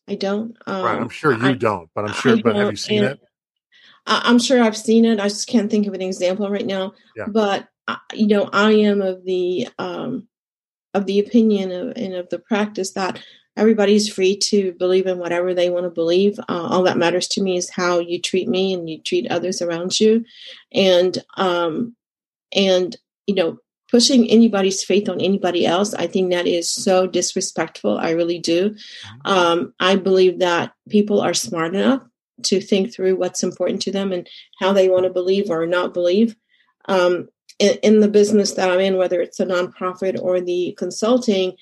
I 0.09 0.15
don't. 0.15 0.57
Um, 0.67 0.85
right, 0.85 1.01
I'm 1.01 1.09
sure 1.09 1.33
you 1.33 1.49
I, 1.49 1.53
don't, 1.55 1.89
but 1.95 2.05
I'm 2.05 2.13
sure. 2.13 2.37
I 2.37 2.43
but 2.43 2.57
have 2.57 2.71
you 2.71 2.77
seen 2.77 3.03
it? 3.03 3.21
I'm 4.07 4.39
sure 4.39 4.63
I've 4.63 4.77
seen 4.77 5.05
it. 5.07 5.19
I 5.19 5.29
just 5.29 5.49
can't 5.49 5.71
think 5.71 5.87
of 5.87 5.95
an 5.95 6.03
example 6.03 6.51
right 6.51 6.67
now. 6.67 6.93
Yeah. 7.17 7.27
But 7.27 7.69
you 8.13 8.27
know, 8.27 8.49
I 8.53 8.73
am 8.73 9.01
of 9.01 9.25
the 9.25 9.69
um, 9.79 10.29
of 10.93 11.07
the 11.07 11.19
opinion 11.21 11.73
of, 11.73 11.97
and 11.97 12.15
of 12.15 12.29
the 12.29 12.39
practice 12.39 12.93
that 12.93 13.23
everybody's 13.57 14.09
free 14.09 14.37
to 14.37 14.73
believe 14.73 15.07
in 15.07 15.19
whatever 15.19 15.55
they 15.55 15.71
want 15.71 15.85
to 15.85 15.91
believe. 15.91 16.39
Uh, 16.49 16.67
all 16.69 16.83
that 16.83 16.99
matters 16.99 17.29
to 17.29 17.43
me 17.43 17.57
is 17.57 17.71
how 17.71 17.99
you 17.99 18.21
treat 18.21 18.49
me 18.49 18.73
and 18.73 18.89
you 18.89 19.01
treat 19.01 19.31
others 19.31 19.63
around 19.63 19.99
you, 20.01 20.25
and 20.73 21.19
um, 21.37 21.95
and 22.55 22.97
you 23.27 23.35
know, 23.35 23.59
pushing 23.91 24.29
anybody's 24.29 24.83
faith 24.83 25.09
on 25.09 25.21
anybody 25.21 25.67
else, 25.67 25.95
I 25.95 26.07
think 26.07 26.31
that 26.31 26.47
is 26.47 26.71
so 26.71 27.07
disrespectful. 27.07 27.99
I 27.99 28.11
really 28.11 28.39
do. 28.39 28.71
Mm-hmm. 28.71 29.31
Um, 29.31 29.75
I 29.81 29.97
believe 29.97 30.41
that 30.41 30.73
people 30.89 31.21
are 31.21 31.35
smart 31.35 31.75
enough 31.75 32.03
to 32.43 32.61
think 32.61 32.93
through 32.93 33.17
what's 33.17 33.43
important 33.43 33.81
to 33.83 33.93
them 33.93 34.13
and 34.13 34.29
how 34.59 34.73
they 34.73 34.89
want 34.89 35.05
to 35.05 35.11
believe 35.11 35.51
or 35.51 35.67
not 35.67 35.95
believe. 35.95 36.35
Um, 36.87 37.29
in, 37.59 37.79
in 37.83 38.01
the 38.01 38.09
business 38.09 38.53
that 38.55 38.69
I'm 38.69 38.81
in, 38.81 38.97
whether 38.97 39.21
it's 39.21 39.39
a 39.39 39.47
nonprofit 39.47 40.21
or 40.21 40.41
the 40.41 40.75
consulting, 40.77 41.53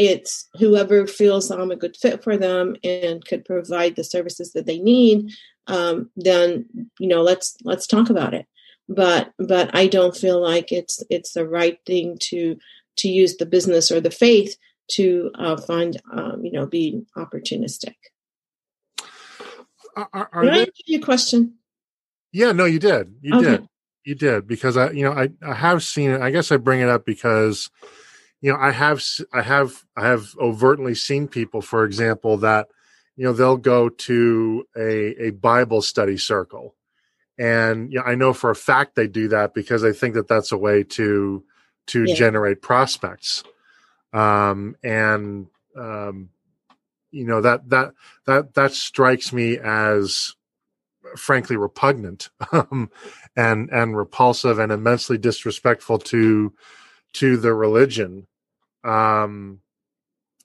it's 0.00 0.48
whoever 0.54 1.06
feels 1.06 1.50
I'm 1.50 1.70
a 1.70 1.76
good 1.76 1.94
fit 1.94 2.24
for 2.24 2.38
them 2.38 2.74
and 2.82 3.22
could 3.22 3.44
provide 3.44 3.96
the 3.96 4.02
services 4.02 4.54
that 4.54 4.64
they 4.64 4.78
need. 4.78 5.30
Um, 5.66 6.10
then 6.16 6.64
you 6.98 7.06
know, 7.06 7.20
let's 7.20 7.54
let's 7.64 7.86
talk 7.86 8.08
about 8.08 8.32
it. 8.32 8.46
But 8.88 9.34
but 9.38 9.70
I 9.74 9.88
don't 9.88 10.16
feel 10.16 10.40
like 10.40 10.72
it's 10.72 11.04
it's 11.10 11.34
the 11.34 11.46
right 11.46 11.78
thing 11.84 12.16
to 12.30 12.56
to 12.96 13.08
use 13.08 13.36
the 13.36 13.44
business 13.44 13.90
or 13.90 14.00
the 14.00 14.10
faith 14.10 14.56
to 14.92 15.30
uh, 15.34 15.58
find 15.58 16.00
um, 16.10 16.46
you 16.46 16.52
know 16.52 16.64
be 16.64 17.02
opportunistic. 17.18 17.94
Are, 19.94 20.30
are 20.32 20.44
Did 20.44 20.54
I 20.54 20.58
answer 20.60 20.82
your 20.86 21.02
question? 21.02 21.58
Yeah, 22.32 22.52
no, 22.52 22.64
you 22.64 22.78
did. 22.78 23.16
You 23.20 23.36
okay. 23.36 23.50
did. 23.50 23.68
You 24.06 24.14
did 24.14 24.46
because 24.46 24.78
I, 24.78 24.92
you 24.92 25.04
know, 25.04 25.12
I, 25.12 25.28
I 25.46 25.52
have 25.52 25.82
seen 25.82 26.10
it. 26.10 26.22
I 26.22 26.30
guess 26.30 26.50
I 26.50 26.56
bring 26.56 26.80
it 26.80 26.88
up 26.88 27.04
because, 27.04 27.68
you 28.40 28.52
know, 28.52 28.58
I 28.58 28.70
have, 28.70 29.02
I 29.32 29.42
have, 29.42 29.84
I 29.96 30.06
have 30.06 30.34
overtly 30.38 30.94
seen 30.94 31.28
people, 31.28 31.60
for 31.60 31.84
example, 31.84 32.38
that, 32.38 32.68
you 33.16 33.24
know, 33.24 33.32
they'll 33.32 33.56
go 33.56 33.88
to 33.88 34.64
a, 34.76 35.26
a 35.26 35.30
Bible 35.30 35.82
study 35.82 36.16
circle. 36.16 36.74
And, 37.38 37.92
you 37.92 37.98
know, 37.98 38.04
I 38.04 38.14
know 38.14 38.32
for 38.32 38.50
a 38.50 38.56
fact 38.56 38.94
they 38.94 39.08
do 39.08 39.28
that 39.28 39.54
because 39.54 39.82
they 39.82 39.92
think 39.92 40.14
that 40.14 40.28
that's 40.28 40.52
a 40.52 40.58
way 40.58 40.84
to, 40.84 41.44
to 41.88 42.04
yeah. 42.04 42.14
generate 42.14 42.62
prospects. 42.62 43.44
Um, 44.12 44.76
and, 44.82 45.46
um, 45.76 46.30
you 47.10 47.26
know, 47.26 47.40
that, 47.40 47.68
that, 47.70 47.92
that, 48.26 48.54
that 48.54 48.72
strikes 48.72 49.32
me 49.32 49.58
as, 49.58 50.34
frankly 51.16 51.56
repugnant 51.56 52.28
um, 52.52 52.90
and 53.36 53.70
and 53.70 53.96
repulsive 53.96 54.58
and 54.58 54.70
immensely 54.70 55.18
disrespectful 55.18 55.98
to 55.98 56.52
to 57.12 57.36
the 57.36 57.52
religion 57.52 58.26
um 58.84 59.60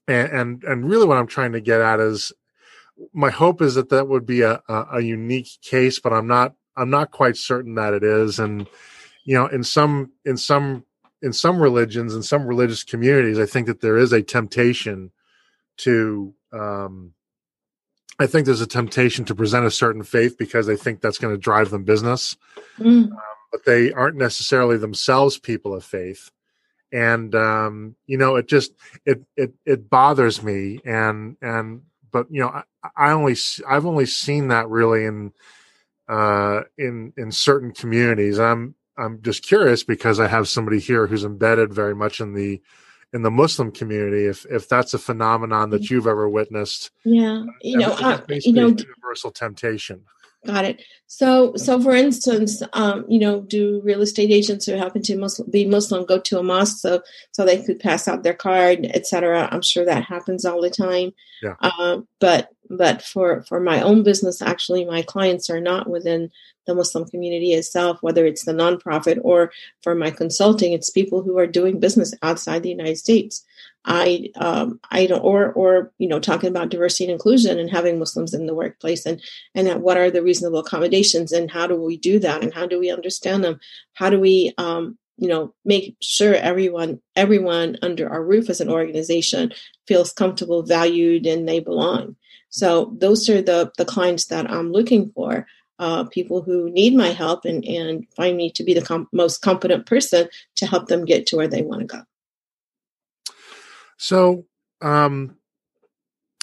and 0.08 0.32
and, 0.32 0.64
and 0.64 0.90
really 0.90 1.06
what 1.06 1.18
i'm 1.18 1.28
trying 1.28 1.52
to 1.52 1.62
get 1.62 1.82
at 1.82 2.00
is 2.00 2.32
my 3.14 3.30
hope 3.30 3.62
is 3.62 3.76
that 3.76 3.90
that 3.90 4.08
would 4.08 4.26
be 4.26 4.42
a, 4.42 4.62
a, 4.70 4.86
a 4.94 5.02
unique 5.02 5.50
case 5.62 6.00
but 6.00 6.14
i'm 6.14 6.28
not 6.28 6.54
i'm 6.76 6.90
not 6.90 7.12
quite 7.12 7.38
certain 7.38 7.76
that 7.76 7.94
it 7.94 8.04
is 8.04 8.40
and 8.40 8.68
you 9.24 9.36
know 9.36 9.48
in 9.48 9.64
some 9.64 10.12
in 10.26 10.38
some 10.38 10.84
in 11.22 11.34
some 11.34 11.60
religions 11.60 12.14
in 12.14 12.24
some 12.24 12.46
religious 12.46 12.84
communities 12.84 13.40
i 13.40 13.46
think 13.46 13.68
that 13.68 13.82
there 13.82 13.98
is 13.98 14.12
a 14.12 14.22
temptation 14.22 15.12
to 15.78 16.34
um 16.52 17.14
I 18.20 18.28
think 18.28 18.46
there's 18.46 18.62
a 18.62 18.68
temptation 18.68 19.26
to 19.26 19.36
present 19.36 19.66
a 19.66 19.72
certain 19.72 20.04
faith 20.04 20.38
because 20.38 20.68
they 20.68 20.78
think 20.78 21.02
that's 21.02 21.18
going 21.18 21.34
to 21.34 21.40
drive 21.40 21.70
them 21.70 21.84
business, 21.84 22.38
mm. 22.80 23.12
um, 23.12 23.18
but 23.52 23.66
they 23.66 23.92
aren't 23.92 24.16
necessarily 24.16 24.78
themselves 24.78 25.38
people 25.38 25.74
of 25.74 25.84
faith. 25.84 26.32
And 26.96 27.36
um, 27.36 27.96
you 28.08 28.18
know, 28.18 28.38
it 28.38 28.48
just 28.48 28.72
it 29.06 29.22
it 29.36 29.54
it 29.66 29.90
bothers 29.90 30.42
me. 30.42 30.80
And 30.86 31.36
and 31.42 31.82
but 32.12 32.28
you 32.32 32.40
know, 32.40 32.48
I, 32.48 32.64
I 32.96 33.12
only 33.12 33.36
I've 33.68 33.86
only 33.86 34.06
seen 34.06 34.48
that 34.48 34.70
really 34.70 35.04
in 35.04 35.34
uh, 36.08 36.62
in 36.78 37.12
in 37.18 37.34
certain 37.34 37.74
communities. 37.74 38.40
I'm 38.40 38.76
I'm 38.98 39.22
just 39.22 39.44
curious 39.44 39.84
because 39.84 40.22
I 40.22 40.28
have 40.28 40.48
somebody 40.48 40.80
here 40.80 41.08
who's 41.08 41.26
embedded 41.26 41.74
very 41.74 41.94
much 41.94 42.22
in 42.22 42.34
the 42.34 42.62
in 43.14 43.24
the 43.24 43.32
Muslim 43.32 43.72
community, 43.72 44.26
if 44.26 44.46
if 44.50 44.70
that's 44.70 44.94
a 44.94 45.00
phenomenon 45.00 45.72
that 45.72 45.90
you've 45.90 46.08
ever 46.08 46.30
witnessed. 46.30 46.92
Yeah, 47.04 47.44
you 47.62 47.78
know, 47.78 47.92
uh, 47.92 48.22
you 48.30 48.54
know, 48.54 48.68
universal 48.68 49.32
temptation. 49.32 50.06
Got 50.46 50.66
it. 50.66 50.82
So, 51.08 51.56
so 51.56 51.82
for 51.82 51.94
instance, 51.96 52.62
um, 52.74 53.06
you 53.08 53.20
know, 53.20 53.42
do 53.42 53.82
real 53.84 54.02
estate 54.02 54.32
agents 54.32 54.66
who 54.66 54.74
happen 54.74 55.02
to 55.04 55.18
Muslim, 55.18 55.50
be 55.50 55.66
Muslim 55.66 56.06
go 56.06 56.20
to 56.20 56.40
a 56.40 56.44
mosque 56.44 56.78
so 56.80 57.02
so 57.32 57.46
they 57.46 57.64
could 57.64 57.80
pass 57.80 58.08
out 58.08 58.24
their 58.24 58.34
card, 58.34 58.86
etc. 58.94 59.48
I'm 59.52 59.62
sure 59.62 59.86
that 59.86 60.04
happens 60.04 60.46
all 60.46 60.62
the 60.62 60.70
time. 60.70 61.12
Yeah. 61.42 61.56
Uh, 61.62 62.02
but 62.20 62.50
but 62.70 63.02
for 63.02 63.44
for 63.44 63.60
my 63.60 63.82
own 63.82 64.04
business, 64.04 64.42
actually, 64.42 64.86
my 64.86 65.02
clients 65.02 65.50
are 65.50 65.62
not 65.62 65.90
within 65.90 66.32
the 66.66 66.76
Muslim 66.76 67.06
community 67.06 67.54
itself, 67.54 68.00
whether 68.02 68.26
it's 68.26 68.46
the 68.46 68.54
nonprofit 68.54 69.20
or 69.24 69.52
for 69.84 69.96
my 69.96 70.10
consulting, 70.12 70.74
it's 70.74 70.90
people 70.90 71.22
who 71.22 71.38
are 71.38 71.48
doing 71.48 71.80
business 71.80 72.14
outside 72.24 72.64
the 72.64 72.70
United 72.70 72.98
States. 72.98 73.46
I 73.86 74.32
um, 74.36 74.80
I 74.90 75.06
don't 75.06 75.22
or 75.22 75.52
or 75.54 75.92
you 76.00 76.08
know 76.08 76.20
talking 76.20 76.50
about 76.50 76.70
diversity 76.70 77.06
and 77.06 77.14
inclusion 77.14 77.60
and 77.60 77.70
having 77.70 78.00
Muslims 78.00 78.34
in 78.34 78.48
the 78.48 78.56
workplace 78.56 79.06
and 79.06 79.22
and 79.54 79.82
what 79.82 79.98
are 79.98 80.10
the 80.10 80.24
reasonable 80.24 80.60
accommodations 80.60 81.32
and 81.32 81.52
how 81.52 81.68
do 81.68 81.76
we 81.76 81.98
do 81.98 82.20
that 82.20 82.44
and 82.44 82.54
how 82.54 82.66
do 82.66 82.80
we 82.80 82.90
understand 82.90 83.44
them? 83.44 83.60
How 83.94 84.10
do 84.10 84.20
we 84.20 84.54
um, 84.58 84.98
you 85.18 85.28
know 85.28 85.54
make 85.64 85.96
sure 86.02 86.34
everyone 86.34 87.00
everyone 87.16 87.78
under 87.82 88.10
our 88.10 88.24
roof 88.24 88.50
as 88.50 88.60
an 88.60 88.70
organization 88.70 89.54
feels 89.88 90.12
comfortable, 90.12 90.64
valued, 90.64 91.26
and 91.26 91.48
they 91.48 91.60
belong. 91.60 92.16
So 92.56 92.94
those 92.98 93.28
are 93.28 93.42
the 93.42 93.70
the 93.78 93.84
clients 93.84 94.28
that 94.28 94.50
I'm 94.50 94.72
looking 94.72 95.10
for 95.10 95.46
uh, 95.78 96.06
people 96.06 96.42
who 96.42 96.70
need 96.70 96.96
my 96.96 97.10
help 97.10 97.44
and, 97.44 97.66
and 97.66 98.08
find 98.16 98.38
me 98.38 98.50
to 98.52 98.64
be 98.64 98.74
the 98.74 98.82
com- 98.82 99.10
most 99.12 99.42
competent 99.42 99.86
person 99.86 100.30
to 100.56 100.66
help 100.66 100.88
them 100.88 101.04
get 101.04 101.28
to 101.28 101.36
where 101.36 101.50
they 101.50 101.64
want 101.64 101.82
to 101.82 101.88
go. 101.88 102.02
So, 103.98 104.46
um, 104.82 105.36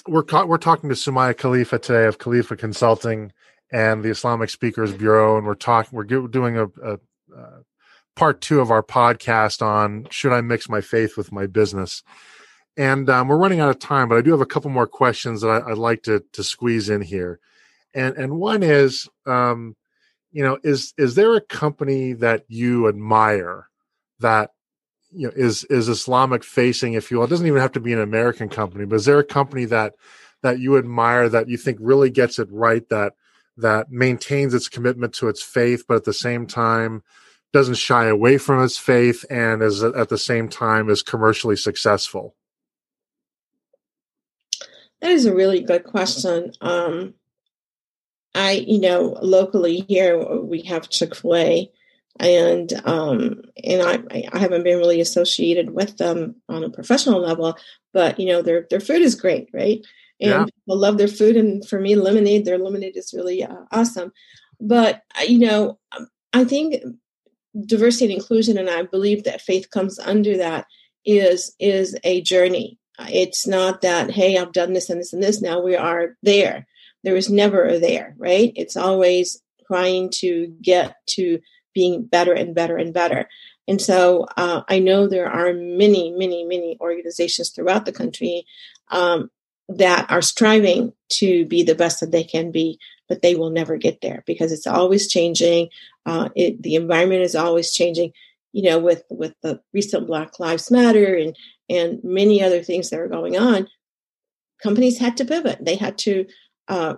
we're 0.06 0.22
ca- 0.22 0.44
we're 0.44 0.58
talking 0.58 0.90
to 0.90 0.94
Soumaya 0.94 1.34
Khalifa 1.34 1.78
today 1.78 2.04
of 2.04 2.18
Khalifa 2.18 2.56
Consulting 2.56 3.32
and 3.72 4.02
the 4.02 4.10
Islamic 4.10 4.50
Speakers 4.50 4.92
Bureau, 4.92 5.38
and 5.38 5.46
we're 5.46 5.54
talking 5.54 5.96
we're 5.96 6.04
doing 6.04 6.58
a, 6.58 6.64
a, 6.64 6.98
a 7.34 7.48
part 8.16 8.42
two 8.42 8.60
of 8.60 8.70
our 8.70 8.82
podcast 8.82 9.62
on 9.62 10.08
should 10.10 10.34
I 10.34 10.42
mix 10.42 10.68
my 10.68 10.82
faith 10.82 11.16
with 11.16 11.32
my 11.32 11.46
business. 11.46 12.02
And 12.77 13.11
um, 13.11 13.29
we're 13.29 13.37
running 13.37 13.61
out 13.61 13.68
of 13.68 13.79
time, 13.79 14.09
but 14.09 14.16
I 14.16 14.23
do 14.23 14.31
have 14.31 14.41
a 14.41 14.47
couple 14.47 14.70
more 14.70 14.87
questions 14.87 15.43
that 15.43 15.49
I, 15.49 15.68
would 15.68 15.79
like 15.79 16.03
to 16.05 16.25
to 16.33 16.43
squeeze 16.43 16.89
in 16.89 17.03
here. 17.03 17.39
And 17.95 18.16
and 18.16 18.39
one 18.39 18.62
is, 18.62 19.09
um, 19.27 19.77
you 20.31 20.43
know, 20.43 20.59
is 20.62 20.95
is 20.97 21.14
there 21.14 21.35
a 21.37 21.41
company 21.41 22.14
that 22.14 22.45
you 22.49 22.89
admire 22.89 23.68
that 24.20 24.53
you 25.11 25.27
know 25.27 25.33
is 25.37 25.64
is 25.64 25.89
Islamic 25.89 26.45
facing, 26.45 26.95
if 26.95 27.11
you 27.11 27.18
will? 27.18 27.25
It 27.25 27.31
doesn't 27.31 27.47
even 27.47 27.61
have 27.61 27.73
to 27.73 27.81
be 27.81 27.93
an 27.93 28.01
American 28.01 28.49
company, 28.49 28.87
but 28.87 28.97
is 28.97 29.05
there 29.05 29.18
a 29.18 29.25
company 29.25 29.66
that 29.66 29.95
that 30.43 30.59
you 30.59 30.79
admire 30.79 31.29
that 31.29 31.49
you 31.49 31.59
think 31.59 31.79
really 31.81 32.11
gets 32.11 32.39
it 32.39 32.49
right 32.51 32.89
that 32.89 33.12
that 33.59 33.91
maintains 33.91 34.55
its 34.55 34.68
commitment 34.68 35.12
to 35.14 35.29
its 35.29 35.43
faith, 35.43 35.85
but 35.87 35.97
at 35.97 36.05
the 36.05 36.12
same 36.12 36.47
time 36.47 37.03
doesn't 37.53 37.75
shy 37.75 38.07
away 38.07 38.39
from 38.39 38.64
its 38.64 38.79
faith 38.79 39.27
and 39.29 39.62
is 39.62 39.83
at 39.83 40.09
the 40.09 40.16
same 40.16 40.49
time 40.49 40.89
is 40.89 41.03
commercially 41.03 41.57
successful? 41.57 42.35
That 45.03 45.11
is 45.11 45.26
a 45.26 45.34
really 45.34 45.61
good 45.61 45.82
question. 45.82 46.53
Um, 46.61 47.14
I, 48.34 48.53
you 48.53 48.80
know, 48.80 49.18
locally 49.20 49.84
here 49.88 50.40
we 50.40 50.62
have 50.62 50.88
Chick 50.88 51.14
Fil 51.16 51.34
A, 51.36 51.70
and 52.20 52.72
um, 52.84 53.42
and 53.62 53.82
I, 53.82 54.28
I 54.32 54.38
haven't 54.38 54.62
been 54.62 54.78
really 54.78 55.00
associated 55.00 55.70
with 55.70 55.98
them 55.98 56.36
on 56.48 56.62
a 56.62 56.70
professional 56.70 57.20
level, 57.20 57.57
but 57.92 58.18
you 58.20 58.26
know, 58.26 58.42
their 58.42 58.66
their 58.70 58.80
food 58.80 59.03
is 59.03 59.16
great, 59.16 59.48
right? 59.53 59.84
And 60.20 60.30
yeah. 60.30 60.44
people 60.44 60.78
love 60.78 60.98
their 60.98 61.09
food, 61.09 61.36
and 61.36 61.66
for 61.68 61.80
me, 61.80 61.96
lemonade, 61.96 62.44
their 62.44 62.59
lemonade 62.59 62.96
is 62.96 63.12
really 63.12 63.42
uh, 63.42 63.64
awesome. 63.72 64.12
But 64.61 65.03
uh, 65.18 65.24
you 65.24 65.40
know, 65.40 65.80
um, 65.96 66.07
I 66.32 66.44
think 66.44 66.76
diversity 67.66 68.07
and 68.07 68.14
inclusion, 68.14 68.57
and 68.57 68.70
I 68.70 68.84
believe 68.84 69.24
that 69.24 69.42
faith 69.42 69.70
comes 69.70 69.98
under 69.98 70.36
that 70.36 70.66
is 71.05 71.55
is 71.59 71.98
a 72.05 72.22
journey. 72.22 72.78
It's 72.99 73.47
not 73.47 73.80
that 73.82 74.11
hey, 74.11 74.36
I've 74.36 74.53
done 74.53 74.72
this 74.72 74.90
and 74.90 75.01
this 75.01 75.12
and 75.12 75.22
this. 75.22 75.40
Now 75.40 75.61
we 75.61 75.76
are 75.76 76.16
there 76.22 76.66
there 77.03 77.16
is 77.16 77.30
never 77.30 77.66
a 77.66 77.78
there, 77.78 78.14
right? 78.16 78.53
It's 78.57 78.76
always 78.76 79.43
trying 79.66 80.11
to 80.11 80.55
get 80.61 80.97
to 81.09 81.40
being 81.74 82.05
better 82.05 82.32
and 82.32 82.55
better 82.55 82.76
and 82.76 82.93
better. 82.93 83.28
And 83.66 83.80
so 83.80 84.26
uh, 84.36 84.62
I 84.68 84.78
know 84.78 85.07
there 85.07 85.30
are 85.30 85.53
many, 85.53 86.11
many, 86.11 86.45
many 86.45 86.76
organizations 86.80 87.51
throughout 87.51 87.86
the 87.86 87.93
country 87.93 88.45
um, 88.90 89.30
that 89.68 90.11
are 90.11 90.22
striving 90.22 90.93
to 91.14 91.47
be 91.47 91.62
the 91.62 91.74
best 91.74 92.01
that 92.01 92.11
they 92.11 92.24
can 92.24 92.51
be, 92.51 92.78
but 93.09 93.22
they 93.22 93.34
will 93.34 93.51
never 93.51 93.76
get 93.76 94.01
there 94.01 94.22
because 94.26 94.53
it's 94.53 94.66
always 94.66 95.09
changing. 95.09 95.68
Uh, 96.05 96.28
it, 96.34 96.62
the 96.62 96.74
environment 96.74 97.22
is 97.22 97.34
always 97.34 97.72
changing. 97.72 98.12
You 98.53 98.70
know, 98.70 98.78
with 98.78 99.03
with 99.11 99.34
the 99.42 99.61
recent 99.72 100.07
Black 100.07 100.38
Lives 100.38 100.70
Matter 100.70 101.14
and 101.16 101.36
and 101.68 102.03
many 102.05 102.42
other 102.42 102.62
things 102.62 102.90
that 102.90 103.00
are 103.00 103.09
going 103.09 103.36
on, 103.36 103.68
companies 104.62 104.98
had 104.98 105.16
to 105.18 105.24
pivot. 105.24 105.64
They 105.64 105.76
had 105.76 105.98
to 105.98 106.26
uh, 106.68 106.96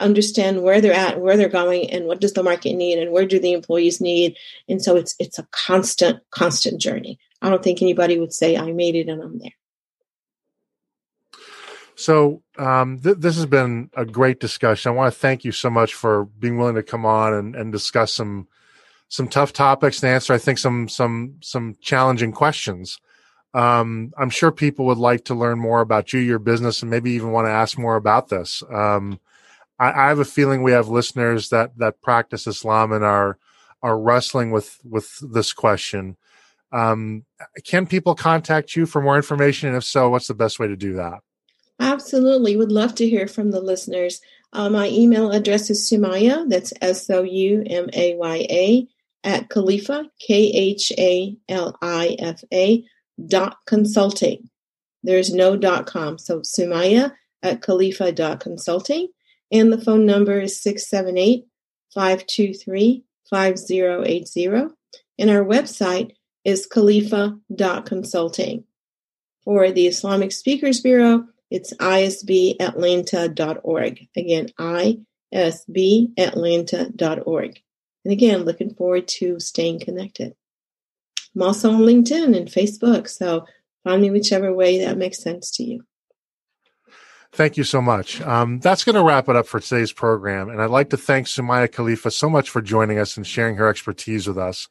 understand 0.00 0.62
where 0.62 0.80
they're 0.80 0.92
at, 0.92 1.20
where 1.20 1.36
they're 1.36 1.48
going, 1.48 1.90
and 1.90 2.06
what 2.06 2.20
does 2.20 2.32
the 2.32 2.42
market 2.42 2.74
need, 2.74 2.98
and 2.98 3.12
where 3.12 3.26
do 3.26 3.38
the 3.38 3.52
employees 3.52 4.00
need. 4.00 4.36
And 4.68 4.82
so 4.82 4.96
it's 4.96 5.14
it's 5.18 5.38
a 5.38 5.46
constant, 5.52 6.20
constant 6.30 6.80
journey. 6.80 7.18
I 7.42 7.50
don't 7.50 7.62
think 7.62 7.82
anybody 7.82 8.18
would 8.18 8.32
say 8.32 8.56
I 8.56 8.72
made 8.72 8.94
it 8.94 9.08
and 9.08 9.22
I'm 9.22 9.38
there. 9.38 9.52
So 11.94 12.42
um, 12.58 12.98
th- 12.98 13.16
this 13.18 13.36
has 13.36 13.46
been 13.46 13.90
a 13.96 14.04
great 14.04 14.38
discussion. 14.38 14.92
I 14.92 14.94
want 14.94 15.12
to 15.12 15.18
thank 15.18 15.44
you 15.44 15.52
so 15.52 15.70
much 15.70 15.94
for 15.94 16.26
being 16.26 16.58
willing 16.58 16.74
to 16.74 16.82
come 16.82 17.06
on 17.06 17.32
and, 17.32 17.56
and 17.56 17.72
discuss 17.72 18.12
some 18.12 18.48
some 19.08 19.28
tough 19.28 19.52
topics 19.52 20.02
and 20.02 20.10
answer. 20.12 20.32
I 20.32 20.38
think 20.38 20.58
some 20.58 20.88
some 20.88 21.36
some 21.40 21.76
challenging 21.80 22.32
questions. 22.32 22.98
Um, 23.54 24.12
I'm 24.18 24.30
sure 24.30 24.52
people 24.52 24.84
would 24.86 24.98
like 24.98 25.24
to 25.26 25.34
learn 25.34 25.58
more 25.58 25.80
about 25.80 26.12
you, 26.12 26.20
your 26.20 26.38
business, 26.38 26.82
and 26.82 26.90
maybe 26.90 27.12
even 27.12 27.32
want 27.32 27.46
to 27.46 27.52
ask 27.52 27.78
more 27.78 27.96
about 27.96 28.28
this. 28.28 28.62
Um, 28.70 29.18
I, 29.78 29.92
I, 29.92 30.08
have 30.08 30.18
a 30.18 30.26
feeling 30.26 30.62
we 30.62 30.72
have 30.72 30.88
listeners 30.88 31.48
that 31.48 31.78
that 31.78 32.02
practice 32.02 32.46
Islam 32.46 32.92
and 32.92 33.04
are 33.04 33.38
are 33.82 33.98
wrestling 33.98 34.50
with 34.50 34.78
with 34.84 35.18
this 35.20 35.52
question. 35.52 36.16
Um, 36.72 37.24
can 37.64 37.86
people 37.86 38.14
contact 38.14 38.76
you 38.76 38.84
for 38.84 39.00
more 39.00 39.16
information? 39.16 39.68
And 39.68 39.78
if 39.78 39.84
so, 39.84 40.10
what's 40.10 40.28
the 40.28 40.34
best 40.34 40.58
way 40.58 40.66
to 40.66 40.76
do 40.76 40.94
that? 40.94 41.20
Absolutely, 41.78 42.56
would 42.56 42.72
love 42.72 42.94
to 42.96 43.08
hear 43.08 43.28
from 43.28 43.52
the 43.52 43.60
listeners. 43.60 44.20
Uh, 44.52 44.68
my 44.68 44.88
email 44.88 45.30
address 45.30 45.70
is 45.70 45.88
Soumaya. 45.88 46.48
That's 46.48 46.72
S 46.80 47.08
O 47.08 47.22
U 47.22 47.62
M 47.66 47.88
A 47.92 48.16
Y 48.16 48.46
A 48.50 48.88
at 49.26 49.50
Khalifa 49.50 50.08
K 50.20 50.50
H 50.52 50.90
A 50.96 51.36
L 51.48 51.76
I 51.82 52.16
F 52.18 52.42
A 52.54 52.82
dot 53.26 53.56
consulting. 53.66 54.48
There's 55.02 55.34
no 55.34 55.56
dot 55.56 55.86
com. 55.86 56.16
So 56.16 56.40
Soumaya 56.40 57.12
at 57.42 57.60
Khalifa 57.60 58.12
dot 58.12 58.40
consulting. 58.40 59.08
And 59.52 59.72
the 59.72 59.80
phone 59.80 60.06
number 60.06 60.40
is 60.40 60.60
678 60.62 61.44
523 61.92 63.04
5080. 63.28 64.46
And 65.18 65.30
our 65.30 65.44
website 65.44 66.12
is 66.44 66.66
Khalifa 66.66 67.38
dot 67.54 67.86
consulting. 67.86 68.64
For 69.44 69.70
the 69.70 69.86
Islamic 69.86 70.32
Speakers 70.32 70.80
Bureau, 70.80 71.26
it's 71.50 71.72
isbatlanta.org. 71.74 74.08
Again, 74.16 74.48
isbatlanta.org. 75.34 77.62
And 78.06 78.12
again, 78.12 78.44
looking 78.44 78.72
forward 78.72 79.08
to 79.18 79.40
staying 79.40 79.80
connected. 79.80 80.36
I'm 81.34 81.42
also 81.42 81.72
on 81.72 81.80
LinkedIn 81.80 82.36
and 82.36 82.46
Facebook, 82.46 83.08
so 83.08 83.46
find 83.82 84.00
me 84.00 84.12
whichever 84.12 84.54
way 84.54 84.78
that 84.84 84.96
makes 84.96 85.20
sense 85.20 85.50
to 85.56 85.64
you. 85.64 85.82
Thank 87.32 87.56
you 87.56 87.64
so 87.64 87.82
much. 87.82 88.20
Um, 88.20 88.60
that's 88.60 88.84
going 88.84 88.94
to 88.94 89.02
wrap 89.02 89.28
it 89.28 89.34
up 89.34 89.48
for 89.48 89.58
today's 89.58 89.92
program. 89.92 90.50
And 90.50 90.62
I'd 90.62 90.70
like 90.70 90.90
to 90.90 90.96
thank 90.96 91.26
Soumaya 91.26 91.70
Khalifa 91.70 92.12
so 92.12 92.30
much 92.30 92.48
for 92.48 92.62
joining 92.62 93.00
us 93.00 93.16
and 93.16 93.26
sharing 93.26 93.56
her 93.56 93.68
expertise 93.68 94.28
with 94.28 94.38
us. 94.38 94.68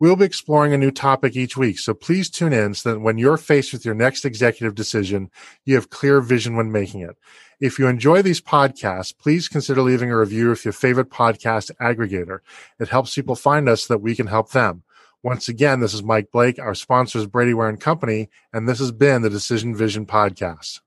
We'll 0.00 0.16
be 0.16 0.24
exploring 0.24 0.72
a 0.72 0.78
new 0.78 0.90
topic 0.90 1.36
each 1.36 1.56
week. 1.56 1.78
So 1.78 1.94
please 1.94 2.28
tune 2.28 2.52
in 2.52 2.74
so 2.74 2.92
that 2.92 3.00
when 3.00 3.18
you're 3.18 3.36
faced 3.36 3.72
with 3.72 3.84
your 3.84 3.94
next 3.94 4.24
executive 4.24 4.74
decision, 4.74 5.30
you 5.64 5.74
have 5.76 5.90
clear 5.90 6.20
vision 6.20 6.56
when 6.56 6.72
making 6.72 7.00
it. 7.00 7.16
If 7.60 7.78
you 7.78 7.86
enjoy 7.86 8.22
these 8.22 8.40
podcasts, 8.40 9.16
please 9.16 9.48
consider 9.48 9.82
leaving 9.82 10.10
a 10.10 10.18
review 10.18 10.48
with 10.48 10.64
your 10.64 10.72
favorite 10.72 11.10
podcast 11.10 11.70
aggregator. 11.80 12.40
It 12.80 12.88
helps 12.88 13.14
people 13.14 13.36
find 13.36 13.68
us 13.68 13.84
so 13.84 13.94
that 13.94 14.00
we 14.00 14.16
can 14.16 14.26
help 14.26 14.50
them. 14.50 14.82
Once 15.22 15.48
again, 15.48 15.78
this 15.78 15.94
is 15.94 16.02
Mike 16.02 16.32
Blake. 16.32 16.58
Our 16.58 16.74
sponsor 16.74 17.18
is 17.20 17.26
Brady 17.26 17.54
Ware 17.54 17.68
and 17.68 17.80
Company, 17.80 18.28
and 18.52 18.68
this 18.68 18.80
has 18.80 18.90
been 18.90 19.22
the 19.22 19.30
Decision 19.30 19.76
Vision 19.76 20.04
Podcast. 20.04 20.80